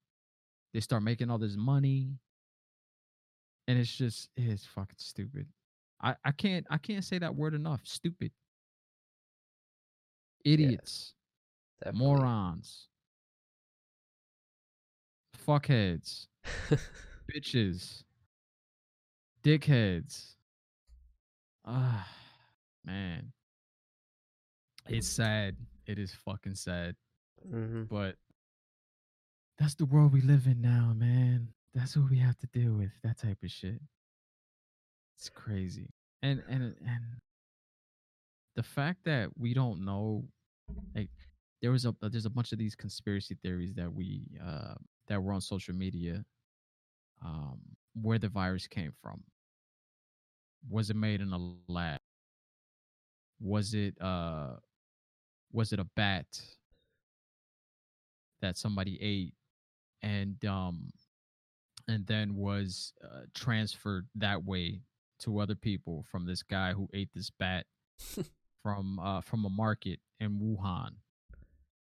They 0.75 0.81
start 0.81 1.03
making 1.03 1.31
all 1.31 1.37
this 1.37 1.55
money, 1.55 2.09
and 3.65 3.79
it's 3.79 3.95
just 3.95 4.27
it's 4.35 4.65
fucking 4.65 4.97
stupid. 4.97 5.47
I 6.01 6.15
I 6.25 6.33
can't 6.33 6.65
I 6.69 6.77
can't 6.77 7.05
say 7.05 7.17
that 7.17 7.33
word 7.33 7.53
enough. 7.53 7.79
Stupid. 7.85 8.33
Idiots, 10.43 11.13
morons, 11.93 12.89
fuckheads, 15.47 16.27
bitches, 17.33 18.03
dickheads. 19.41 20.35
Ah, 21.63 22.05
man. 22.83 23.31
It's 24.89 25.07
sad. 25.07 25.55
It 25.87 25.99
is 25.99 26.13
fucking 26.25 26.55
sad. 26.55 26.97
mm-hmm. 27.49 27.83
But 27.83 28.17
that's 29.57 29.75
the 29.75 29.85
world 29.85 30.13
we 30.13 30.21
live 30.21 30.47
in 30.47 30.61
now, 30.61 30.93
man. 30.95 31.49
That's 31.73 31.95
what 31.95 32.09
we 32.09 32.19
have 32.19 32.37
to 32.39 32.47
deal 32.47 32.73
with. 32.73 32.91
That 33.03 33.17
type 33.19 33.37
of 33.43 33.51
shit. 33.51 33.79
It's 35.17 35.29
crazy. 35.29 35.89
And 36.21 36.43
and 36.49 36.63
and 36.63 37.03
the 38.55 38.63
fact 38.63 38.99
that 39.05 39.29
we 39.37 39.53
don't 39.53 39.83
know 39.83 40.25
like 40.95 41.09
there 41.61 41.71
was 41.71 41.85
a 41.85 41.95
there's 42.01 42.25
a 42.25 42.29
bunch 42.29 42.51
of 42.51 42.57
these 42.57 42.75
conspiracy 42.75 43.37
theories 43.43 43.73
that 43.75 43.93
we 43.93 44.25
uh 44.45 44.75
that 45.07 45.21
were 45.21 45.33
on 45.33 45.41
social 45.41 45.75
media 45.75 46.23
um 47.23 47.59
where 48.01 48.19
the 48.19 48.29
virus 48.29 48.67
came 48.67 48.91
from 49.01 49.23
was 50.69 50.89
it 50.89 50.95
made 50.95 51.21
in 51.21 51.31
a 51.31 51.71
lab 51.71 51.99
was 53.39 53.73
it 53.73 53.99
uh 54.01 54.55
was 55.51 55.71
it 55.71 55.79
a 55.79 55.87
bat 55.95 56.25
that 58.41 58.57
somebody 58.57 58.97
ate 59.01 59.33
and 60.05 60.45
um 60.45 60.91
and 61.87 62.07
then 62.07 62.35
was 62.35 62.93
uh, 63.03 63.21
transferred 63.33 64.07
that 64.15 64.43
way 64.43 64.81
to 65.19 65.39
other 65.39 65.55
people 65.55 66.05
from 66.09 66.25
this 66.25 66.41
guy 66.43 66.73
who 66.73 66.87
ate 66.93 67.09
this 67.13 67.29
bat 67.29 67.65
from 68.63 68.99
uh 68.99 69.21
from 69.21 69.43
a 69.43 69.49
market 69.49 69.99
in 70.19 70.39
Wuhan. 70.39 70.91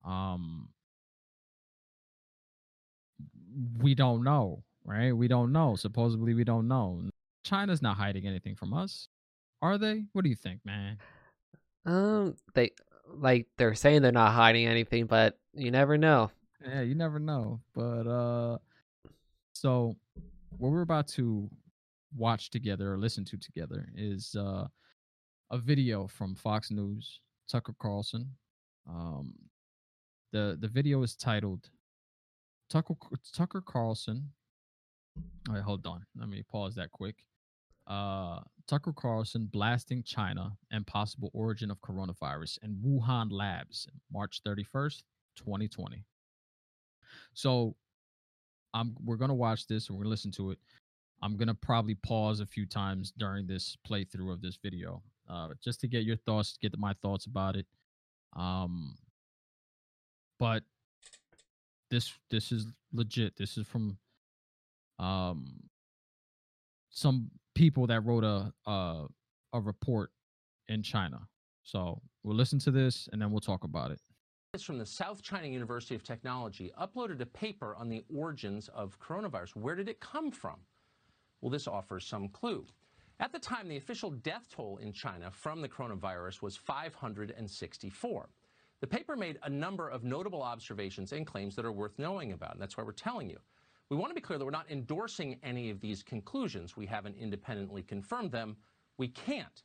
Um 0.05 0.69
we 3.79 3.95
don't 3.95 4.23
know, 4.23 4.63
right? 4.85 5.11
We 5.11 5.27
don't 5.27 5.51
know. 5.51 5.75
Supposedly 5.75 6.33
we 6.33 6.43
don't 6.43 6.67
know. 6.67 7.01
China's 7.43 7.81
not 7.81 7.97
hiding 7.97 8.27
anything 8.27 8.55
from 8.55 8.73
us. 8.73 9.07
Are 9.61 9.77
they? 9.77 10.05
What 10.13 10.23
do 10.23 10.29
you 10.29 10.35
think, 10.35 10.61
man? 10.65 10.97
Um, 11.85 12.35
they 12.53 12.71
like 13.13 13.47
they're 13.57 13.75
saying 13.75 14.01
they're 14.01 14.11
not 14.11 14.31
hiding 14.31 14.67
anything, 14.67 15.05
but 15.05 15.37
you 15.53 15.69
never 15.69 15.97
know. 15.97 16.31
Yeah, 16.65 16.81
you 16.81 16.95
never 16.95 17.19
know. 17.19 17.59
But 17.73 18.07
uh 18.07 18.57
so 19.53 19.95
what 20.57 20.71
we're 20.71 20.81
about 20.81 21.07
to 21.09 21.49
watch 22.15 22.49
together 22.49 22.93
or 22.93 22.97
listen 22.97 23.25
to 23.25 23.37
together 23.37 23.87
is 23.95 24.35
uh 24.35 24.67
a 25.51 25.57
video 25.57 26.07
from 26.07 26.35
Fox 26.35 26.71
News, 26.71 27.19
Tucker 27.49 27.75
Carlson. 27.79 28.29
Um 28.87 29.33
the 30.31 30.57
the 30.59 30.67
video 30.67 31.01
is 31.03 31.15
titled 31.15 31.69
Tucker 32.69 32.95
Tucker 33.33 33.61
Carlson. 33.61 34.29
All 35.49 35.55
right, 35.55 35.63
hold 35.63 35.85
on. 35.87 36.05
Let 36.17 36.29
me 36.29 36.43
pause 36.43 36.75
that 36.75 36.91
quick. 36.91 37.15
Uh 37.87 38.41
Tucker 38.67 38.93
Carlson 38.93 39.49
blasting 39.51 40.03
China 40.03 40.55
and 40.71 40.85
possible 40.85 41.31
origin 41.33 41.71
of 41.71 41.81
coronavirus 41.81 42.59
in 42.63 42.75
Wuhan 42.85 43.31
labs, 43.31 43.87
March 44.13 44.41
31st, 44.45 45.03
2020. 45.35 46.05
So 47.33 47.75
I'm 48.73 48.95
we're 49.03 49.17
gonna 49.17 49.33
watch 49.33 49.67
this 49.67 49.87
and 49.87 49.97
we're 49.97 50.03
gonna 50.03 50.11
listen 50.11 50.31
to 50.33 50.51
it. 50.51 50.59
I'm 51.21 51.37
gonna 51.37 51.53
probably 51.53 51.95
pause 51.95 52.39
a 52.39 52.45
few 52.45 52.65
times 52.65 53.13
during 53.17 53.47
this 53.47 53.77
playthrough 53.87 54.31
of 54.31 54.41
this 54.41 54.57
video, 54.61 55.01
uh, 55.29 55.49
just 55.63 55.79
to 55.81 55.87
get 55.87 56.03
your 56.03 56.17
thoughts, 56.17 56.57
get 56.61 56.77
my 56.77 56.93
thoughts 57.01 57.25
about 57.25 57.55
it. 57.55 57.65
Um, 58.35 58.97
but 60.39 60.63
this 61.89 62.13
this 62.29 62.51
is 62.51 62.67
legit. 62.93 63.35
This 63.37 63.57
is 63.57 63.67
from 63.67 63.97
um 64.99 65.61
some 66.89 67.29
people 67.55 67.87
that 67.87 68.01
wrote 68.05 68.23
a 68.23 68.53
a, 68.69 69.05
a 69.53 69.59
report 69.61 70.11
in 70.67 70.81
China. 70.81 71.27
So 71.63 72.01
we'll 72.23 72.35
listen 72.35 72.59
to 72.59 72.71
this 72.71 73.07
and 73.11 73.21
then 73.21 73.31
we'll 73.31 73.41
talk 73.41 73.63
about 73.63 73.91
it. 73.91 73.99
From 74.59 74.79
the 74.79 74.85
South 74.85 75.21
China 75.21 75.47
University 75.47 75.95
of 75.95 76.03
Technology 76.03 76.73
uploaded 76.77 77.21
a 77.21 77.25
paper 77.25 77.73
on 77.77 77.87
the 77.87 78.03
origins 78.13 78.67
of 78.75 78.99
coronavirus. 78.99 79.55
Where 79.55 79.75
did 79.75 79.87
it 79.87 80.01
come 80.01 80.29
from? 80.29 80.57
Well, 81.39 81.49
this 81.49 81.69
offers 81.69 82.05
some 82.05 82.27
clue. 82.27 82.65
At 83.21 83.31
the 83.31 83.39
time, 83.39 83.69
the 83.69 83.77
official 83.77 84.11
death 84.11 84.49
toll 84.53 84.75
in 84.81 84.91
China 84.91 85.31
from 85.31 85.61
the 85.61 85.69
coronavirus 85.69 86.41
was 86.41 86.57
564. 86.57 88.29
The 88.81 88.87
paper 88.87 89.15
made 89.15 89.39
a 89.43 89.49
number 89.49 89.87
of 89.87 90.03
notable 90.03 90.43
observations 90.43 91.13
and 91.13 91.25
claims 91.25 91.55
that 91.55 91.63
are 91.63 91.71
worth 91.71 91.97
knowing 91.97 92.33
about, 92.33 92.51
and 92.51 92.61
that's 92.61 92.75
why 92.75 92.83
we're 92.83 92.91
telling 92.91 93.29
you. 93.29 93.39
We 93.87 93.95
want 93.95 94.09
to 94.09 94.15
be 94.15 94.19
clear 94.19 94.37
that 94.37 94.43
we're 94.43 94.51
not 94.51 94.69
endorsing 94.69 95.39
any 95.43 95.69
of 95.69 95.79
these 95.79 96.03
conclusions. 96.03 96.75
We 96.75 96.85
haven't 96.85 97.15
independently 97.15 97.83
confirmed 97.83 98.33
them. 98.33 98.57
We 98.97 99.07
can't. 99.07 99.63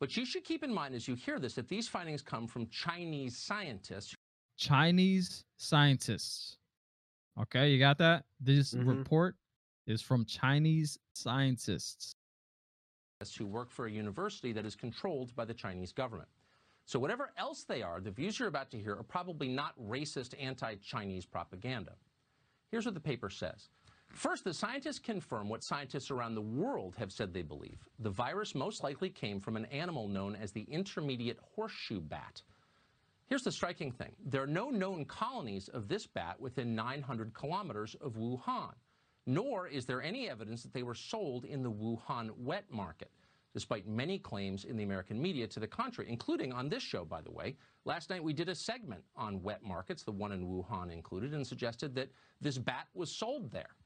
But 0.00 0.16
you 0.16 0.24
should 0.24 0.44
keep 0.44 0.62
in 0.62 0.72
mind 0.72 0.94
as 0.94 1.08
you 1.08 1.14
hear 1.14 1.38
this 1.38 1.54
that 1.54 1.68
these 1.68 1.88
findings 1.88 2.22
come 2.22 2.46
from 2.46 2.68
Chinese 2.68 3.36
scientists. 3.36 4.14
Chinese 4.58 5.44
scientists. 5.56 6.58
Okay, 7.40 7.70
you 7.70 7.78
got 7.78 7.96
that? 7.98 8.26
This 8.40 8.74
Mhm. 8.74 8.86
report 8.86 9.36
is 9.86 10.02
from 10.02 10.26
Chinese 10.26 10.98
scientists. 11.14 12.12
who 13.36 13.46
work 13.46 13.68
for 13.68 13.86
a 13.86 13.90
university 13.90 14.52
that 14.52 14.64
is 14.64 14.76
controlled 14.76 15.34
by 15.34 15.44
the 15.44 15.52
Chinese 15.52 15.92
government. 15.92 16.28
So, 16.84 17.00
whatever 17.00 17.32
else 17.36 17.64
they 17.64 17.82
are, 17.82 18.00
the 18.00 18.12
views 18.12 18.38
you're 18.38 18.46
about 18.46 18.70
to 18.70 18.78
hear 18.78 18.94
are 18.96 19.02
probably 19.02 19.48
not 19.48 19.76
racist 19.76 20.40
anti 20.40 20.76
Chinese 20.76 21.26
propaganda. 21.26 21.96
Here's 22.70 22.84
what 22.84 22.94
the 22.94 23.00
paper 23.00 23.28
says. 23.28 23.70
First, 24.06 24.44
the 24.44 24.54
scientists 24.54 25.00
confirm 25.00 25.48
what 25.48 25.64
scientists 25.64 26.12
around 26.12 26.36
the 26.36 26.42
world 26.42 26.94
have 26.94 27.10
said 27.12 27.32
they 27.32 27.42
believe. 27.42 27.88
The 27.98 28.10
virus 28.10 28.54
most 28.54 28.84
likely 28.84 29.10
came 29.10 29.40
from 29.40 29.56
an 29.56 29.66
animal 29.66 30.06
known 30.06 30.36
as 30.36 30.52
the 30.52 30.62
intermediate 30.62 31.40
horseshoe 31.40 32.00
bat. 32.00 32.42
Here's 33.28 33.42
the 33.42 33.52
striking 33.52 33.92
thing 33.92 34.12
there 34.24 34.42
are 34.42 34.46
no 34.46 34.70
known 34.70 35.04
colonies 35.04 35.68
of 35.68 35.88
this 35.88 36.06
bat 36.06 36.40
within 36.40 36.74
900 36.74 37.34
kilometers 37.34 37.94
of 38.00 38.14
Wuhan 38.14 38.74
nor 39.28 39.68
is 39.68 39.84
there 39.84 40.02
any 40.02 40.30
evidence 40.30 40.62
that 40.62 40.72
they 40.72 40.82
were 40.82 40.94
sold 40.94 41.44
in 41.44 41.62
the 41.62 41.70
Wuhan 41.70 42.30
wet 42.38 42.64
market, 42.70 43.10
despite 43.52 43.86
many 43.86 44.18
claims 44.18 44.64
in 44.64 44.74
the 44.74 44.84
American 44.84 45.20
media 45.20 45.46
to 45.48 45.60
the 45.60 45.66
contrary, 45.66 46.10
including 46.10 46.50
on 46.50 46.70
this 46.70 46.82
show, 46.82 47.04
by 47.04 47.20
the 47.20 47.30
way. 47.30 47.54
Last 47.84 48.08
night 48.08 48.24
we 48.24 48.32
did 48.32 48.48
a 48.48 48.54
segment 48.54 49.04
on 49.14 49.42
wet 49.42 49.62
markets, 49.62 50.02
the 50.02 50.12
one 50.12 50.32
in 50.32 50.46
Wuhan 50.46 50.90
included, 50.90 51.34
and 51.34 51.46
suggested 51.46 51.94
that 51.94 52.10
this 52.40 52.56
bat 52.56 52.86
was 52.94 53.14
sold 53.14 53.52
there. 53.52 53.76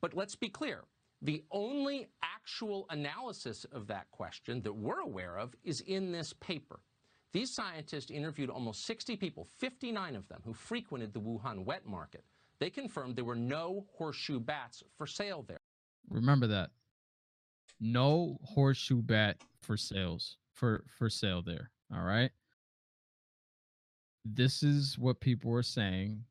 But 0.00 0.14
let's 0.14 0.34
be 0.34 0.48
clear. 0.48 0.84
The 1.20 1.44
only 1.50 2.08
actual 2.22 2.86
analysis 2.88 3.66
of 3.72 3.86
that 3.88 4.10
question 4.10 4.62
that 4.62 4.72
we're 4.72 5.00
aware 5.00 5.36
of 5.36 5.54
is 5.64 5.82
in 5.82 6.12
this 6.12 6.32
paper. 6.32 6.80
These 7.32 7.54
scientists 7.54 8.10
interviewed 8.10 8.50
almost 8.50 8.84
60 8.84 9.16
people, 9.16 9.46
59 9.58 10.16
of 10.16 10.28
them, 10.28 10.42
who 10.44 10.52
frequented 10.52 11.14
the 11.14 11.20
Wuhan 11.20 11.64
wet 11.64 11.86
market. 11.86 12.24
They 12.58 12.68
confirmed 12.70 13.16
there 13.16 13.24
were 13.24 13.34
no 13.34 13.86
horseshoe 13.96 14.38
bats 14.38 14.82
for 14.96 15.06
sale 15.06 15.44
there. 15.48 15.60
Remember 16.08 16.46
that. 16.46 16.70
No 17.80 18.38
horseshoe 18.44 19.02
bat 19.02 19.38
for 19.60 19.76
sales 19.76 20.36
for 20.52 20.84
for 20.86 21.10
sale 21.10 21.42
there. 21.42 21.70
All 21.92 22.02
right. 22.02 22.30
This 24.24 24.62
is 24.62 24.98
what 24.98 25.20
people 25.20 25.50
were 25.50 25.64
saying 25.64 26.24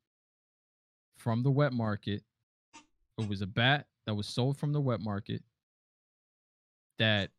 from 1.17 1.43
the 1.43 1.51
wet 1.51 1.73
market. 1.73 2.23
It 3.17 3.27
was 3.27 3.41
a 3.41 3.47
bat 3.47 3.87
that 4.05 4.13
was 4.13 4.27
sold 4.27 4.57
from 4.57 4.71
the 4.71 4.79
wet 4.79 5.01
market 5.01 5.43
that 6.97 7.31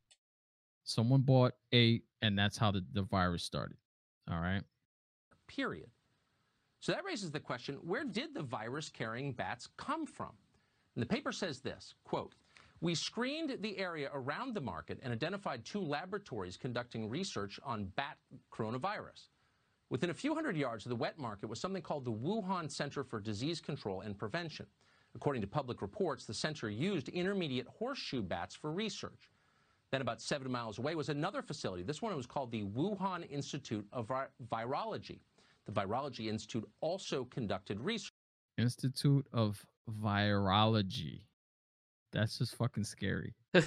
someone 0.85 1.23
bought, 1.23 1.53
ate, 1.73 2.05
and 2.23 2.39
that's 2.39 2.57
how 2.57 2.71
the, 2.71 2.85
the 2.93 3.03
virus 3.03 3.45
started. 3.45 3.77
All 4.31 4.41
right. 4.41 4.63
period. 5.49 5.91
So 6.81 6.93
that 6.93 7.05
raises 7.05 7.31
the 7.31 7.41
question, 7.41 7.77
where 7.83 8.05
did 8.05 8.35
the 8.35 8.43
virus 8.43 8.89
carrying 8.89 9.33
bats 9.33 9.69
come 9.77 10.07
from? 10.07 10.31
And 10.97 11.03
the 11.03 11.07
paper 11.07 11.33
says 11.33 11.61
this, 11.61 11.95
quote, 12.05 12.35
we 12.81 12.95
screened 12.97 13.59
the 13.61 13.79
area 13.79 14.11
around 14.13 14.55
the 14.55 14.61
market 14.61 14.99
and 15.03 15.13
identified 15.13 15.65
two 15.65 15.81
laboratories 15.81 16.57
conducting 16.57 17.09
research 17.09 17.61
on 17.65 17.85
bat 17.97 18.17
coronavirus. 18.53 19.29
Within 19.91 20.11
a 20.11 20.15
few 20.15 20.35
hundred 20.35 20.57
yards 20.57 20.85
of 20.85 20.91
the 20.91 20.97
wet 20.97 21.19
market 21.19 21.49
was 21.49 21.61
something 21.61 21.83
called 21.83 22.05
the 22.05 22.13
Wuhan 22.13 22.71
Center 22.71 23.05
for 23.05 23.21
Disease 23.21 23.61
Control 23.61 24.01
and 24.01 24.19
Prevention. 24.19 24.67
According 25.15 25.43
to 25.43 25.49
public 25.49 25.83
reports, 25.83 26.25
the 26.25 26.35
center 26.35 26.71
used 26.71 27.09
intermediate 27.11 27.69
horseshoe 27.69 28.23
bats 28.23 28.57
for 28.57 28.73
research. 28.73 29.31
Then 29.93 30.01
about 30.01 30.21
seven 30.23 30.51
miles 30.51 30.79
away 30.79 30.95
was 30.95 31.11
another 31.11 31.43
facility. 31.43 31.83
This 31.83 32.01
one 32.01 32.17
was 32.17 32.27
called 32.27 32.51
the 32.51 32.65
Wuhan 32.65 33.31
Institute 33.31 33.87
of 33.93 34.09
Vi- 34.09 34.27
Virology. 34.51 35.21
The 35.67 35.73
Virology 35.73 36.29
Institute 36.29 36.67
also 36.81 37.27
conducted 37.27 37.79
research 37.79 38.15
Institute 38.59 39.27
of 39.33 39.65
Virology. 40.03 41.21
That's 42.11 42.39
just 42.39 42.57
fucking 42.57 42.85
scary. 42.85 43.35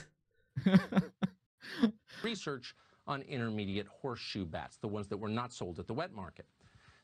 research 2.24 2.76
on 3.08 3.22
intermediate 3.24 3.88
horseshoe 3.88 4.46
bats, 4.46 4.78
the 4.78 4.88
ones 4.88 5.08
that 5.08 5.18
were 5.18 5.30
not 5.30 5.54
sold 5.54 5.80
at 5.80 5.88
the 5.88 5.94
wet 5.94 6.12
market. 6.12 6.48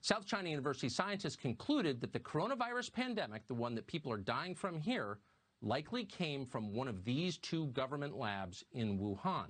South 0.01 0.25
China 0.25 0.49
University 0.49 0.89
scientists 0.89 1.35
concluded 1.35 2.01
that 2.01 2.11
the 2.11 2.19
coronavirus 2.19 2.91
pandemic, 2.91 3.47
the 3.47 3.53
one 3.53 3.75
that 3.75 3.85
people 3.85 4.11
are 4.11 4.17
dying 4.17 4.55
from 4.55 4.79
here, 4.79 5.19
likely 5.61 6.05
came 6.05 6.45
from 6.45 6.73
one 6.73 6.87
of 6.87 7.03
these 7.03 7.37
two 7.37 7.67
government 7.67 8.17
labs 8.17 8.63
in 8.73 8.97
Wuhan. 8.99 9.47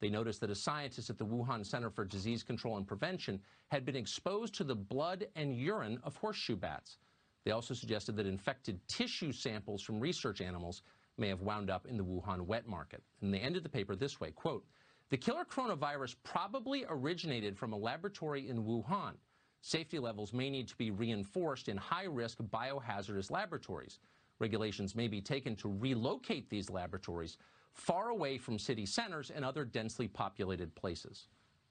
They 0.00 0.08
noticed 0.10 0.40
that 0.40 0.50
a 0.50 0.54
scientist 0.54 1.10
at 1.10 1.18
the 1.18 1.26
Wuhan 1.26 1.64
Center 1.64 1.90
for 1.90 2.04
Disease 2.04 2.42
Control 2.42 2.76
and 2.76 2.86
Prevention 2.86 3.40
had 3.68 3.84
been 3.84 3.94
exposed 3.96 4.54
to 4.54 4.64
the 4.64 4.74
blood 4.74 5.26
and 5.36 5.54
urine 5.54 5.98
of 6.02 6.16
horseshoe 6.16 6.56
bats. 6.56 6.98
They 7.44 7.52
also 7.52 7.74
suggested 7.74 8.16
that 8.16 8.26
infected 8.26 8.80
tissue 8.88 9.32
samples 9.32 9.82
from 9.82 10.00
research 10.00 10.40
animals 10.40 10.82
may 11.18 11.28
have 11.28 11.42
wound 11.42 11.70
up 11.70 11.86
in 11.86 11.96
the 11.96 12.04
Wuhan 12.04 12.42
wet 12.46 12.66
market. 12.66 13.02
And 13.20 13.32
they 13.32 13.38
ended 13.38 13.62
the 13.62 13.68
paper 13.68 13.94
this 13.94 14.18
way, 14.20 14.30
quote, 14.30 14.64
the 15.10 15.16
killer 15.18 15.44
coronavirus 15.44 16.16
probably 16.24 16.86
originated 16.88 17.58
from 17.58 17.72
a 17.72 17.76
laboratory 17.76 18.48
in 18.48 18.64
Wuhan. 18.64 19.12
Safety 19.60 19.98
levels 19.98 20.32
may 20.32 20.48
need 20.50 20.66
to 20.68 20.76
be 20.76 20.90
reinforced 20.90 21.68
in 21.68 21.76
high-risk 21.76 22.38
biohazardous 22.38 23.30
laboratories. 23.30 23.98
Regulations 24.42 24.96
may 24.96 25.06
be 25.06 25.20
taken 25.20 25.54
to 25.54 25.72
relocate 25.78 26.50
these 26.50 26.68
laboratories 26.68 27.36
far 27.74 28.08
away 28.08 28.36
from 28.36 28.58
city 28.58 28.84
centers 28.84 29.30
and 29.30 29.44
other 29.44 29.64
densely 29.64 30.08
populated 30.08 30.74
places. 30.74 31.28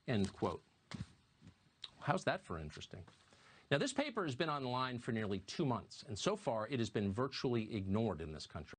End 0.08 0.32
quote. 0.32 0.64
How's 2.00 2.24
that 2.24 2.46
for 2.46 2.58
interesting? 2.58 3.02
Now, 3.72 3.78
this 3.78 3.92
paper 3.92 4.24
has 4.24 4.36
been 4.36 4.50
online 4.50 5.00
for 5.00 5.12
nearly 5.12 5.40
two 5.40 5.66
months, 5.66 6.06
and 6.08 6.18
so 6.18 6.38
far 6.38 6.70
it 6.70 6.80
has 6.80 6.90
been 6.90 7.12
virtually 7.12 7.76
ignored 7.76 8.22
in 8.22 8.32
this 8.32 8.48
country. 8.48 8.78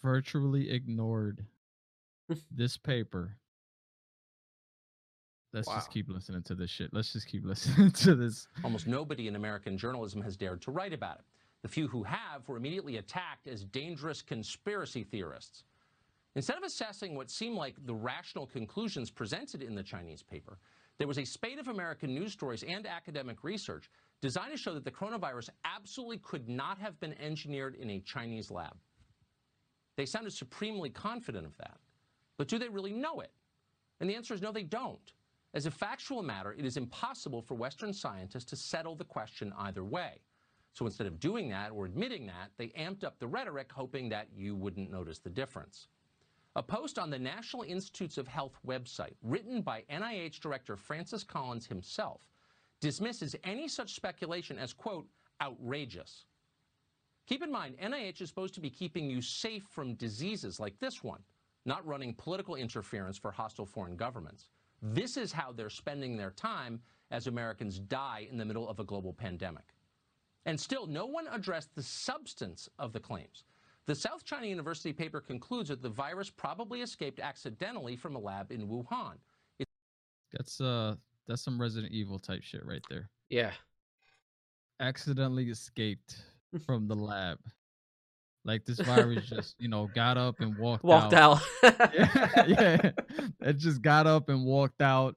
Virtually 0.00 0.70
ignored 0.70 1.44
this 2.52 2.76
paper. 2.76 3.36
Let's 5.52 5.68
just 5.68 5.90
keep 5.90 6.08
listening 6.08 6.44
to 6.44 6.54
this 6.54 6.70
shit. 6.70 6.90
Let's 6.92 7.12
just 7.12 7.26
keep 7.26 7.44
listening 7.44 7.90
to 7.90 8.14
this. 8.14 8.46
Almost 8.62 8.86
nobody 8.86 9.26
in 9.26 9.34
American 9.34 9.76
journalism 9.76 10.22
has 10.22 10.36
dared 10.36 10.62
to 10.62 10.70
write 10.70 10.92
about 10.92 11.16
it. 11.16 11.24
The 11.66 11.72
few 11.72 11.88
who 11.88 12.04
have 12.04 12.46
were 12.46 12.58
immediately 12.58 12.98
attacked 12.98 13.48
as 13.48 13.64
dangerous 13.64 14.22
conspiracy 14.22 15.02
theorists. 15.02 15.64
Instead 16.36 16.58
of 16.58 16.62
assessing 16.62 17.16
what 17.16 17.28
seemed 17.28 17.56
like 17.56 17.74
the 17.86 17.92
rational 17.92 18.46
conclusions 18.46 19.10
presented 19.10 19.64
in 19.64 19.74
the 19.74 19.82
Chinese 19.82 20.22
paper, 20.22 20.58
there 20.98 21.08
was 21.08 21.18
a 21.18 21.24
spate 21.24 21.58
of 21.58 21.66
American 21.66 22.14
news 22.14 22.32
stories 22.32 22.62
and 22.62 22.86
academic 22.86 23.42
research 23.42 23.90
designed 24.20 24.52
to 24.52 24.56
show 24.56 24.74
that 24.74 24.84
the 24.84 24.92
coronavirus 24.92 25.48
absolutely 25.64 26.18
could 26.18 26.48
not 26.48 26.78
have 26.78 27.00
been 27.00 27.20
engineered 27.20 27.74
in 27.74 27.90
a 27.90 27.98
Chinese 27.98 28.48
lab. 28.52 28.76
They 29.96 30.06
sounded 30.06 30.34
supremely 30.34 30.90
confident 30.90 31.46
of 31.46 31.56
that. 31.56 31.80
But 32.38 32.46
do 32.46 32.60
they 32.60 32.68
really 32.68 32.92
know 32.92 33.18
it? 33.18 33.32
And 33.98 34.08
the 34.08 34.14
answer 34.14 34.34
is 34.34 34.40
no, 34.40 34.52
they 34.52 34.62
don't. 34.62 35.12
As 35.52 35.66
a 35.66 35.72
factual 35.72 36.22
matter, 36.22 36.52
it 36.56 36.64
is 36.64 36.76
impossible 36.76 37.42
for 37.42 37.56
Western 37.56 37.92
scientists 37.92 38.44
to 38.44 38.54
settle 38.54 38.94
the 38.94 39.02
question 39.02 39.52
either 39.58 39.82
way. 39.82 40.20
So 40.76 40.84
instead 40.84 41.06
of 41.06 41.18
doing 41.18 41.48
that 41.48 41.70
or 41.72 41.86
admitting 41.86 42.26
that, 42.26 42.50
they 42.58 42.66
amped 42.78 43.02
up 43.02 43.18
the 43.18 43.26
rhetoric, 43.26 43.72
hoping 43.72 44.10
that 44.10 44.28
you 44.36 44.54
wouldn't 44.54 44.90
notice 44.90 45.18
the 45.18 45.30
difference. 45.30 45.88
A 46.54 46.62
post 46.62 46.98
on 46.98 47.08
the 47.08 47.18
National 47.18 47.62
Institutes 47.62 48.18
of 48.18 48.28
Health 48.28 48.58
website, 48.66 49.14
written 49.22 49.62
by 49.62 49.84
NIH 49.90 50.40
Director 50.40 50.76
Francis 50.76 51.24
Collins 51.24 51.66
himself, 51.66 52.20
dismisses 52.82 53.34
any 53.42 53.68
such 53.68 53.94
speculation 53.94 54.58
as, 54.58 54.74
quote, 54.74 55.08
outrageous. 55.40 56.26
Keep 57.26 57.42
in 57.42 57.50
mind, 57.50 57.78
NIH 57.82 58.20
is 58.20 58.28
supposed 58.28 58.52
to 58.52 58.60
be 58.60 58.68
keeping 58.68 59.08
you 59.08 59.22
safe 59.22 59.64
from 59.70 59.94
diseases 59.94 60.60
like 60.60 60.78
this 60.78 61.02
one, 61.02 61.22
not 61.64 61.86
running 61.86 62.12
political 62.12 62.54
interference 62.54 63.16
for 63.16 63.30
hostile 63.30 63.64
foreign 63.64 63.96
governments. 63.96 64.50
This 64.82 65.16
is 65.16 65.32
how 65.32 65.52
they're 65.52 65.70
spending 65.70 66.18
their 66.18 66.32
time 66.32 66.82
as 67.10 67.28
Americans 67.28 67.78
die 67.78 68.28
in 68.30 68.36
the 68.36 68.44
middle 68.44 68.68
of 68.68 68.78
a 68.78 68.84
global 68.84 69.14
pandemic. 69.14 69.72
And 70.46 70.58
still, 70.58 70.86
no 70.86 71.06
one 71.06 71.26
addressed 71.30 71.74
the 71.74 71.82
substance 71.82 72.68
of 72.78 72.92
the 72.92 73.00
claims. 73.00 73.44
The 73.86 73.94
South 73.94 74.24
China 74.24 74.46
University 74.46 74.92
paper 74.92 75.20
concludes 75.20 75.68
that 75.68 75.82
the 75.82 75.88
virus 75.90 76.30
probably 76.30 76.80
escaped 76.82 77.20
accidentally 77.20 77.96
from 77.96 78.16
a 78.16 78.18
lab 78.18 78.50
in 78.50 78.66
Wuhan. 78.66 79.14
That's 80.32 80.60
uh 80.60 80.96
that's 81.28 81.42
some 81.42 81.60
Resident 81.60 81.92
Evil 81.92 82.18
type 82.18 82.42
shit 82.42 82.64
right 82.64 82.82
there. 82.90 83.08
Yeah. 83.30 83.52
Accidentally 84.80 85.48
escaped 85.50 86.16
from 86.66 86.88
the 86.88 86.96
lab. 86.96 87.38
Like 88.44 88.64
this 88.64 88.78
virus 88.80 89.26
just, 89.26 89.54
you 89.58 89.68
know, 89.68 89.88
got 89.94 90.16
up 90.18 90.40
and 90.40 90.56
walked 90.58 90.84
Walked 90.84 91.14
out. 91.14 91.42
out. 91.64 91.92
yeah, 91.94 92.44
yeah. 92.46 92.90
It 93.40 93.56
just 93.56 93.82
got 93.82 94.06
up 94.06 94.28
and 94.28 94.44
walked 94.44 94.82
out 94.82 95.16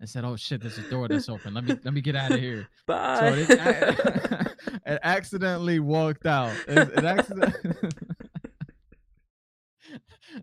and 0.00 0.08
said, 0.08 0.24
"Oh 0.24 0.36
shit, 0.36 0.60
there's 0.60 0.78
a 0.78 0.88
door 0.90 1.08
that's 1.08 1.28
open. 1.28 1.54
Let 1.54 1.64
me 1.64 1.78
let 1.84 1.94
me 1.94 2.00
get 2.00 2.16
out 2.16 2.32
of 2.32 2.40
here." 2.40 2.66
So 2.86 2.94
Bye. 2.94 3.36
it, 3.38 3.48
it 4.86 5.00
accidentally 5.02 5.80
walked 5.80 6.26
out. 6.26 6.54
It, 6.68 6.88
it 6.96 7.04
accident- 7.04 7.54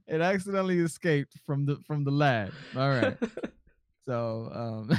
it 0.08 0.22
accidentally 0.22 0.80
escaped 0.80 1.38
from 1.46 1.66
the 1.66 1.78
from 1.88 2.04
the 2.04 2.12
lab. 2.12 2.54
All 2.76 2.90
right. 2.90 3.18
So 4.06 4.50
um 4.54 4.98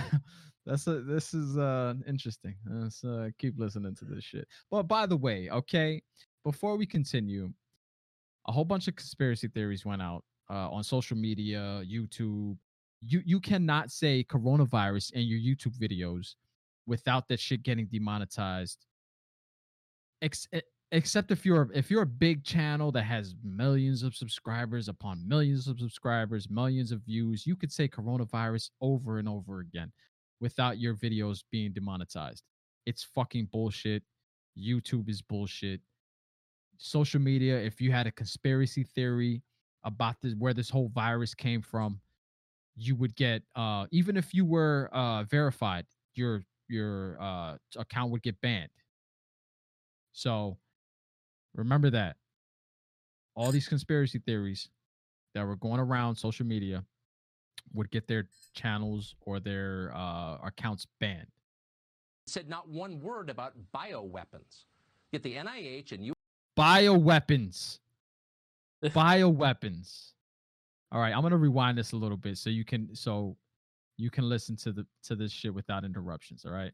that's 0.67 0.87
a, 0.87 1.01
this 1.03 1.35
is 1.35 1.57
uh 1.59 1.95
interesting. 2.07 2.55
Let's 2.67 3.05
uh, 3.05 3.31
keep 3.39 3.59
listening 3.59 3.95
to 3.97 4.05
this 4.05 4.25
shit. 4.25 4.47
But 4.71 4.85
by 4.85 5.07
the 5.07 5.17
way, 5.17 5.49
okay, 5.51 6.03
before 6.45 6.77
we 6.77 6.87
continue, 6.87 7.53
a 8.47 8.53
whole 8.53 8.65
bunch 8.65 8.89
of 8.89 8.97
conspiracy 8.97 9.49
theories 9.49 9.85
went 9.85 10.03
out 10.03 10.25
uh, 10.51 10.71
on 10.71 10.83
social 10.85 11.17
media, 11.17 11.83
YouTube. 11.85 12.57
You 13.07 13.23
you 13.25 13.41
cannot 13.41 13.91
say 13.91 14.25
coronavirus 14.25 15.13
in 15.13 15.23
your 15.23 15.39
YouTube 15.39 15.77
videos 15.79 16.35
without 16.87 17.29
that 17.29 17.41
shit 17.41 17.63
getting 17.63 17.87
demonetized. 17.87 18.87
Ex- 20.23 20.49
except 20.93 21.31
if 21.31 21.45
you're 21.45 21.71
if 21.75 21.91
you're 21.91 22.03
a 22.03 22.07
big 22.07 22.45
channel 22.45 22.93
that 22.93 23.03
has 23.03 23.35
millions 23.43 24.03
of 24.03 24.15
subscribers 24.15 24.89
upon 24.89 25.27
millions 25.27 25.67
of 25.67 25.79
subscribers, 25.79 26.49
millions 26.49 26.93
of 26.93 27.01
views, 27.01 27.47
you 27.47 27.57
could 27.57 27.73
say 27.73 27.89
coronavirus 27.89 28.71
over 28.81 29.19
and 29.19 29.29
over 29.29 29.61
again 29.61 29.93
without 30.41 30.79
your 30.79 30.95
videos 30.95 31.43
being 31.51 31.73
demonetized. 31.73 32.45
It's 32.87 33.03
fucking 33.03 33.49
bullshit. 33.53 34.03
YouTube 34.59 35.09
is 35.09 35.23
bullshit. 35.23 35.81
Social 36.79 37.21
media, 37.21 37.59
if 37.59 37.81
you 37.81 37.91
had 37.93 38.07
a 38.07 38.13
conspiracy 38.13 38.85
theory 38.85 39.43
about 39.85 40.17
this 40.23 40.35
where 40.39 40.55
this 40.55 40.71
whole 40.71 40.91
virus 40.95 41.35
came 41.35 41.63
from, 41.63 42.01
you 42.77 42.95
would 42.97 43.15
get 43.15 43.43
uh 43.55 43.87
even 43.91 44.17
if 44.17 44.35
you 44.35 44.45
were 44.45 44.89
uh 44.93 45.25
verified, 45.25 45.87
your 46.15 46.43
your 46.69 47.17
uh 47.21 47.57
account 47.77 48.11
would 48.11 48.23
get 48.23 48.41
banned. 48.41 48.71
So 50.13 50.59
remember 51.55 51.91
that. 51.91 52.17
All 53.37 53.51
these 53.51 53.69
conspiracy 53.69 54.21
theories 54.21 54.69
that 55.35 55.45
were 55.47 55.57
going 55.57 55.81
around 55.81 56.15
social 56.17 56.47
media 56.47 56.85
would 57.73 57.91
get 57.91 58.07
their 58.07 58.29
channels 58.55 59.15
or 59.21 59.41
their 59.41 59.93
uh 59.95 60.39
accounts 60.45 60.87
banned. 61.01 61.27
Said 62.27 62.49
not 62.49 62.69
one 62.69 63.01
word 63.01 63.29
about 63.29 63.53
bioweapons. 63.75 64.65
Yet 65.13 65.23
the 65.23 65.35
NIH 65.35 65.93
and 65.93 66.05
you 66.05 66.15
Bioweapons. 66.57 67.79
Bioweapons. 68.85 70.13
All 70.95 71.01
right, 71.01 71.13
I'm 71.13 71.23
gonna 71.23 71.37
rewind 71.37 71.77
this 71.77 71.91
a 71.91 71.97
little 71.97 72.17
bit 72.17 72.39
so 72.39 72.51
you 72.51 72.65
can 72.65 72.95
so 72.95 73.37
you 73.97 74.11
can 74.11 74.29
listen 74.29 74.55
to 74.59 74.73
the 74.73 74.87
to 75.03 75.17
this 75.17 75.33
shit 75.33 75.53
without 75.53 75.85
interruptions. 75.85 76.45
All 76.45 76.53
right. 76.53 76.73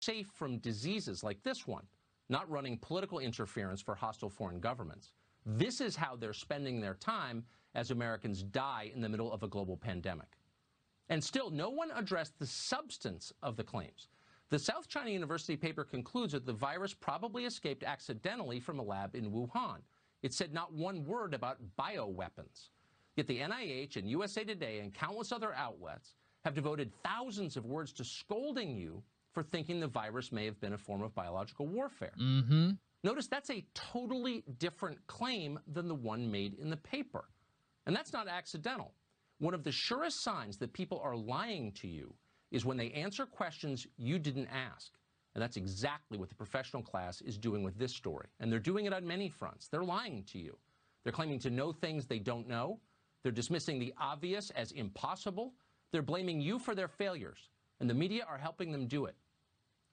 safe 0.00 0.26
from 0.34 0.58
diseases 0.58 1.22
like 1.24 1.42
this 1.42 1.66
one, 1.66 1.86
not 2.28 2.50
running 2.50 2.76
political 2.76 3.18
interference 3.18 3.80
for 3.80 3.94
hostile 3.94 4.28
foreign 4.28 4.60
governments. 4.60 5.14
This 5.46 5.80
is 5.80 5.96
how 5.96 6.16
they're 6.16 6.34
spending 6.34 6.80
their 6.80 6.94
time 6.94 7.44
as 7.74 7.90
Americans 7.90 8.42
die 8.42 8.90
in 8.94 9.00
the 9.00 9.08
middle 9.08 9.32
of 9.32 9.42
a 9.42 9.48
global 9.48 9.76
pandemic. 9.76 10.36
And 11.08 11.22
still, 11.24 11.50
no 11.50 11.70
one 11.70 11.90
addressed 11.96 12.38
the 12.38 12.46
substance 12.46 13.32
of 13.42 13.56
the 13.56 13.64
claims. 13.64 14.08
The 14.50 14.58
South 14.58 14.86
China 14.86 15.10
University 15.10 15.56
paper 15.56 15.84
concludes 15.84 16.32
that 16.32 16.44
the 16.44 16.52
virus 16.52 16.92
probably 16.92 17.46
escaped 17.46 17.84
accidentally 17.84 18.60
from 18.60 18.78
a 18.80 18.82
lab 18.82 19.14
in 19.14 19.30
Wuhan. 19.30 19.78
It 20.22 20.34
said 20.34 20.52
not 20.52 20.74
one 20.74 21.04
word 21.06 21.32
about 21.32 21.58
bioweapons. 21.78 22.68
Yet 23.16 23.26
the 23.26 23.40
NIH 23.40 23.96
and 23.96 24.08
USA 24.08 24.44
Today 24.44 24.78
and 24.80 24.94
countless 24.94 25.32
other 25.32 25.54
outlets 25.54 26.14
have 26.44 26.54
devoted 26.54 26.92
thousands 27.04 27.56
of 27.56 27.66
words 27.66 27.92
to 27.94 28.04
scolding 28.04 28.74
you 28.76 29.02
for 29.32 29.42
thinking 29.42 29.80
the 29.80 29.86
virus 29.86 30.32
may 30.32 30.44
have 30.44 30.60
been 30.60 30.72
a 30.72 30.78
form 30.78 31.02
of 31.02 31.14
biological 31.14 31.66
warfare. 31.66 32.12
Mm-hmm. 32.20 32.70
Notice 33.04 33.26
that's 33.26 33.50
a 33.50 33.64
totally 33.74 34.44
different 34.58 34.98
claim 35.06 35.58
than 35.72 35.88
the 35.88 35.94
one 35.94 36.30
made 36.30 36.54
in 36.54 36.70
the 36.70 36.76
paper. 36.76 37.24
And 37.86 37.96
that's 37.96 38.12
not 38.12 38.28
accidental. 38.28 38.92
One 39.38 39.54
of 39.54 39.64
the 39.64 39.72
surest 39.72 40.22
signs 40.22 40.56
that 40.58 40.72
people 40.72 41.00
are 41.02 41.16
lying 41.16 41.72
to 41.72 41.88
you 41.88 42.14
is 42.52 42.64
when 42.64 42.76
they 42.76 42.90
answer 42.90 43.26
questions 43.26 43.86
you 43.96 44.18
didn't 44.18 44.48
ask. 44.48 44.92
And 45.34 45.42
that's 45.42 45.56
exactly 45.56 46.18
what 46.18 46.28
the 46.28 46.34
professional 46.34 46.82
class 46.82 47.22
is 47.22 47.38
doing 47.38 47.62
with 47.62 47.76
this 47.78 47.94
story. 47.94 48.28
And 48.38 48.52
they're 48.52 48.58
doing 48.58 48.84
it 48.84 48.92
on 48.92 49.06
many 49.06 49.28
fronts. 49.28 49.68
They're 49.68 49.82
lying 49.82 50.24
to 50.32 50.38
you. 50.38 50.56
They're 51.02 51.12
claiming 51.12 51.40
to 51.40 51.50
know 51.50 51.72
things 51.72 52.06
they 52.06 52.18
don't 52.18 52.46
know. 52.46 52.78
They're 53.22 53.32
dismissing 53.32 53.78
the 53.78 53.94
obvious 53.98 54.50
as 54.50 54.72
impossible. 54.72 55.54
They're 55.92 56.02
blaming 56.02 56.40
you 56.40 56.58
for 56.58 56.74
their 56.74 56.88
failures. 56.88 57.50
And 57.80 57.88
the 57.88 57.94
media 57.94 58.24
are 58.28 58.38
helping 58.38 58.72
them 58.72 58.86
do 58.86 59.06
it. 59.06 59.16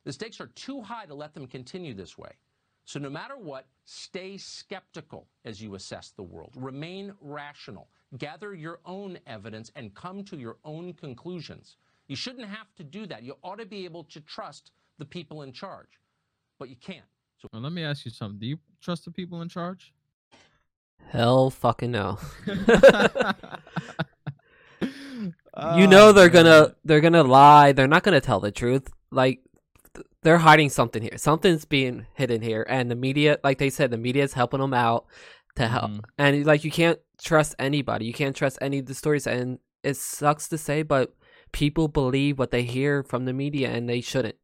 The 0.06 0.14
stakes 0.14 0.40
are 0.40 0.48
too 0.48 0.82
high 0.82 1.06
to 1.06 1.14
let 1.14 1.34
them 1.34 1.48
continue 1.48 1.94
this 1.94 2.18
way. 2.18 2.32
So, 2.86 3.00
no 3.00 3.10
matter 3.10 3.38
what, 3.38 3.68
stay 3.86 4.38
skeptical 4.38 5.28
as 5.46 5.62
you 5.62 5.76
assess 5.76 6.10
the 6.10 6.24
world. 6.24 6.54
Remain 6.56 7.14
rational. 7.22 7.90
Gather 8.18 8.56
your 8.56 8.80
own 8.86 9.20
evidence 9.28 9.72
and 9.76 9.94
come 9.94 10.24
to 10.24 10.38
your 10.38 10.58
own 10.66 10.94
conclusions. 10.94 11.78
You 12.08 12.16
shouldn't 12.16 12.48
have 12.48 12.74
to 12.78 12.84
do 12.84 13.06
that. 13.06 13.22
You 13.22 13.38
ought 13.44 13.60
to 13.60 13.66
be 13.68 13.86
able 13.86 14.06
to 14.06 14.22
trust 14.22 14.72
the 14.98 15.06
people 15.06 15.44
in 15.44 15.52
charge, 15.52 16.00
but 16.58 16.70
you 16.70 16.76
can't. 16.78 17.06
So, 17.38 17.48
Well, 17.54 17.62
let 17.62 17.72
me 17.74 17.84
ask 17.84 18.06
you 18.06 18.12
something. 18.12 18.40
Do 18.40 18.48
you 18.48 18.58
trust 18.82 19.06
the 19.06 19.12
people 19.12 19.44
in 19.44 19.50
charge? 19.50 19.94
Hell 21.08 21.50
fucking 21.50 21.91
no. 21.91 22.20
you 24.82 25.34
Oh, 25.56 25.86
know 25.86 26.12
they're 26.12 26.30
gonna 26.30 26.76
they're 26.86 27.02
gonna 27.02 27.24
lie. 27.24 27.72
They're 27.74 27.88
not 27.88 28.04
gonna 28.04 28.22
tell 28.22 28.39
the 28.39 28.52
truth. 28.52 28.89
Like 29.12 29.41
they're 30.22 30.38
hiding 30.38 30.70
something 30.70 31.02
here. 31.02 31.18
Something's 31.18 31.66
being 31.66 32.06
hidden 32.14 32.41
here, 32.41 32.66
and 32.70 32.89
the 32.89 32.95
media, 32.95 33.39
like 33.43 33.58
they 33.58 33.70
said, 33.70 33.91
the 33.91 33.97
media 33.97 34.24
is 34.24 34.34
helping 34.34 34.60
them 34.60 34.74
out 34.74 35.06
to 35.56 35.68
help. 35.68 35.91
Mhm. 35.91 36.04
And 36.18 36.45
like 36.45 36.64
you 36.64 36.72
can't 36.72 37.00
trust 37.22 37.56
anybody. 37.60 38.06
You 38.06 38.14
can't 38.14 38.36
trust 38.36 38.58
any 38.62 38.80
of 38.80 38.86
the 38.86 38.93
stories. 38.93 39.28
And 39.28 39.60
it 39.84 39.97
sucks 39.97 40.47
to 40.50 40.58
say, 40.58 40.84
but 40.84 41.14
people 41.52 41.88
believe 41.88 42.38
what 42.39 42.52
they 42.52 42.64
hear 42.64 43.04
from 43.04 43.26
the 43.26 43.34
media, 43.34 43.70
and 43.72 43.89
they 43.89 44.02
shouldn't. 44.02 44.36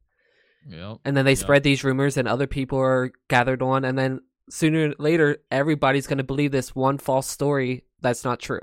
Yep. 0.67 0.97
And 1.05 1.15
then 1.15 1.25
they 1.25 1.31
Yep. 1.31 1.37
spread 1.39 1.63
these 1.63 1.83
rumors, 1.83 2.17
and 2.17 2.27
other 2.27 2.47
people 2.47 2.79
are 2.79 3.11
gathered 3.29 3.61
on, 3.61 3.85
and 3.85 3.97
then 3.97 4.21
sooner 4.49 4.89
or 4.89 4.93
later, 4.99 5.37
everybody's 5.51 6.07
gonna 6.07 6.23
believe 6.23 6.51
this 6.51 6.75
one 6.75 6.97
false 6.97 7.27
story 7.27 7.83
that's 8.01 8.23
not 8.23 8.39
true. 8.39 8.59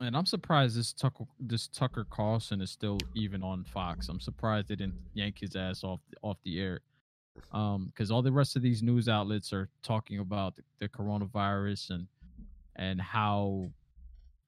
And 0.00 0.16
I'm 0.16 0.26
surprised 0.26 0.78
this 0.78 0.92
Tucker 0.92 1.24
this 1.38 1.68
Tucker 1.68 2.06
Carlson 2.08 2.60
is 2.60 2.70
still 2.70 2.98
even 3.14 3.42
on 3.42 3.64
Fox. 3.64 4.08
I'm 4.08 4.20
surprised 4.20 4.68
they 4.68 4.76
didn't 4.76 4.98
yank 5.12 5.38
his 5.40 5.56
ass 5.56 5.84
off 5.84 6.00
off 6.22 6.38
the 6.44 6.60
air. 6.60 6.80
Um, 7.52 7.86
because 7.86 8.10
all 8.10 8.22
the 8.22 8.32
rest 8.32 8.56
of 8.56 8.62
these 8.62 8.82
news 8.82 9.08
outlets 9.08 9.52
are 9.52 9.68
talking 9.82 10.18
about 10.18 10.56
the, 10.56 10.62
the 10.78 10.88
coronavirus 10.88 11.90
and 11.90 12.06
and 12.76 13.00
how 13.00 13.70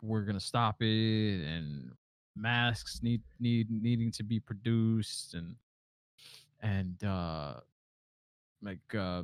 we're 0.02 0.22
gonna 0.22 0.40
stop 0.40 0.76
it 0.80 1.44
and 1.44 1.92
masks 2.34 3.00
need 3.02 3.20
need 3.38 3.68
needing 3.70 4.10
to 4.10 4.22
be 4.22 4.40
produced 4.40 5.34
and 5.34 5.54
and 6.62 7.04
uh 7.04 7.54
like 8.62 8.94
uh 8.98 9.22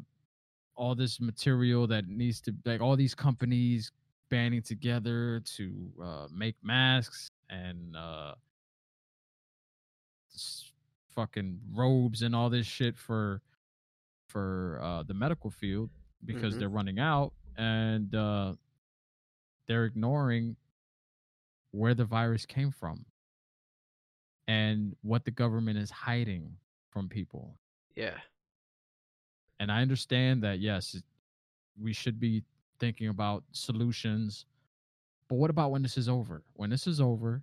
all 0.78 0.94
this 0.94 1.20
material 1.20 1.86
that 1.88 2.06
needs 2.08 2.40
to 2.40 2.54
like 2.64 2.80
all 2.80 2.94
these 2.96 3.14
companies 3.14 3.90
banding 4.30 4.62
together 4.62 5.40
to 5.56 5.90
uh, 6.02 6.26
make 6.32 6.54
masks 6.62 7.30
and 7.50 7.96
uh, 7.96 8.34
fucking 11.14 11.58
robes 11.74 12.22
and 12.22 12.34
all 12.34 12.48
this 12.48 12.66
shit 12.66 12.96
for 12.96 13.40
for 14.28 14.78
uh, 14.82 15.02
the 15.02 15.14
medical 15.14 15.50
field 15.50 15.90
because 16.24 16.54
Mhm. 16.54 16.58
they're 16.60 16.68
running 16.68 16.98
out 17.00 17.32
and 17.56 18.14
uh, 18.14 18.54
they're 19.66 19.84
ignoring 19.86 20.56
where 21.72 21.94
the 21.94 22.04
virus 22.04 22.46
came 22.46 22.70
from 22.70 23.04
and 24.46 24.94
what 25.02 25.24
the 25.24 25.30
government 25.30 25.78
is 25.78 25.90
hiding 25.90 26.56
from 26.90 27.08
people 27.08 27.58
Yeah. 27.96 28.20
And 29.60 29.70
I 29.70 29.82
understand 29.82 30.42
that 30.42 30.60
yes, 30.60 31.00
we 31.80 31.92
should 31.92 32.18
be 32.20 32.42
thinking 32.78 33.08
about 33.08 33.44
solutions. 33.52 34.46
But 35.28 35.36
what 35.36 35.50
about 35.50 35.70
when 35.70 35.82
this 35.82 35.96
is 35.96 36.08
over? 36.08 36.42
When 36.54 36.70
this 36.70 36.86
is 36.86 37.00
over, 37.00 37.42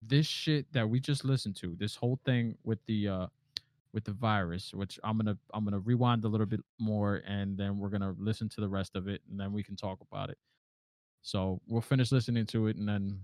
this 0.00 0.26
shit 0.26 0.72
that 0.72 0.88
we 0.88 1.00
just 1.00 1.24
listened 1.24 1.56
to, 1.56 1.76
this 1.78 1.96
whole 1.96 2.18
thing 2.24 2.56
with 2.64 2.78
the 2.86 3.08
uh 3.08 3.26
with 3.92 4.04
the 4.04 4.12
virus, 4.12 4.72
which 4.72 4.98
I'm 5.04 5.16
gonna 5.18 5.36
I'm 5.52 5.64
gonna 5.64 5.78
rewind 5.78 6.24
a 6.24 6.28
little 6.28 6.46
bit 6.46 6.60
more, 6.78 7.22
and 7.26 7.56
then 7.58 7.78
we're 7.78 7.90
gonna 7.90 8.14
listen 8.18 8.48
to 8.50 8.60
the 8.60 8.68
rest 8.68 8.96
of 8.96 9.08
it, 9.08 9.20
and 9.30 9.38
then 9.38 9.52
we 9.52 9.62
can 9.62 9.76
talk 9.76 9.98
about 10.00 10.30
it. 10.30 10.38
So 11.22 11.60
we'll 11.68 11.82
finish 11.82 12.10
listening 12.10 12.46
to 12.46 12.66
it, 12.68 12.76
and 12.76 12.88
then 12.88 13.20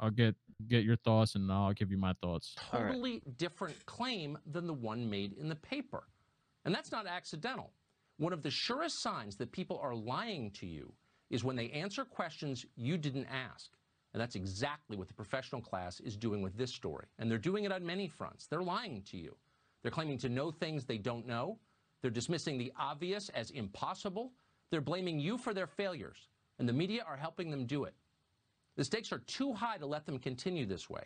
I'll 0.00 0.10
get 0.10 0.34
get 0.68 0.84
your 0.84 0.96
thoughts, 0.96 1.34
and 1.34 1.50
I'll 1.50 1.72
give 1.72 1.90
you 1.90 1.98
my 1.98 2.14
thoughts. 2.20 2.56
All 2.72 2.80
right. 2.80 2.88
totally 2.88 3.22
different 3.36 3.86
claim 3.86 4.38
than 4.50 4.66
the 4.66 4.74
one 4.74 5.08
made 5.08 5.34
in 5.34 5.48
the 5.48 5.56
paper. 5.56 6.04
And 6.64 6.74
that's 6.74 6.92
not 6.92 7.06
accidental. 7.06 7.72
One 8.18 8.32
of 8.32 8.42
the 8.42 8.50
surest 8.50 9.00
signs 9.00 9.36
that 9.36 9.52
people 9.52 9.80
are 9.82 9.94
lying 9.94 10.50
to 10.52 10.66
you 10.66 10.92
is 11.30 11.42
when 11.42 11.56
they 11.56 11.70
answer 11.70 12.04
questions 12.04 12.66
you 12.76 12.96
didn't 12.96 13.26
ask. 13.26 13.70
And 14.12 14.20
that's 14.20 14.36
exactly 14.36 14.96
what 14.96 15.08
the 15.08 15.14
professional 15.14 15.62
class 15.62 15.98
is 16.00 16.16
doing 16.16 16.42
with 16.42 16.56
this 16.56 16.72
story. 16.72 17.06
And 17.18 17.30
they're 17.30 17.38
doing 17.38 17.64
it 17.64 17.72
on 17.72 17.84
many 17.84 18.06
fronts. 18.06 18.46
They're 18.46 18.62
lying 18.62 19.02
to 19.10 19.16
you. 19.16 19.34
They're 19.82 19.90
claiming 19.90 20.18
to 20.18 20.28
know 20.28 20.50
things 20.50 20.84
they 20.84 20.98
don't 20.98 21.26
know. 21.26 21.58
They're 22.02 22.10
dismissing 22.10 22.58
the 22.58 22.72
obvious 22.78 23.30
as 23.30 23.50
impossible. 23.50 24.32
They're 24.70 24.80
blaming 24.80 25.18
you 25.18 25.38
for 25.38 25.54
their 25.54 25.66
failures. 25.66 26.28
And 26.58 26.68
the 26.68 26.72
media 26.72 27.04
are 27.08 27.16
helping 27.16 27.50
them 27.50 27.64
do 27.64 27.84
it. 27.84 27.94
The 28.76 28.84
stakes 28.84 29.12
are 29.12 29.18
too 29.20 29.52
high 29.52 29.78
to 29.78 29.86
let 29.86 30.06
them 30.06 30.18
continue 30.18 30.66
this 30.66 30.88
way. 30.90 31.04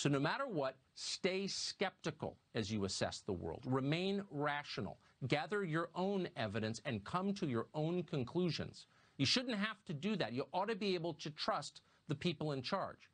So, 0.00 0.08
no 0.08 0.18
matter 0.18 0.46
what, 0.46 0.76
stay 0.94 1.46
skeptical 1.46 2.38
as 2.54 2.72
you 2.72 2.86
assess 2.86 3.20
the 3.20 3.34
world. 3.34 3.64
Remain 3.66 4.22
rational. 4.30 4.96
Gather 5.28 5.62
your 5.62 5.90
own 5.94 6.26
evidence 6.38 6.80
and 6.86 7.04
come 7.04 7.34
to 7.34 7.46
your 7.46 7.66
own 7.74 8.04
conclusions. 8.04 8.86
You 9.18 9.26
shouldn't 9.26 9.58
have 9.58 9.84
to 9.84 9.92
do 9.92 10.16
that. 10.16 10.32
You 10.32 10.46
ought 10.54 10.70
to 10.70 10.74
be 10.74 10.94
able 10.94 11.12
to 11.12 11.28
trust 11.28 11.82
the 12.08 12.14
people 12.14 12.52
in 12.52 12.62
charge. 12.62 13.10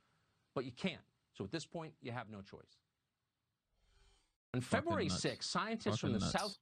But 0.55 0.65
you 0.65 0.71
can't. 0.71 1.03
So, 1.37 1.43
at 1.43 1.51
this 1.51 1.67
point, 1.67 1.93
you 2.03 2.13
have 2.13 2.31
no 2.31 2.41
choice. 2.41 2.77
On 4.55 4.61
Fucking 4.61 4.85
February 4.85 5.09
nuts. 5.09 5.25
6th, 5.25 5.43
scientists 5.43 5.99
from 5.99 6.13
the 6.13 6.21
nuts. 6.21 6.31
South 6.31 6.57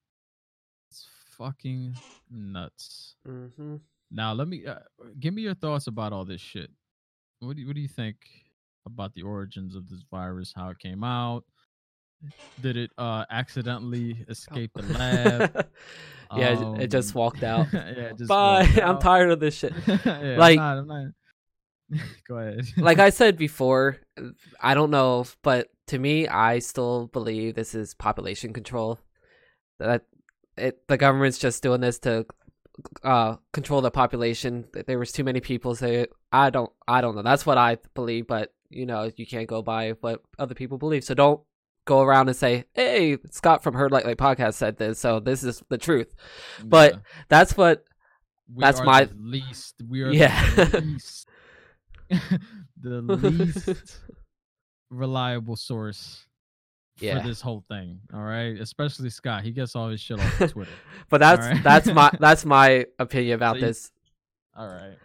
It's 0.91 1.07
fucking 1.37 1.97
nuts. 2.31 3.17
Mm-hmm. 3.29 3.77
Now 4.11 4.33
let 4.33 4.49
me 4.49 4.65
uh, 4.65 4.77
give 5.21 5.35
me 5.35 5.43
your 5.43 5.55
thoughts 5.55 5.87
about 5.87 6.15
all 6.15 6.25
this 6.25 6.41
shit. 6.41 6.71
What 7.41 7.57
do 7.57 7.61
you, 7.61 7.69
what 7.69 7.77
do 7.77 7.83
you 7.83 7.89
think 7.89 8.44
about 8.87 9.15
the 9.15 9.23
origins 9.23 9.75
of 9.75 9.89
this 9.89 10.03
virus? 10.11 10.53
How 10.55 10.71
it 10.71 10.79
came 10.79 11.05
out? 11.05 11.45
Did 12.63 12.77
it 12.77 12.91
uh 12.97 13.25
accidentally 13.31 14.25
escape 14.29 14.71
the 14.75 14.83
lab? 14.95 15.67
yeah, 16.37 16.75
it- 16.77 16.83
it 16.85 16.91
just 16.91 17.15
Um, 17.15 17.21
walked 17.21 17.43
out. 17.43 17.67
yeah, 17.73 18.13
just 18.17 18.29
Bye. 18.29 18.63
walked 18.63 18.79
I'm 18.83 18.97
out. 18.97 19.01
tired 19.01 19.31
of 19.31 19.41
this 19.41 19.57
shit. 19.57 19.73
Yeah, 19.87 20.37
Like- 20.39 20.59
I'm 20.59 20.87
not, 20.87 20.95
I'm 20.97 21.05
not... 21.91 22.01
go 22.29 22.39
ahead. 22.39 22.65
like 22.79 22.99
I 22.99 23.11
said 23.11 23.37
before, 23.37 23.99
I 24.61 24.73
don't 24.75 24.91
know, 24.91 25.27
but 25.43 25.69
to 25.89 25.99
me, 25.99 26.27
I 26.27 26.61
still 26.61 27.09
believe 27.09 27.55
this 27.55 27.75
is 27.75 27.93
population 27.95 28.55
control. 28.55 28.99
That 29.79 30.03
it, 30.57 30.87
the 30.89 30.97
government's 30.97 31.37
just 31.39 31.63
doing 31.63 31.83
this 31.83 31.99
to 32.01 32.25
uh, 33.03 33.37
control 33.53 33.83
the 33.83 33.91
population. 33.91 34.65
That 34.73 34.87
There 34.87 34.99
was 34.99 35.13
too 35.13 35.25
many 35.25 35.41
people. 35.41 35.75
So 35.75 36.07
I 36.33 36.49
don't, 36.49 36.73
I 36.89 37.03
don't 37.03 37.15
know. 37.17 37.23
That's 37.23 37.45
what 37.45 37.59
I 37.59 37.77
believe, 37.95 38.27
but 38.27 38.51
you 38.75 38.87
know, 38.87 39.11
you 39.17 39.27
can't 39.27 39.47
go 39.49 39.63
by 39.63 39.91
what 40.01 40.21
other 40.39 40.55
people 40.55 40.79
believe. 40.79 41.05
So 41.05 41.15
don't 41.15 41.41
go 41.87 42.01
around 42.03 42.29
and 42.29 42.37
say, 42.37 42.65
"Hey, 42.75 43.19
Scott 43.31 43.63
from 43.63 43.75
Hurd 43.75 43.93
Lightly 43.93 44.15
podcast 44.15 44.55
said 44.55 44.77
this, 44.79 44.99
so 44.99 45.21
this 45.21 45.45
is 45.45 45.63
the 45.69 45.79
truth." 45.79 46.13
but 46.65 46.93
Yeah. 46.95 46.99
That's 47.29 47.57
what 47.57 47.85
We 48.53 48.61
that's 48.63 48.83
my- 48.83 49.05
the 49.05 49.15
least. 49.19 49.77
We 49.89 50.03
are 50.03 50.11
Yeah. 50.13 50.55
the 50.55 50.81
least, 50.85 51.29
the 52.81 53.01
least 53.01 54.01
reliable 54.91 55.57
source 55.57 56.27
Yeah. 56.99 57.21
for 57.23 57.29
this 57.29 57.41
whole 57.41 57.65
thing. 57.69 58.01
All 58.13 58.23
right, 58.23 58.59
especially 58.61 59.11
Scott. 59.11 59.43
He 59.45 59.51
gets 59.53 59.75
all 59.75 59.89
his 59.89 60.01
shit 60.01 60.21
off 60.21 60.41
of 60.41 60.51
Twitter. 60.53 60.71
but 61.09 61.19
that's 61.19 61.47
Alright. 61.47 61.63
that's 61.63 61.87
my 61.89 62.11
that's 62.21 62.45
my 62.45 62.87
opinion 62.99 63.35
about 63.37 63.55
So 63.57 63.61
you- 63.61 63.67
this. 63.67 63.91
All 64.57 64.69
right, 64.69 64.97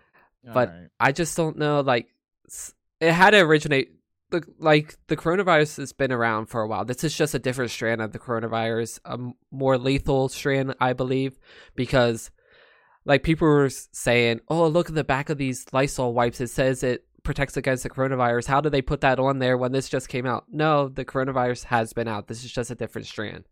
all 0.47 0.53
But- 0.53 0.70
right. 0.70 0.88
I 0.99 1.11
just 1.11 1.36
don't 1.36 1.57
know. 1.57 1.82
Like, 1.82 2.07
it 3.00 3.12
had 3.12 3.32
to 3.32 3.39
originate. 3.39 3.91
The, 4.32 4.43
like 4.60 4.95
the 5.08 5.18
coronavirus 5.18 5.78
has 5.78 5.91
been 5.91 6.12
around 6.12 6.47
for 6.47 6.62
a 6.62 6.68
while. 6.68 6.86
This 6.86 7.04
is 7.04 7.18
just 7.18 7.34
a 7.34 7.39
different 7.39 7.72
strand 7.72 8.00
of 8.00 8.12
the 8.12 8.20
coronavirus, 8.20 9.00
a 9.04 9.18
more 9.50 9.76
lethal 9.80 10.30
strand, 10.30 10.76
I 10.80 10.93
believe, 10.93 11.39
because 11.76 12.30
like 13.06 13.24
people 13.24 13.47
were 13.47 13.70
saying, 13.72 14.41
"Oh, 14.47 14.68
look 14.68 14.88
at 14.88 14.93
the 14.93 15.04
back 15.04 15.32
of 15.32 15.39
these 15.39 15.66
Lysol 15.74 16.14
wipes. 16.14 16.39
It 16.41 16.50
says 16.52 16.84
it 16.84 17.06
protects 17.24 17.58
against 17.58 17.82
the 17.82 17.89
coronavirus. 17.89 18.45
How 18.45 18.62
did 18.62 18.72
they 18.72 18.84
put 18.84 19.02
that 19.02 19.18
on 19.18 19.39
there 19.39 19.58
when 19.58 19.72
this 19.72 19.89
just 19.89 20.10
came 20.10 20.28
out?" 20.28 20.45
No, 20.52 20.89
the 20.89 21.06
coronavirus 21.06 21.64
has 21.64 21.91
been 21.93 22.08
out. 22.08 22.28
This 22.28 22.43
is 22.45 22.52
just 22.52 22.70
a 22.70 22.76
different 22.76 23.08
strand. 23.08 23.45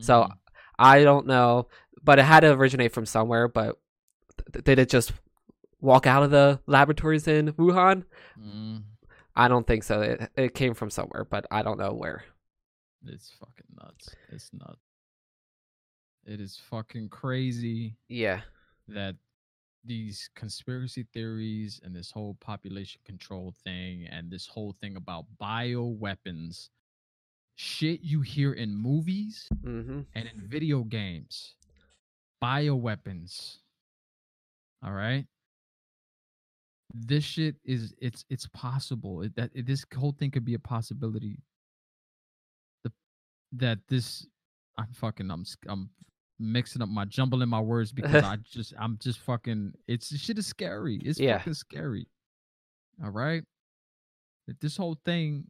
So 0.00 0.22
Mhm. 0.22 0.30
I 0.78 1.02
don't 1.04 1.26
know, 1.26 1.68
but 2.02 2.18
it 2.18 2.24
had 2.24 2.40
to 2.40 2.52
originate 2.52 2.92
from 2.94 3.04
somewhere. 3.04 3.48
But 3.48 3.76
th- 4.54 4.64
did 4.64 4.78
it 4.78 4.88
just 4.88 5.12
walk 5.78 6.06
out 6.06 6.22
of 6.22 6.30
the 6.30 6.60
laboratories 6.66 7.28
in 7.28 7.52
Wuhan? 7.52 8.04
Mm, 8.40 8.84
I 9.34 9.48
don't 9.48 9.66
think 9.66 9.82
so. 9.84 10.00
It 10.02 10.30
it 10.36 10.54
came 10.54 10.74
from 10.74 10.90
somewhere, 10.90 11.24
but 11.24 11.46
I 11.50 11.62
don't 11.62 11.78
know 11.78 11.92
where. 11.94 12.24
it's 13.06 13.30
fucking 13.40 13.66
nuts. 13.82 14.14
It's 14.30 14.50
nuts. 14.52 14.80
It 16.24 16.40
is 16.40 16.56
fucking 16.70 17.08
crazy 17.08 17.96
Yeah. 18.08 18.42
that 18.88 19.16
these 19.84 20.30
conspiracy 20.36 21.04
theories 21.12 21.80
and 21.82 21.94
this 21.96 22.10
whole 22.12 22.34
population 22.40 23.00
control 23.04 23.52
thing 23.64 24.06
and 24.06 24.30
this 24.30 24.46
whole 24.46 24.76
thing 24.80 24.94
about 24.96 25.24
bioweapons 25.40 26.68
shit 27.56 28.00
you 28.02 28.20
hear 28.20 28.52
in 28.52 28.76
movies 28.76 29.48
Mm-hmm. 29.64 30.00
and 30.14 30.28
in 30.28 30.46
video 30.46 30.84
games 30.84 31.56
bioweapons 32.40 33.56
all 34.84 34.92
right 34.92 35.26
this 36.94 37.24
shit 37.24 37.56
is 37.64 37.94
it's 38.00 38.24
it's 38.28 38.46
possible 38.48 39.22
it, 39.22 39.34
that 39.36 39.50
it, 39.54 39.66
this 39.66 39.84
whole 39.96 40.12
thing 40.12 40.30
could 40.30 40.44
be 40.44 40.54
a 40.54 40.58
possibility 40.58 41.38
the 42.84 42.92
that 43.52 43.78
this 43.88 44.26
i'm 44.78 44.92
fucking 44.92 45.30
i'm 45.30 45.44
i'm 45.68 45.88
mixing 46.38 46.82
up 46.82 46.88
my 46.88 47.04
jumbling 47.04 47.48
my 47.48 47.60
words 47.60 47.92
because 47.92 48.22
i 48.24 48.36
just 48.44 48.74
i'm 48.78 48.98
just 49.00 49.20
fucking 49.20 49.72
it's 49.88 50.10
this 50.10 50.20
shit 50.20 50.38
is 50.38 50.46
scary 50.46 50.96
it's 51.04 51.18
Yeah. 51.18 51.38
fucking 51.38 51.54
scary 51.54 52.06
all 53.02 53.10
right 53.10 53.44
that 54.48 54.60
this 54.60 54.76
whole 54.76 54.98
thing 55.04 55.44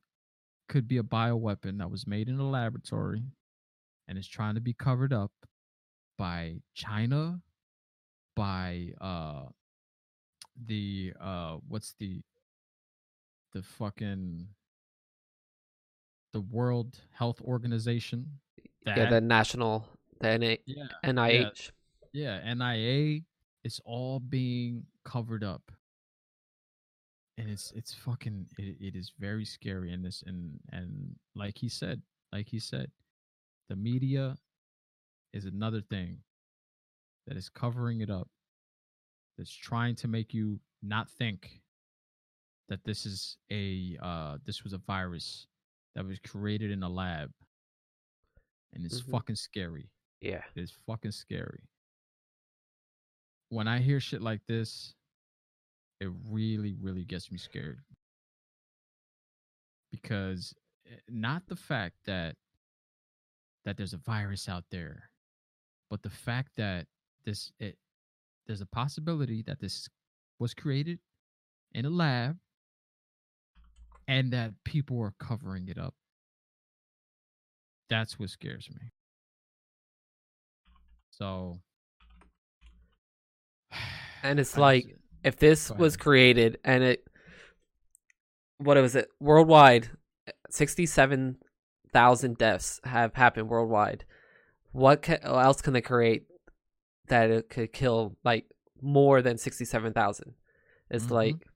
could 0.68 0.86
be 0.86 0.98
a 0.98 1.02
bioweapon 1.02 1.78
that 1.78 1.90
was 1.90 2.06
made 2.06 2.28
in 2.28 2.38
a 2.38 2.48
laboratory 2.48 3.22
and 4.08 4.16
is 4.18 4.28
trying 4.28 4.54
to 4.54 4.60
be 4.60 4.72
covered 4.74 5.12
up 5.12 5.32
by 6.18 6.56
China, 6.74 7.40
by 8.36 8.88
uh 9.00 9.44
the 10.66 11.12
uh 11.20 11.56
what's 11.68 11.94
the 11.98 12.22
the 13.52 13.62
fucking 13.62 14.48
the 16.32 16.40
World 16.40 16.98
Health 17.12 17.40
Organization. 17.42 18.26
Yeah, 18.86 19.08
the 19.08 19.20
national, 19.20 19.86
the 20.20 20.38
NA, 20.38 20.54
yeah, 20.66 20.86
NIH. 21.04 21.70
yeah, 22.12 22.54
NIA. 22.54 23.20
It's 23.64 23.80
all 23.84 24.18
being 24.18 24.84
covered 25.04 25.44
up, 25.44 25.70
and 27.38 27.48
it's 27.48 27.72
it's 27.76 27.94
fucking 27.94 28.46
it, 28.58 28.76
it 28.80 28.96
is 28.96 29.12
very 29.18 29.44
scary. 29.44 29.92
And 29.92 30.04
this 30.04 30.24
and 30.26 30.58
and 30.72 31.14
like 31.36 31.58
he 31.58 31.68
said, 31.68 32.02
like 32.32 32.48
he 32.48 32.58
said, 32.58 32.90
the 33.68 33.76
media 33.76 34.36
is 35.32 35.44
another 35.44 35.80
thing 35.80 36.18
that 37.28 37.36
is 37.36 37.48
covering 37.48 38.00
it 38.00 38.10
up. 38.10 38.28
That's 39.38 39.50
trying 39.52 39.94
to 39.96 40.08
make 40.08 40.34
you 40.34 40.60
not 40.82 41.08
think 41.10 41.62
that 42.68 42.84
this 42.84 43.06
is 43.06 43.38
a 43.50 43.96
uh 44.02 44.38
this 44.44 44.62
was 44.64 44.72
a 44.72 44.78
virus 44.78 45.46
that 45.94 46.04
was 46.06 46.18
created 46.20 46.70
in 46.70 46.82
a 46.82 46.88
lab, 46.88 47.30
and 48.72 48.84
it's 48.84 49.00
Mhm. 49.02 49.10
fucking 49.10 49.36
scary. 49.36 49.90
Yeah. 50.20 50.44
It's 50.54 50.72
fucking 50.72 51.10
scary. 51.12 51.68
When 53.48 53.68
I 53.68 53.80
hear 53.80 54.00
shit 54.00 54.22
like 54.22 54.44
this, 54.46 54.94
it 56.00 56.10
really, 56.28 56.74
really 56.74 57.04
gets 57.04 57.30
me 57.30 57.38
scared. 57.38 57.84
Because 59.90 60.54
eh, 60.86 60.96
not 61.08 61.46
the 61.46 61.56
fact 61.56 61.96
that 62.04 62.36
that 63.64 63.76
there's 63.76 63.92
a 63.92 63.98
virus 63.98 64.48
out 64.48 64.64
there, 64.70 65.10
but 65.90 66.02
the 66.02 66.10
fact 66.10 66.56
that 66.56 66.86
this 67.24 67.52
it 67.58 67.78
there's 68.46 68.60
a 68.60 68.66
possibility 68.66 69.42
that 69.46 69.60
this 69.60 69.88
was 70.38 70.54
created 70.54 70.98
in 71.72 71.84
a 71.86 71.90
lab 71.90 72.38
and 74.08 74.32
that 74.32 74.52
people 74.64 75.00
are 75.00 75.14
covering 75.18 75.68
it 75.68 75.78
up. 75.78 75.94
That's 77.88 78.18
what 78.18 78.30
scares 78.30 78.68
me. 78.70 78.90
So 81.10 81.60
And 84.22 84.38
it's 84.40 84.56
I 84.56 84.60
like 84.60 84.84
just- 84.84 84.98
if 85.24 85.36
this 85.36 85.70
was 85.70 85.96
created 85.96 86.58
and 86.64 86.82
it, 86.82 87.06
what 88.58 88.76
was 88.76 88.96
it? 88.96 89.08
Worldwide, 89.20 89.88
sixty-seven 90.50 91.36
thousand 91.92 92.38
deaths 92.38 92.80
have 92.84 93.14
happened 93.14 93.48
worldwide. 93.48 94.04
What 94.72 95.02
ca- 95.02 95.18
else 95.22 95.60
can 95.62 95.74
they 95.74 95.80
create 95.80 96.24
that 97.08 97.30
it 97.30 97.48
could 97.50 97.72
kill 97.72 98.16
like 98.24 98.46
more 98.80 99.22
than 99.22 99.38
sixty-seven 99.38 99.92
thousand? 99.92 100.34
It's 100.90 101.06
Mhm. 101.06 101.10
like 101.10 101.48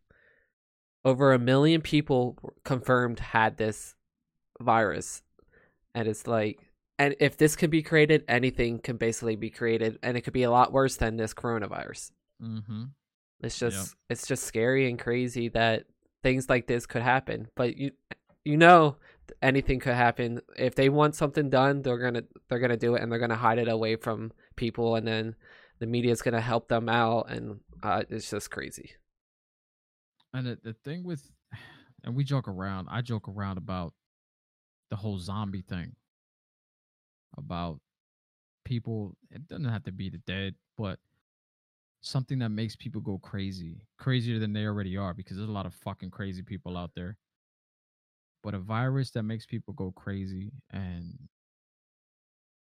over 1.04 1.32
a 1.32 1.38
million 1.38 1.80
people 1.82 2.36
confirmed 2.64 3.20
had 3.20 3.56
this 3.56 3.94
virus, 4.60 5.22
and 5.94 6.08
it's 6.08 6.26
like, 6.26 6.58
and 6.98 7.14
if 7.20 7.36
this 7.36 7.54
can 7.56 7.70
be 7.70 7.82
created, 7.82 8.24
anything 8.28 8.78
can 8.80 8.96
basically 8.96 9.36
be 9.36 9.50
created, 9.50 9.98
and 10.02 10.16
it 10.16 10.22
could 10.22 10.32
be 10.32 10.42
a 10.42 10.50
lot 10.50 10.72
worse 10.72 10.96
than 10.96 11.16
this 11.16 11.34
coronavirus. 11.34 12.10
Mm-hmm. 12.42 12.84
It's 13.40 13.60
Yep. 13.60 13.70
just 13.72 13.94
it's 14.08 14.26
just 14.26 14.44
scary 14.44 14.88
and 14.88 14.98
crazy 14.98 15.48
that 15.50 15.84
things 16.22 16.48
like 16.48 16.66
this 16.66 16.86
could 16.86 17.02
happen. 17.02 17.48
But 17.54 17.76
you 17.76 17.92
you 18.44 18.56
know 18.56 18.96
anything 19.42 19.80
could 19.80 19.94
happen. 19.94 20.40
If 20.56 20.74
they 20.74 20.88
want 20.88 21.14
something 21.14 21.50
done, 21.50 21.82
they're 21.82 21.98
gonna 21.98 22.22
they're 22.48 22.58
gonna 22.58 22.76
do 22.76 22.94
it 22.94 23.02
and 23.02 23.10
they're 23.10 23.18
gonna 23.18 23.36
hide 23.36 23.58
it 23.58 23.68
away 23.68 23.96
from 23.96 24.32
people 24.56 24.96
and 24.96 25.06
then 25.06 25.34
the 25.78 25.86
media's 25.86 26.22
gonna 26.22 26.40
help 26.40 26.68
them 26.68 26.88
out 26.88 27.30
and 27.30 27.60
uh, 27.82 28.02
it's 28.08 28.30
just 28.30 28.50
crazy. 28.50 28.92
And 30.32 30.46
the, 30.46 30.58
the 30.62 30.72
thing 30.72 31.04
with, 31.04 31.30
and 32.04 32.14
we 32.14 32.24
joke 32.24 32.48
around. 32.48 32.88
I 32.90 33.00
joke 33.02 33.28
around 33.28 33.58
about 33.58 33.94
the 34.90 34.96
whole 34.96 35.18
zombie 35.18 35.62
thing. 35.62 35.92
About 37.38 37.80
people. 38.64 39.16
It 39.30 39.46
doesn't 39.48 39.64
have 39.64 39.84
to 39.84 39.92
be 39.92 40.10
the 40.10 40.18
dead, 40.18 40.54
but 40.76 40.98
something 42.00 42.38
that 42.38 42.50
makes 42.50 42.76
people 42.76 43.00
go 43.00 43.18
crazy, 43.18 43.82
crazier 43.98 44.38
than 44.38 44.52
they 44.52 44.64
already 44.64 44.96
are, 44.96 45.14
because 45.14 45.36
there's 45.36 45.48
a 45.48 45.52
lot 45.52 45.66
of 45.66 45.74
fucking 45.74 46.10
crazy 46.10 46.42
people 46.42 46.76
out 46.76 46.90
there. 46.94 47.16
But 48.46 48.54
a 48.54 48.60
virus 48.60 49.10
that 49.10 49.24
makes 49.24 49.44
people 49.44 49.74
go 49.74 49.90
crazy, 49.90 50.52
and 50.70 51.18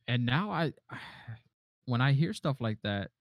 and 0.08 0.26
now 0.26 0.50
I, 0.50 0.74
when 1.86 2.02
I 2.02 2.14
hear 2.14 2.34
stuff 2.34 2.60
like 2.60 2.80
that, 2.84 3.12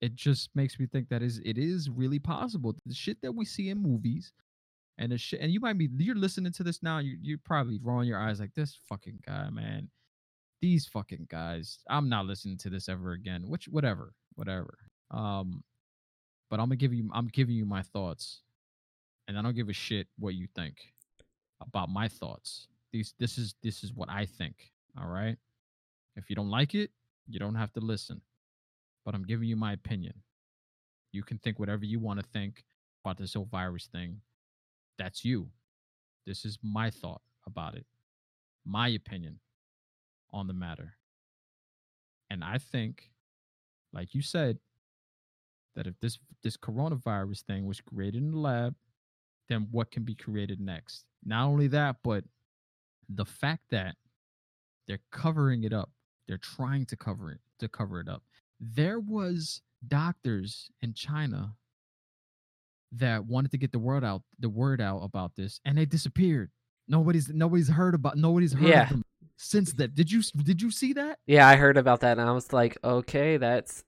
it 0.00 0.16
just 0.16 0.50
makes 0.56 0.76
me 0.76 0.86
think 0.86 1.10
that 1.10 1.22
is 1.22 1.40
it 1.44 1.56
is 1.56 1.88
really 1.88 2.18
possible. 2.18 2.74
The 2.84 2.94
shit 2.94 3.18
that 3.22 3.30
we 3.30 3.44
see 3.44 3.68
in 3.70 3.80
movies 3.80 4.32
and 4.98 5.12
the 5.12 5.16
shit 5.16 5.38
and 5.40 5.52
you 5.52 5.60
might 5.60 5.78
be 5.78 5.88
you're 5.98 6.16
listening 6.16 6.52
to 6.54 6.64
this 6.64 6.82
now, 6.82 6.98
you 6.98 7.16
you're 7.22 7.38
probably 7.44 7.78
rolling 7.80 8.08
your 8.08 8.18
eyes 8.18 8.40
like 8.40 8.54
this 8.56 8.76
fucking 8.88 9.20
guy, 9.24 9.50
man. 9.50 9.90
These 10.62 10.88
fucking 10.88 11.28
guys. 11.30 11.78
I'm 11.88 12.08
not 12.08 12.26
listening 12.26 12.58
to 12.58 12.70
this 12.70 12.88
ever 12.88 13.12
again. 13.12 13.44
Which 13.46 13.66
whatever. 13.66 14.14
Whatever. 14.34 14.78
Um 15.12 15.62
but 16.50 16.58
I'm 16.58 16.66
gonna 16.66 16.74
give 16.74 16.92
you 16.92 17.08
I'm 17.14 17.28
giving 17.28 17.54
you 17.54 17.66
my 17.66 17.82
thoughts. 17.82 18.42
And 19.28 19.38
I 19.38 19.42
don't 19.42 19.54
give 19.54 19.68
a 19.68 19.72
shit 19.72 20.08
what 20.18 20.34
you 20.34 20.48
think 20.56 20.93
about 21.60 21.88
my 21.88 22.08
thoughts. 22.08 22.68
These 22.92 23.14
this 23.18 23.38
is 23.38 23.54
this 23.62 23.82
is 23.82 23.92
what 23.92 24.08
I 24.10 24.26
think. 24.26 24.70
All 25.00 25.08
right. 25.08 25.36
If 26.16 26.30
you 26.30 26.36
don't 26.36 26.50
like 26.50 26.74
it, 26.74 26.90
you 27.28 27.38
don't 27.38 27.56
have 27.56 27.72
to 27.72 27.80
listen 27.80 28.20
but 29.04 29.14
I'm 29.14 29.24
giving 29.24 29.48
you 29.48 29.56
my 29.56 29.72
opinion. 29.72 30.14
You 31.12 31.22
can 31.22 31.38
think 31.38 31.58
whatever 31.58 31.84
you 31.84 31.98
want 31.98 32.20
to 32.20 32.26
think 32.26 32.64
about 33.04 33.18
this 33.18 33.34
whole 33.34 33.48
virus 33.50 33.86
thing. 33.86 34.20
That's 34.98 35.24
you. 35.24 35.48
This 36.26 36.44
is 36.44 36.58
my 36.62 36.90
thought 36.90 37.20
about 37.46 37.74
it, 37.76 37.84
my 38.64 38.88
opinion 38.88 39.38
on 40.32 40.46
the 40.46 40.54
matter. 40.54 40.96
And 42.30 42.42
I 42.42 42.58
think, 42.58 43.10
like 43.92 44.14
you 44.14 44.22
said, 44.22 44.58
that 45.76 45.86
if 45.86 45.94
this 46.00 46.18
this 46.42 46.56
coronavirus 46.56 47.42
thing 47.42 47.66
was 47.66 47.80
created 47.80 48.22
in 48.22 48.30
the 48.30 48.38
lab, 48.38 48.74
then 49.48 49.68
what 49.70 49.90
can 49.90 50.02
be 50.04 50.14
created 50.14 50.60
next? 50.60 51.04
Not 51.24 51.46
only 51.46 51.68
that, 51.68 51.96
but 52.02 52.24
the 53.08 53.24
fact 53.24 53.62
that 53.70 53.96
they're 54.86 55.00
covering 55.12 55.64
it 55.64 55.72
up, 55.72 55.90
they're 56.28 56.38
trying 56.38 56.86
to 56.86 56.96
cover 56.96 57.30
it 57.32 57.40
to 57.60 57.68
cover 57.68 58.00
it 58.00 58.08
up 58.08 58.22
there 58.60 59.00
was 59.00 59.60
doctors 59.88 60.70
in 60.80 60.94
China 60.94 61.52
that 62.92 63.24
wanted 63.26 63.50
to 63.50 63.58
get 63.58 63.72
the 63.72 63.78
word 63.78 64.04
out 64.04 64.22
the 64.38 64.48
word 64.48 64.80
out 64.80 65.00
about 65.00 65.34
this 65.36 65.60
and 65.64 65.76
they 65.76 65.84
disappeared. 65.84 66.50
Nobody's 66.88 67.28
nobody's 67.28 67.68
heard 67.68 67.94
about 67.94 68.16
nobody's 68.16 68.52
heard 68.52 68.62
Yeah. 68.68 68.82
of 68.84 68.88
them 68.90 69.04
since 69.36 69.72
that. 69.74 69.94
Did 69.94 70.10
you 70.10 70.22
did 70.22 70.62
you 70.62 70.70
see 70.70 70.92
that? 70.94 71.18
Yeah, 71.26 71.46
I 71.48 71.56
heard 71.56 71.76
about 71.76 72.00
that 72.00 72.18
and 72.18 72.26
I 72.28 72.32
was 72.32 72.52
like, 72.52 72.78
okay, 72.84 73.36
that's 73.36 73.80
It 73.80 73.84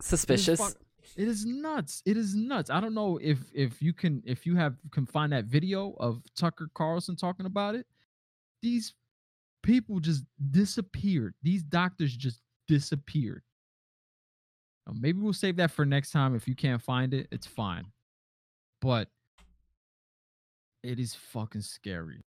is 0.00 0.06
suspicious. 0.06 0.76
It 1.16 1.28
is 1.28 1.46
nuts. 1.46 2.02
It 2.04 2.18
is 2.18 2.34
nuts. 2.34 2.68
I 2.68 2.78
don't 2.78 2.94
know 2.94 3.18
if 3.22 3.38
if 3.54 3.80
you 3.80 3.94
can 3.94 4.22
if 4.26 4.44
you 4.44 4.54
have 4.56 4.76
can 4.92 5.06
find 5.06 5.32
that 5.32 5.46
video 5.46 5.94
of 5.98 6.22
Tucker 6.36 6.68
Carlson 6.74 7.16
talking 7.16 7.46
about 7.46 7.74
it. 7.74 7.86
These 8.62 8.92
people 9.62 9.98
just 9.98 10.24
disappeared. 10.50 11.34
These 11.42 11.62
doctors 11.62 12.14
just 12.14 12.42
disappeared. 12.68 13.42
Uh, 14.86 14.92
Maybe 14.94 15.18
we'll 15.18 15.32
save 15.32 15.56
that 15.56 15.70
for 15.70 15.86
next 15.86 16.10
time. 16.10 16.34
If 16.34 16.46
you 16.46 16.54
can't 16.54 16.82
find 16.82 17.14
it, 17.14 17.28
it's 17.32 17.46
fine. 17.46 17.86
But 18.82 19.08
it 20.82 21.00
is 21.00 21.14
fucking 21.14 21.62
scary. 21.62 22.24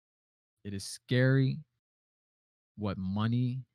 It 0.64 0.74
is 0.74 0.86
scary 0.86 1.60
what 2.78 2.98
money, 2.98 3.66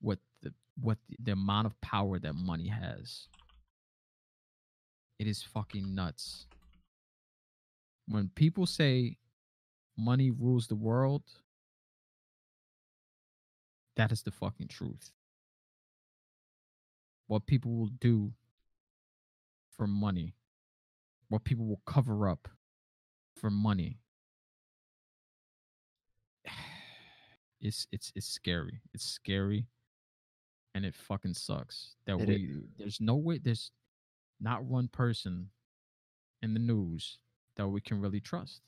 what 0.00 0.18
the 0.42 0.52
what 0.80 0.98
the, 1.08 1.16
the 1.22 1.32
amount 1.32 1.66
of 1.66 1.80
power 1.80 2.18
that 2.18 2.34
money 2.34 2.66
has. 2.68 3.28
It 5.18 5.26
is 5.26 5.42
fucking 5.42 5.94
nuts. 5.94 6.46
When 8.06 8.30
people 8.34 8.66
say 8.66 9.16
money 9.96 10.30
rules 10.30 10.66
the 10.66 10.74
world, 10.74 11.22
that 13.96 14.12
is 14.12 14.22
the 14.22 14.30
fucking 14.30 14.68
truth. 14.68 15.12
What 17.26 17.46
people 17.46 17.72
will 17.76 17.90
do 18.00 18.32
for 19.76 19.86
money, 19.86 20.34
what 21.28 21.44
people 21.44 21.66
will 21.66 21.80
cover 21.86 22.28
up 22.28 22.48
for 23.36 23.50
money. 23.50 23.98
It's 27.66 27.86
it's 27.90 28.12
it's 28.14 28.26
scary. 28.26 28.82
It's 28.92 29.06
scary 29.06 29.68
and 30.74 30.84
it 30.84 30.94
fucking 30.94 31.34
sucks 31.34 31.94
that 32.06 32.18
It 32.18 32.28
we 32.28 32.56
there's 32.76 33.00
no 33.00 33.14
way 33.14 33.38
there's 33.38 33.70
not 34.40 34.64
one 34.64 34.88
person 34.88 35.50
in 36.42 36.54
the 36.54 36.60
news 36.60 37.18
that 37.56 37.68
we 37.68 37.80
can 37.80 38.00
really 38.00 38.20
trust. 38.20 38.60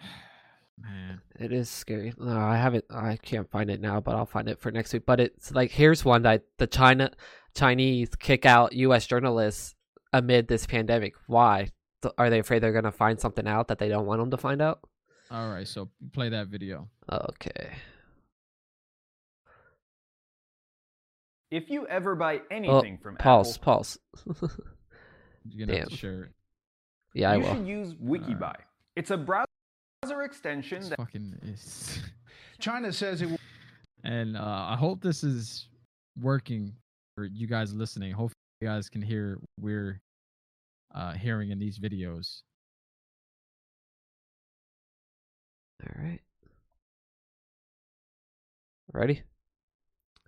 Man, 0.78 1.20
It 1.38 1.52
is 1.52 1.68
scary. 1.68 2.14
No, 2.18 2.38
I 2.38 2.56
haven't. 2.56 2.84
I 2.90 3.16
can't 3.16 3.50
find 3.50 3.70
it 3.70 3.80
now, 3.80 4.00
but 4.00 4.14
I'll 4.16 4.24
find 4.26 4.48
it 4.48 4.58
for 4.60 4.70
next 4.70 4.92
week. 4.92 5.04
But 5.04 5.20
it's 5.20 5.52
like 5.52 5.70
here's 5.70 6.04
one 6.04 6.22
that 6.22 6.44
the 6.58 6.66
China 6.66 7.10
Chinese 7.54 8.08
kick 8.18 8.46
out 8.46 8.72
U.S. 8.72 9.06
journalists 9.06 9.74
amid 10.12 10.48
this 10.48 10.66
pandemic. 10.66 11.14
Why? 11.26 11.68
Are 12.16 12.30
they 12.30 12.38
afraid 12.38 12.60
they're 12.60 12.72
gonna 12.72 12.90
find 12.90 13.20
something 13.20 13.46
out 13.46 13.68
that 13.68 13.78
they 13.78 13.88
don't 13.88 14.06
want 14.06 14.20
them 14.20 14.30
to 14.30 14.38
find 14.38 14.62
out? 14.62 14.80
all 15.30 15.48
right, 15.48 15.68
so 15.68 15.88
play 16.12 16.28
that 16.30 16.48
video. 16.48 16.88
Okay. 17.12 17.70
If 21.50 21.68
you 21.68 21.86
ever 21.88 22.14
buy 22.14 22.42
anything 22.50 22.98
from 22.98 23.16
Pause. 23.16 23.56
Apple, 23.58 23.74
Pause. 23.74 23.98
You're 25.48 25.66
gonna 25.66 25.78
have 25.78 25.88
to 25.88 25.90
Damn. 25.90 25.98
share 25.98 26.22
it. 26.24 26.30
yeah, 27.14 27.30
I 27.32 27.36
you 27.36 27.42
will. 27.42 27.54
should 27.54 27.66
use 27.66 27.94
WikiBuy. 27.94 28.54
It's 28.96 29.10
a 29.10 29.16
browser 29.16 29.46
extension 30.22 30.78
It's 30.78 30.88
that 30.90 30.96
fucking 30.98 31.36
is. 31.42 31.98
China 32.60 32.92
says 32.92 33.22
it 33.22 33.30
will 33.30 33.38
and 34.04 34.36
uh, 34.36 34.66
I 34.68 34.76
hope 34.76 35.02
this 35.02 35.24
is 35.24 35.68
working 36.20 36.74
for 37.16 37.24
you 37.24 37.46
guys 37.46 37.74
listening. 37.74 38.12
Hopefully, 38.12 38.34
you 38.60 38.68
guys 38.68 38.88
can 38.88 39.02
hear 39.02 39.36
what 39.40 39.64
we're 39.64 40.00
uh, 40.94 41.12
hearing 41.12 41.50
in 41.50 41.58
these 41.58 41.78
videos. 41.78 42.42
All 45.82 46.02
right. 46.02 46.20
Ready? 48.92 49.22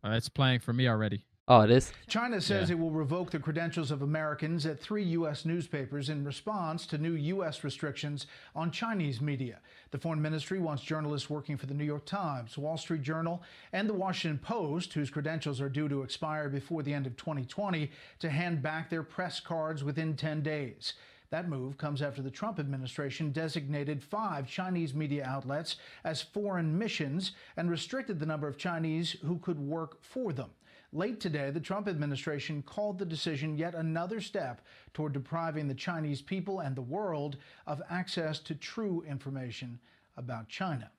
Uh, 0.05 0.11
it's 0.11 0.29
playing 0.29 0.61
for 0.61 0.73
me 0.73 0.89
already. 0.89 1.25
Oh, 1.49 1.61
it 1.63 1.71
is. 1.73 1.93
China 2.07 2.41
says 2.41 2.71
Yeah. 2.71 2.77
it 2.77 2.79
will 2.79 2.93
revoke 2.93 3.33
the 3.33 3.39
credentials 3.41 3.91
of 3.91 4.01
Americans 4.01 4.65
at 4.65 4.79
three 4.79 5.03
U.S. 5.05 5.45
newspapers 5.45 6.09
in 6.09 6.25
response 6.25 6.87
to 6.87 6.99
new 6.99 7.13
U.S. 7.15 7.65
restrictions 7.65 8.27
on 8.55 8.71
Chinese 8.71 9.21
media. 9.21 9.59
The 9.91 9.99
foreign 9.99 10.23
ministry 10.23 10.61
wants 10.61 10.85
journalists 10.85 11.29
working 11.29 11.57
for 11.57 11.67
the 11.67 11.75
New 11.75 11.85
York 11.85 12.07
Times, 12.07 12.57
Wall 12.57 12.79
Street 12.79 13.03
Journal, 13.03 13.43
and 13.73 13.89
the 13.89 13.93
Washington 13.95 14.39
Post, 14.39 14.93
whose 14.95 15.11
credentials 15.11 15.61
are 15.61 15.69
due 15.69 15.89
to 15.89 16.03
expire 16.03 16.49
before 16.49 16.85
the 16.85 16.95
end 16.95 17.07
of 17.09 17.17
2020, 17.17 17.91
to 18.21 18.31
hand 18.31 18.63
back 18.63 18.89
their 18.89 19.03
press 19.03 19.41
cards 19.41 19.83
within 19.83 20.15
10 20.15 20.43
days. 20.43 20.95
That 21.33 21.49
move 21.49 21.79
comes 21.79 22.03
after 22.03 22.21
the 22.21 22.31
Trump 22.31 22.59
administration 22.59 23.33
designated 23.33 24.03
five 24.03 24.47
Chinese 24.47 24.93
media 24.93 25.25
outlets 25.27 25.77
as 26.05 26.21
foreign 26.21 26.77
missions 26.79 27.33
and 27.57 27.71
restricted 27.71 28.21
the 28.21 28.27
number 28.27 28.47
of 28.47 28.59
Chinese 28.59 29.17
who 29.25 29.39
could 29.39 29.59
work 29.59 30.05
for 30.05 30.35
them. 30.35 30.51
Late 30.93 31.21
today, 31.21 31.51
the 31.51 31.59
Trump 31.59 31.89
administration 31.89 32.63
called 32.63 32.99
the 32.99 33.07
decision 33.07 33.57
yet 33.57 33.75
another 33.75 34.21
step 34.21 34.61
toward 34.93 35.15
depriving 35.15 35.69
the 35.69 35.75
Chinese 35.75 36.21
people 36.21 36.61
and 36.61 36.77
the 36.77 36.83
world 36.83 37.39
of 37.67 37.81
access 37.89 38.39
to 38.41 38.55
true 38.55 39.03
information 39.09 39.81
about 40.19 40.51
China. 40.51 40.91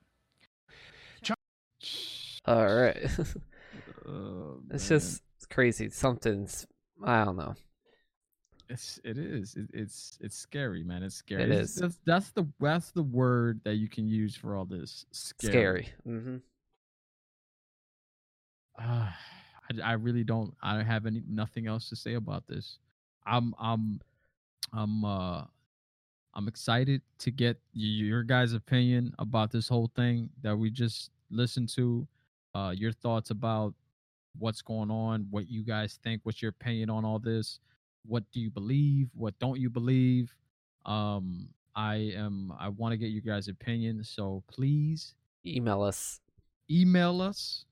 All 2.45 2.75
right. 2.75 2.97
Oh, 4.05 4.59
it's 4.69 4.89
just 4.89 5.21
crazy. 5.49 5.89
Something's 5.89 6.67
I 7.03 7.23
don't 7.23 7.37
know. 7.37 7.55
It's 8.73 8.99
it 9.03 9.17
is. 9.19 9.55
It, 9.55 9.67
it's 9.73 10.17
it's 10.19 10.35
scary, 10.35 10.83
man. 10.83 11.03
It's 11.03 11.15
scary. 11.15 11.43
It 11.43 11.51
It's- 11.51 11.69
is. 11.69 11.75
That's, 11.75 11.99
that's 12.05 12.31
the 12.31 12.47
that's 12.59 12.89
the 12.91 13.03
word 13.03 13.61
that 13.65 13.75
you 13.75 13.87
can 13.87 14.07
use 14.07 14.35
for 14.35 14.55
all 14.55 14.65
this. 14.65 15.05
Scary. 15.11 15.51
Scary. 15.51 15.87
hmm 16.05 16.37
Uh, 18.79 19.09
I 19.81 19.91
I 19.91 19.93
really 19.93 20.23
don't. 20.23 20.53
I 20.61 20.75
don't 20.75 20.85
have 20.85 21.05
any 21.05 21.21
nothing 21.29 21.67
else 21.67 21.87
to 21.89 21.95
say 21.95 22.15
about 22.15 22.47
this. 22.47 22.79
I'm 23.25 23.53
I'm 23.59 24.01
I'm 24.73 25.05
uh 25.05 25.43
I'm 26.33 26.47
excited 26.47 27.01
to 27.19 27.31
get 27.31 27.59
your 27.73 28.23
guys' 28.23 28.53
opinion 28.53 29.13
about 29.19 29.51
this 29.51 29.67
whole 29.69 29.91
thing 29.95 30.29
that 30.41 30.57
we 30.57 30.69
just 30.71 31.11
listened 31.29 31.69
to. 31.75 32.07
Uh, 32.55 32.73
your 32.75 32.91
thoughts 32.91 33.29
about 33.29 33.73
what's 34.39 34.61
going 34.63 34.89
on, 34.91 35.27
what 35.29 35.47
you 35.47 35.63
guys 35.63 35.99
think, 36.03 36.21
what's 36.23 36.41
your 36.41 36.49
opinion 36.49 36.89
on 36.89 37.05
all 37.05 37.19
this? 37.19 37.59
What 38.05 38.23
do 38.31 38.39
you 38.39 38.49
believe? 38.49 39.09
What 39.15 39.37
don't 39.39 39.59
you 39.59 39.69
believe? 39.69 40.33
Um, 40.85 41.49
I 41.75 41.95
am. 42.15 42.53
I 42.59 42.69
want 42.69 42.91
to 42.91 42.97
get 42.97 43.09
you 43.09 43.21
guys' 43.21 43.47
opinion, 43.47 44.03
so 44.03 44.43
please 44.47 45.15
Email 45.45 45.81
us. 45.81 46.21
email 46.69 47.21
us 47.21 47.65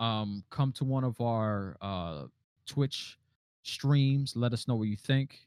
um 0.00 0.42
come 0.50 0.72
to 0.72 0.84
one 0.84 1.04
of 1.04 1.20
our 1.20 1.76
uh 1.80 2.24
twitch 2.66 3.18
streams 3.62 4.34
let 4.36 4.52
us 4.52 4.66
know 4.68 4.74
what 4.76 4.88
you 4.88 4.96
think 4.96 5.46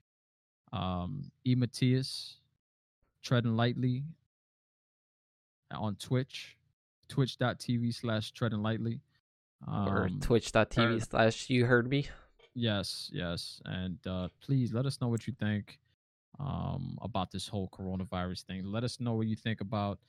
um 0.74 1.32
e 1.46 1.54
matthias 1.56 2.38
treading 3.24 3.56
lightly 3.56 4.04
on 5.72 5.96
twitch 5.96 6.56
twitch.tv 7.08 7.94
slash 7.94 8.32
treading 8.32 8.62
lightly 8.62 9.02
or 9.68 10.06
um, 10.06 10.20
twitch.tv 10.20 11.08
slash 11.10 11.50
you 11.50 11.66
heard 11.66 11.88
me. 11.90 12.08
Yes, 12.60 13.10
yes. 13.14 13.62
And 13.66 13.98
uh, 14.06 14.28
please 14.42 14.74
let 14.74 14.86
us 14.86 15.00
know 15.00 15.08
what 15.08 15.28
you 15.28 15.34
think 15.40 15.80
um, 16.40 16.98
about 17.02 17.32
this 17.32 17.48
whole 17.48 17.70
coronavirus 17.70 18.44
thing. 18.44 18.66
Let 18.66 18.84
us 18.84 19.00
know 19.00 19.14
what 19.14 19.28
you 19.28 19.36
think 19.38 19.62
about 19.62 20.00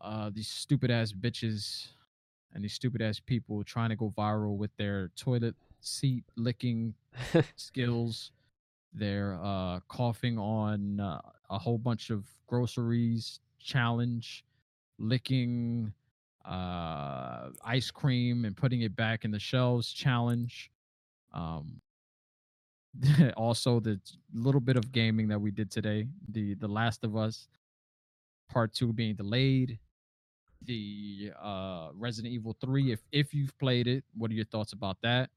uh, 0.00 0.30
these 0.32 0.48
stupid 0.48 0.90
ass 0.90 1.12
bitches 1.12 1.88
and 2.54 2.64
these 2.64 2.72
stupid 2.72 3.02
ass 3.02 3.20
people 3.20 3.62
trying 3.64 3.90
to 3.90 3.96
go 3.96 4.12
viral 4.16 4.56
with 4.56 4.74
their 4.76 5.10
toilet 5.16 5.54
seat 5.80 6.24
licking 6.36 6.94
skills. 7.56 8.32
They're 8.92 9.38
uh, 9.42 9.80
coughing 9.88 10.38
on 10.38 11.00
uh, 11.00 11.20
a 11.50 11.58
whole 11.58 11.78
bunch 11.78 12.10
of 12.10 12.24
groceries 12.46 13.40
challenge, 13.60 14.44
licking 14.98 15.92
uh, 16.44 17.50
ice 17.64 17.90
cream 17.90 18.44
and 18.44 18.56
putting 18.56 18.82
it 18.82 18.96
back 18.96 19.24
in 19.24 19.30
the 19.32 19.40
shelves 19.40 19.92
challenge. 19.92 20.70
Um, 21.32 21.80
also, 23.36 23.80
the 23.80 24.00
little 24.32 24.60
bit 24.60 24.76
of 24.76 24.90
gaming 24.92 25.28
that 25.28 25.40
we 25.40 25.50
did 25.50 25.70
today, 25.70 26.08
the 26.28 26.54
The 26.54 26.68
Last 26.68 27.04
of 27.04 27.16
Us 27.16 27.48
Part 28.50 28.72
Two 28.72 28.92
being 28.92 29.14
delayed, 29.14 29.78
the 30.64 31.32
uh, 31.40 31.88
Resident 31.94 32.32
Evil 32.32 32.56
Three. 32.60 32.92
If 32.92 33.00
if 33.12 33.34
you've 33.34 33.56
played 33.58 33.86
it, 33.86 34.04
what 34.16 34.30
are 34.30 34.34
your 34.34 34.46
thoughts 34.46 34.72
about 34.72 34.96
that? 35.02 35.30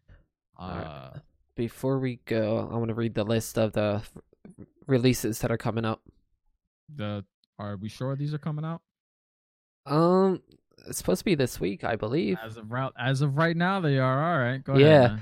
Uh, 0.58 1.12
Before 1.56 2.00
we 2.00 2.20
go, 2.26 2.70
I 2.72 2.78
want 2.78 2.89
to 2.89 2.94
read 2.96 3.14
the 3.16 3.24
list 3.24 3.58
of 3.58 3.74
the 3.74 4.02
releases 4.88 5.39
that 5.39 5.52
are 5.52 5.58
coming 5.58 5.86
up. 5.86 6.02
the 6.96 7.24
are 7.60 7.78
we 7.78 7.89
sure 7.89 8.16
these 8.16 8.34
are 8.34 8.38
coming 8.39 8.66
out? 8.66 8.82
Um, 9.86 10.42
it's 10.88 10.98
supposed 10.98 11.20
to 11.20 11.26
be 11.26 11.36
this 11.36 11.60
week, 11.60 11.84
I 11.84 11.96
believe. 11.96 12.38
As 12.44 12.58
of 12.58 12.72
right, 12.72 12.92
as 12.98 13.22
of 13.22 13.38
right 13.38 13.56
now, 13.56 13.80
they 13.80 14.00
are 14.00 14.24
all 14.34 14.39
right. 14.39 14.64
Go 14.64 14.78
Yeah. 14.78 15.06
ahead. 15.06 15.22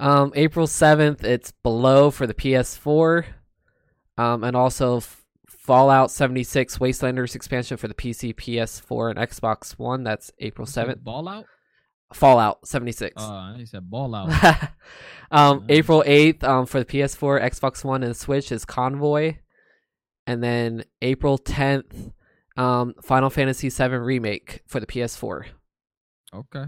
Um, 0.00 0.32
April 0.34 0.66
seventh, 0.66 1.24
it's 1.24 1.50
Below 1.50 2.10
for 2.10 2.26
the 2.26 2.34
PS4, 2.34 3.24
um, 4.16 4.44
and 4.44 4.56
also 4.56 4.98
F- 4.98 5.24
Fallout 5.48 6.10
seventy 6.10 6.44
six 6.44 6.78
Wastelanders 6.78 7.34
expansion 7.34 7.76
for 7.76 7.88
the 7.88 7.94
PC, 7.94 8.34
PS4, 8.34 9.10
and 9.10 9.18
Xbox 9.18 9.72
One. 9.72 10.04
That's 10.04 10.30
April 10.38 10.66
seventh. 10.66 11.02
Fallout? 11.04 11.46
Fallout 12.12 12.66
seventy 12.66 12.92
six. 12.92 13.20
Uh, 13.20 13.54
he 13.56 13.66
said 13.66 13.86
Fallout. 13.90 14.30
um. 15.30 15.64
April 15.68 16.02
eighth, 16.06 16.42
um, 16.44 16.64
for 16.66 16.78
the 16.78 16.86
PS4, 16.86 17.42
Xbox 17.42 17.84
One, 17.84 18.02
and 18.02 18.16
Switch 18.16 18.50
is 18.52 18.64
Convoy, 18.64 19.34
and 20.26 20.42
then 20.42 20.84
April 21.02 21.38
tenth, 21.38 22.12
um, 22.56 22.94
Final 23.02 23.30
Fantasy 23.30 23.68
VII 23.68 23.96
remake 23.96 24.62
for 24.66 24.78
the 24.80 24.86
PS4. 24.86 25.46
okay. 26.32 26.64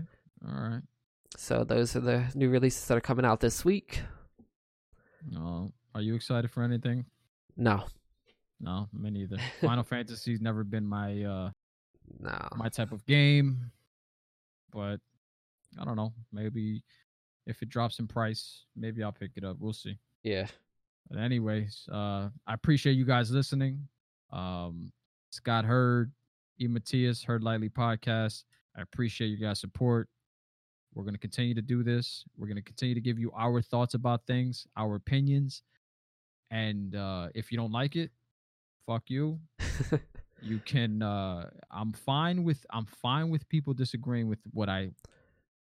All 0.46 0.54
right. 0.68 0.82
So 1.40 1.64
those 1.64 1.96
are 1.96 2.00
the 2.00 2.26
new 2.34 2.50
releases 2.50 2.86
that 2.86 2.98
are 2.98 3.00
coming 3.00 3.24
out 3.24 3.40
this 3.40 3.64
week. 3.64 4.02
No, 5.26 5.72
are 5.94 6.02
you 6.02 6.14
excited 6.14 6.50
for 6.50 6.62
anything? 6.62 7.06
No, 7.56 7.84
No, 8.60 8.88
me 8.92 9.08
neither. 9.10 9.38
Final 9.62 9.82
Fantasy's 9.82 10.42
never 10.42 10.64
been 10.64 10.86
my 10.86 11.24
uh 11.24 11.50
no. 12.20 12.48
my 12.56 12.68
type 12.68 12.92
of 12.92 13.06
game, 13.06 13.72
but 14.70 15.00
I 15.80 15.84
don't 15.86 15.96
know. 15.96 16.12
Maybe 16.30 16.84
if 17.46 17.62
it 17.62 17.70
drops 17.70 18.00
in 18.00 18.06
price, 18.06 18.66
maybe 18.76 19.02
I'll 19.02 19.10
pick 19.10 19.30
it 19.36 19.42
up. 19.42 19.56
We'll 19.58 19.72
see. 19.72 19.96
Yeah. 20.22 20.46
But 21.08 21.20
anyways, 21.20 21.88
uh, 21.90 22.28
I 22.46 22.52
appreciate 22.52 22.92
you 22.92 23.06
guys 23.06 23.30
listening. 23.30 23.88
Um, 24.30 24.92
Scott 25.30 25.64
Hurd, 25.64 26.12
E. 26.60 26.68
Matthias, 26.68 27.24
Hurd 27.24 27.42
Lightly 27.42 27.70
Podcast. 27.70 28.44
I 28.76 28.82
appreciate 28.82 29.28
you 29.28 29.38
guys' 29.38 29.58
support. 29.60 30.06
We're 30.94 31.04
going 31.04 31.14
to 31.14 31.20
continue 31.20 31.54
to 31.54 31.62
do 31.62 31.82
this. 31.82 32.24
We're 32.36 32.46
going 32.46 32.56
to 32.56 32.62
continue 32.62 32.94
to 32.94 33.00
give 33.00 33.18
you 33.18 33.32
our 33.36 33.62
thoughts 33.62 33.94
about 33.94 34.26
things, 34.26 34.66
our 34.76 34.96
opinions. 34.96 35.62
And 36.50 36.96
uh, 36.96 37.28
if 37.34 37.52
you 37.52 37.58
don't 37.58 37.72
like 37.72 37.96
it, 37.96 38.10
fuck 38.86 39.04
you. 39.08 39.38
You 40.42 40.58
can. 40.64 41.02
Uh, 41.02 41.50
I'm 41.70 41.92
fine 41.92 42.44
with. 42.44 42.64
I'm 42.70 42.86
fine 42.86 43.28
with 43.28 43.46
people 43.50 43.74
disagreeing 43.74 44.26
with 44.26 44.38
what 44.54 44.70
I, 44.70 44.88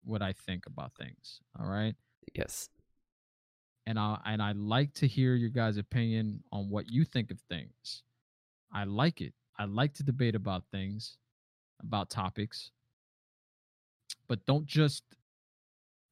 what 0.03 0.23
I 0.23 0.33
think 0.33 0.65
about 0.65 0.91
things. 0.97 1.39
All 1.59 1.67
right 1.67 1.93
yes. 2.33 2.69
and 3.85 3.99
I 3.99 4.19
and 4.25 4.41
I 4.41 4.53
like 4.53 4.93
to 4.95 5.07
hear 5.07 5.35
your 5.35 5.49
guys' 5.49 5.77
opinion 5.77 6.43
on 6.51 6.69
what 6.69 6.89
you 6.89 7.05
think 7.05 7.31
of 7.31 7.39
things. 7.49 8.03
I 8.73 8.83
like 8.83 9.21
it. 9.21 9.33
I 9.57 9.65
like 9.65 9.93
to 9.95 10.03
debate 10.03 10.35
about 10.35 10.63
things, 10.71 11.17
about 11.81 12.09
topics. 12.09 12.71
But 14.27 14.45
don't 14.45 14.65
just 14.65 15.03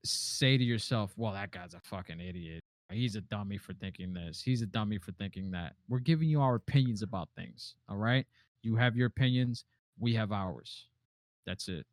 say 0.06 0.58
to 0.58 0.64
yourself, 0.64 1.14
"Well, 1.18 1.34
that 1.34 1.52
guy's 1.52 1.74
a 1.74 1.80
fucking 1.80 2.20
idiot. 2.20 2.62
He's 2.92 3.16
a 3.16 3.22
dummy 3.22 3.58
for 3.58 3.74
thinking 3.74 4.14
this. 4.14 4.42
He's 4.42 4.62
a 4.62 4.68
dummy 4.68 4.98
for 4.98 5.12
thinking 5.14 5.52
that." 5.52 5.76
We're 5.88 6.00
giving 6.00 6.30
you 6.30 6.42
our 6.42 6.56
opinions 6.56 7.02
about 7.02 7.30
things, 7.36 7.76
all 7.90 7.98
right? 7.98 8.26
You 8.62 8.76
have 8.76 8.96
your 8.96 9.08
opinions, 9.08 9.66
we 10.00 10.14
have 10.16 10.32
ours. 10.32 10.88
That's 11.46 11.68
it. 11.68 11.86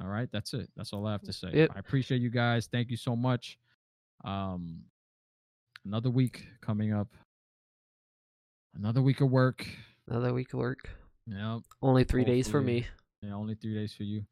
All 0.00 0.08
right, 0.08 0.28
that's 0.32 0.54
it. 0.54 0.70
That's 0.76 0.92
all 0.92 1.06
I 1.06 1.12
have 1.12 1.22
to 1.22 1.32
say. 1.32 1.50
Yep. 1.52 1.72
I 1.74 1.78
appreciate 1.78 2.20
you 2.20 2.30
guys. 2.30 2.68
Thank 2.70 2.90
you 2.90 2.96
so 2.96 3.16
much. 3.16 3.58
Um, 4.24 4.82
another 5.84 6.10
week 6.10 6.46
coming 6.60 6.92
up. 6.92 7.08
Another 8.74 9.02
week 9.02 9.20
of 9.20 9.30
work. 9.30 9.66
Another 10.06 10.32
week 10.32 10.52
of 10.52 10.60
work. 10.60 10.88
Yep. 11.26 11.62
Only 11.82 12.04
three 12.04 12.24
days 12.24 12.48
for 12.48 12.60
me. 12.60 12.86
Yeah, 13.22 13.34
only 13.34 13.56
three 13.56 13.74
days 13.74 13.92
for 13.92 14.04
you. 14.04 14.22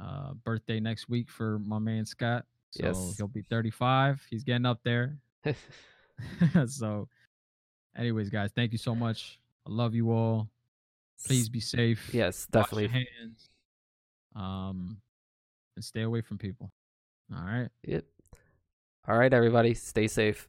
Uh, 0.00 0.34
birthday 0.44 0.80
next 0.80 1.08
week 1.08 1.30
for 1.30 1.58
my 1.60 1.78
man 1.78 2.04
Scott. 2.04 2.44
So 2.72 2.86
Yes. 2.86 3.14
he'll 3.16 3.28
be 3.28 3.42
35. 3.42 4.20
He's 4.28 4.42
getting 4.42 4.66
up 4.66 4.80
there. 4.84 5.18
so, 6.66 7.08
anyways, 7.96 8.28
guys, 8.30 8.50
thank 8.54 8.72
you 8.72 8.78
so 8.78 8.94
much. 8.94 9.38
I 9.66 9.70
love 9.70 9.94
you 9.94 10.10
all. 10.10 10.48
Please 11.26 11.48
be 11.48 11.60
safe. 11.60 12.12
Yes, 12.12 12.46
Wash 12.52 12.72
your 12.72 12.82
definitely. 12.82 13.06
hands. 13.20 13.48
Um, 14.34 14.96
and 15.76 15.84
stay 15.84 16.02
away 16.02 16.20
from 16.20 16.38
people. 16.38 16.70
All 17.34 17.44
right. 17.44 17.68
Yep. 17.84 18.04
All 19.06 19.16
right, 19.16 19.32
everybody. 19.32 19.74
Stay 19.74 20.08
safe. 20.08 20.48